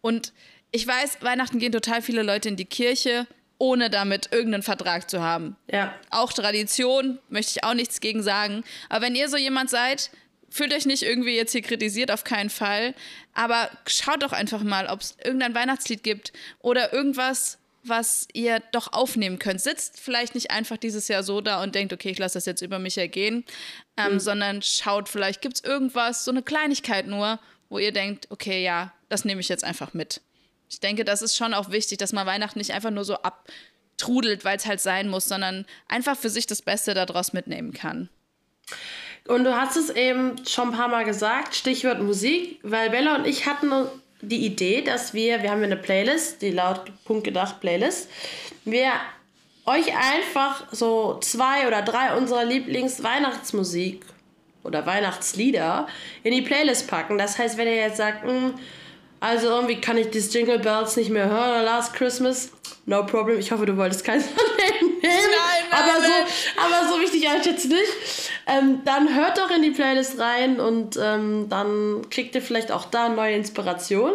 Und 0.01 0.33
ich 0.73 0.87
weiß, 0.87 1.19
Weihnachten 1.21 1.59
gehen 1.59 1.73
total 1.73 2.03
viele 2.03 2.23
Leute 2.23 2.49
in 2.49 2.57
die 2.57 2.65
Kirche, 2.65 3.27
ohne 3.59 3.91
damit 3.91 4.33
irgendeinen 4.33 4.65
Vertrag 4.65 5.09
zu 5.09 5.23
haben. 5.23 5.55
Ja. 5.71 5.95
Auch 6.11 6.33
Tradition, 6.33 7.21
möchte 7.29 7.53
ich 7.57 7.65
auch 7.65 7.75
nichts 7.75 8.01
gegen 8.01 8.23
sagen. 8.23 8.65
Aber 8.89 9.05
wenn 9.05 9.15
ihr 9.15 9.29
so 9.29 9.37
jemand 9.37 9.71
seid, 9.71 10.11
fühlt 10.51 10.75
euch 10.75 10.85
nicht 10.85 11.03
irgendwie 11.03 11.37
jetzt 11.37 11.53
hier 11.53 11.63
kritisiert, 11.63 12.11
auf 12.11 12.25
keinen 12.25 12.51
Fall. 12.51 12.95
Aber 13.35 13.71
schaut 13.87 14.23
doch 14.23 14.33
einfach 14.33 14.63
mal, 14.63 14.89
ob 14.89 15.01
es 15.01 15.17
irgendein 15.23 15.55
Weihnachtslied 15.55 16.03
gibt 16.03 16.33
oder 16.61 16.93
irgendwas, 16.93 17.59
was 17.85 18.27
ihr 18.33 18.61
doch 18.73 18.93
aufnehmen 18.93 19.39
könnt. 19.39 19.61
Sitzt 19.61 20.01
vielleicht 20.01 20.35
nicht 20.35 20.51
einfach 20.51 20.77
dieses 20.77 21.09
Jahr 21.09 21.23
so 21.23 21.41
da 21.41 21.63
und 21.63 21.75
denkt, 21.75 21.93
okay, 21.93 22.11
ich 22.11 22.19
lasse 22.19 22.35
das 22.35 22.47
jetzt 22.47 22.63
über 22.63 22.79
mich 22.79 22.99
ergehen, 22.99 23.45
ähm, 23.97 24.15
mhm. 24.15 24.21
sondern 24.21 24.63
schaut, 24.63 25.09
vielleicht 25.09 25.41
gibt 25.41 25.57
es 25.57 25.65
irgendwas, 25.65 26.25
so 26.25 26.31
eine 26.31 26.43
Kleinigkeit 26.43 27.07
nur, 27.07 27.39
wo 27.69 27.79
ihr 27.79 27.93
denkt, 27.93 28.27
okay, 28.31 28.63
ja, 28.63 28.93
das 29.09 29.25
nehme 29.25 29.41
ich 29.41 29.49
jetzt 29.49 29.65
einfach 29.65 29.95
mit 29.95 30.21
ich 30.73 30.81
denke, 30.81 31.05
das 31.05 31.21
ist 31.21 31.37
schon 31.37 31.53
auch 31.53 31.71
wichtig, 31.71 31.99
dass 31.99 32.15
man 32.15 32.27
Weihnachten 32.27 32.59
nicht 32.59 32.73
einfach 32.73 32.91
nur 32.91 33.05
so 33.05 33.17
abtrudelt, 33.17 34.43
weil 34.45 34.57
es 34.57 34.65
halt 34.65 34.81
sein 34.81 35.11
muss, 35.11 35.27
sondern 35.27 35.67
einfach 35.87 36.17
für 36.17 36.31
sich 36.31 36.47
das 36.47 36.63
Beste 36.63 36.95
daraus 36.95 37.35
mitnehmen 37.35 37.75
kann. 37.75 38.09
Und 39.29 39.45
du 39.45 39.55
hast 39.55 39.77
es 39.77 39.91
eben 39.91 40.45
schon 40.47 40.71
ein 40.71 40.77
paar 40.77 40.89
Mal 40.89 41.05
gesagt, 41.05 41.55
Stichwort 41.55 42.01
Musik, 42.01 42.59
weil 42.63 42.89
Bella 42.89 43.17
und 43.17 43.27
ich 43.27 43.47
hatten 43.47 43.71
die 44.23 44.47
Idee, 44.47 44.81
dass 44.81 45.13
wir, 45.13 45.43
wir 45.43 45.51
haben 45.51 45.63
eine 45.63 45.77
Playlist, 45.77 46.41
die 46.41 46.51
laut 46.51 46.91
Punkt 47.05 47.25
gedacht 47.25 47.61
Playlist, 47.61 48.09
wir 48.65 48.93
euch 49.67 49.95
einfach 49.95 50.73
so 50.73 51.19
zwei 51.21 51.69
oder 51.69 51.83
drei 51.83 52.17
unserer 52.17 52.45
Lieblings-Weihnachtsmusik 52.47 54.07
oder 54.65 54.87
Weihnachtslieder 54.87 55.87
in 56.23 56.33
die 56.33 56.43
Playlist 56.43 56.89
packen. 56.89 57.19
Das 57.19 57.39
heißt, 57.39 57.59
wenn 57.59 57.69
ihr 57.69 57.77
jetzt 57.77 57.99
sagt, 57.99 58.25
mh, 58.25 58.33
hm, 58.33 58.55
also 59.23 59.47
irgendwie 59.51 59.81
kann 59.81 59.97
ich 59.97 60.11
das 60.11 60.35
Jingle 60.35 60.59
Bells 60.59 60.97
nicht 60.97 61.09
mehr 61.09 61.29
hören. 61.29 61.65
Last 61.65 61.95
Christmas, 61.95 62.51
no 62.87 63.07
problem. 63.07 63.39
Ich 63.39 63.53
hoffe, 63.53 63.65
du 63.67 63.77
wolltest 63.77 64.05
keins 64.05 64.25
von 64.27 64.45
denen 64.59 64.91
nehmen. 64.99 65.01
Nein, 65.01 65.69
nein, 65.71 65.81
aber, 65.81 66.01
nein. 66.01 66.11
So, 66.27 66.61
aber 66.61 66.89
so 66.93 67.01
wichtig 67.01 67.23
jetzt 67.23 67.69
nicht. 67.69 68.31
Ähm, 68.49 68.81
dann 68.85 69.15
hört 69.15 69.39
doch 69.39 69.49
in 69.51 69.63
die 69.63 69.71
Playlist 69.71 70.19
rein 70.19 70.59
und 70.59 70.99
ähm, 71.01 71.47
dann 71.49 72.05
kriegt 72.11 72.35
ihr 72.35 72.43
vielleicht 72.43 72.73
auch 72.73 72.87
da 72.87 73.09
neue 73.11 73.37
Inspiration. 73.37 74.13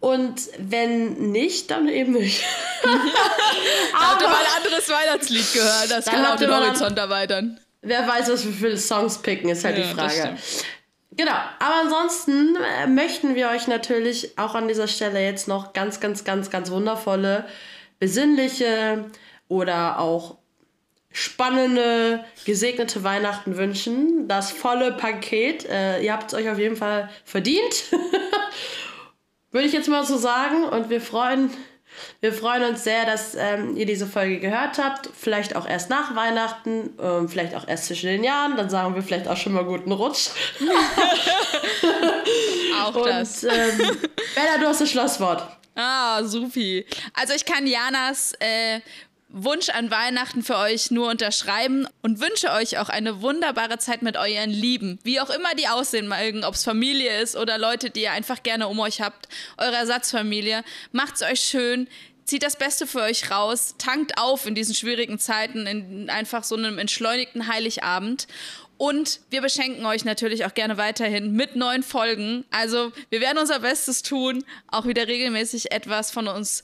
Und 0.00 0.48
wenn 0.58 1.30
nicht, 1.30 1.70
dann 1.70 1.88
eben 1.88 2.14
nicht. 2.14 2.42
da 2.82 2.90
habt 2.90 4.20
ihr 4.20 4.28
mal 4.28 4.36
ein 4.36 4.64
anderes 4.64 4.88
Weihnachtslied 4.88 5.52
gehört. 5.52 5.90
Das 5.90 6.06
kann 6.06 6.26
auch 6.26 6.36
den 6.36 6.52
Horizont 6.52 6.98
erweitern. 6.98 7.60
Wer 7.82 8.06
weiß, 8.06 8.32
was 8.32 8.44
wir 8.44 8.52
für 8.52 8.76
Songs 8.76 9.18
picken, 9.18 9.48
ist 9.48 9.64
halt 9.64 9.78
ja, 9.78 9.84
die 9.84 9.94
Frage. 9.94 10.36
Genau, 11.18 11.32
aber 11.58 11.80
ansonsten 11.82 12.54
äh, 12.54 12.86
möchten 12.86 13.34
wir 13.34 13.48
euch 13.48 13.66
natürlich 13.66 14.38
auch 14.38 14.54
an 14.54 14.68
dieser 14.68 14.86
Stelle 14.86 15.20
jetzt 15.20 15.48
noch 15.48 15.72
ganz, 15.72 15.98
ganz, 15.98 16.22
ganz, 16.22 16.48
ganz 16.48 16.70
wundervolle, 16.70 17.44
besinnliche 17.98 19.06
oder 19.48 19.98
auch 19.98 20.36
spannende, 21.10 22.24
gesegnete 22.44 23.02
Weihnachten 23.02 23.56
wünschen. 23.56 24.28
Das 24.28 24.52
volle 24.52 24.92
Paket. 24.92 25.68
Äh, 25.68 26.02
ihr 26.04 26.12
habt 26.12 26.32
es 26.32 26.38
euch 26.38 26.48
auf 26.48 26.58
jeden 26.60 26.76
Fall 26.76 27.10
verdient. 27.24 27.90
Würde 29.50 29.66
ich 29.66 29.72
jetzt 29.72 29.88
mal 29.88 30.04
so 30.04 30.16
sagen. 30.18 30.62
Und 30.62 30.88
wir 30.88 31.00
freuen, 31.00 31.50
wir 32.20 32.32
freuen 32.32 32.64
uns 32.64 32.84
sehr, 32.84 33.04
dass 33.04 33.34
ähm, 33.34 33.76
ihr 33.76 33.86
diese 33.86 34.06
Folge 34.06 34.40
gehört 34.40 34.78
habt. 34.78 35.08
Vielleicht 35.16 35.56
auch 35.56 35.66
erst 35.66 35.90
nach 35.90 36.14
Weihnachten, 36.14 36.90
ähm, 37.00 37.28
vielleicht 37.28 37.54
auch 37.54 37.66
erst 37.66 37.86
zwischen 37.86 38.06
den 38.06 38.24
Jahren. 38.24 38.56
Dann 38.56 38.70
sagen 38.70 38.94
wir 38.94 39.02
vielleicht 39.02 39.28
auch 39.28 39.36
schon 39.36 39.52
mal 39.52 39.64
guten 39.64 39.92
Rutsch. 39.92 40.30
auch 42.82 42.94
Und, 42.94 43.06
das. 43.06 43.44
Ähm, 43.44 43.50
Bella, 44.34 44.58
du 44.60 44.66
hast 44.66 44.80
das 44.80 44.90
Schlusswort. 44.90 45.42
Ah, 45.80 46.24
supi. 46.24 46.84
Also 47.14 47.34
ich 47.34 47.44
kann 47.44 47.64
Janas 47.64 48.32
äh, 48.40 48.80
Wunsch 49.30 49.68
an 49.68 49.90
Weihnachten 49.90 50.42
für 50.42 50.56
euch 50.56 50.90
nur 50.90 51.10
unterschreiben 51.10 51.86
und 52.02 52.20
wünsche 52.20 52.50
euch 52.50 52.78
auch 52.78 52.88
eine 52.88 53.20
wunderbare 53.20 53.78
Zeit 53.78 54.00
mit 54.00 54.16
euren 54.16 54.50
Lieben, 54.50 54.98
wie 55.02 55.20
auch 55.20 55.28
immer 55.28 55.54
die 55.54 55.68
aussehen 55.68 56.08
mögen, 56.08 56.44
ob 56.44 56.54
es 56.54 56.64
Familie 56.64 57.20
ist 57.20 57.36
oder 57.36 57.58
Leute, 57.58 57.90
die 57.90 58.02
ihr 58.02 58.12
einfach 58.12 58.42
gerne 58.42 58.68
um 58.68 58.80
euch 58.80 59.02
habt, 59.02 59.28
eure 59.58 59.76
Ersatzfamilie. 59.76 60.64
Macht's 60.92 61.22
euch 61.22 61.40
schön, 61.40 61.88
zieht 62.24 62.42
das 62.42 62.56
Beste 62.56 62.86
für 62.86 63.02
euch 63.02 63.30
raus, 63.30 63.74
tankt 63.76 64.16
auf 64.18 64.46
in 64.46 64.54
diesen 64.54 64.74
schwierigen 64.74 65.18
Zeiten, 65.18 65.66
in 65.66 66.08
einfach 66.08 66.42
so 66.42 66.56
einem 66.56 66.78
entschleunigten 66.78 67.48
Heiligabend. 67.48 68.28
Und 68.78 69.20
wir 69.30 69.42
beschenken 69.42 69.84
euch 69.86 70.04
natürlich 70.04 70.46
auch 70.46 70.54
gerne 70.54 70.76
weiterhin 70.78 71.32
mit 71.32 71.56
neuen 71.56 71.82
Folgen. 71.82 72.44
Also 72.50 72.92
wir 73.10 73.20
werden 73.20 73.38
unser 73.38 73.58
Bestes 73.58 74.02
tun, 74.02 74.44
auch 74.68 74.86
wieder 74.86 75.08
regelmäßig 75.08 75.72
etwas 75.72 76.12
von 76.12 76.28
uns 76.28 76.62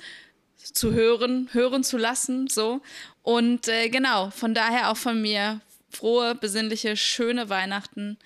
zu 0.73 0.93
hören, 0.93 1.49
hören 1.53 1.85
zu 1.85 1.97
lassen, 1.97 2.49
so. 2.49 2.81
Und 3.23 3.69
äh, 3.69 3.89
genau, 3.89 4.31
von 4.31 4.55
daher 4.55 4.91
auch 4.91 4.97
von 4.97 5.21
mir 5.21 5.61
frohe, 5.91 6.35
besinnliche, 6.35 6.97
schöne 6.97 7.49
Weihnachten. 7.49 8.19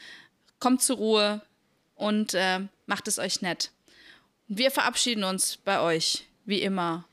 Kommt 0.59 0.83
zur 0.83 0.97
Ruhe 0.97 1.43
und 1.95 2.35
äh, 2.35 2.61
macht 2.87 3.09
es 3.09 3.19
euch 3.19 3.43
nett. 3.43 3.71
Wir 4.47 4.71
verabschieden 4.71 5.25
uns 5.25 5.59
bei 5.59 5.81
euch, 5.81 6.27
wie 6.47 6.63
immer, 6.63 7.05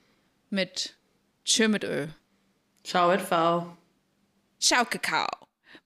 mit 0.49 0.95
Tschö 1.43 1.67
mit 1.67 1.84
Ö. 1.84 2.07
Ciao 2.84 3.11
mit 3.11 3.21
V. 3.21 3.76
Ciao, 4.59 4.86
Kakao. 4.86 5.28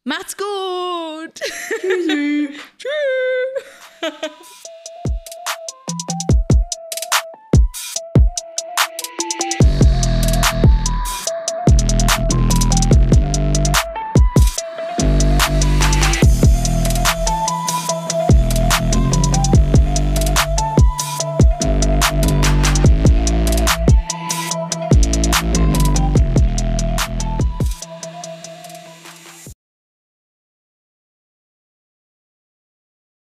Macht's 0.03 0.37
gut. 0.37 1.33
Tschüssi. 1.33 2.49
Tschüss. 2.77 4.09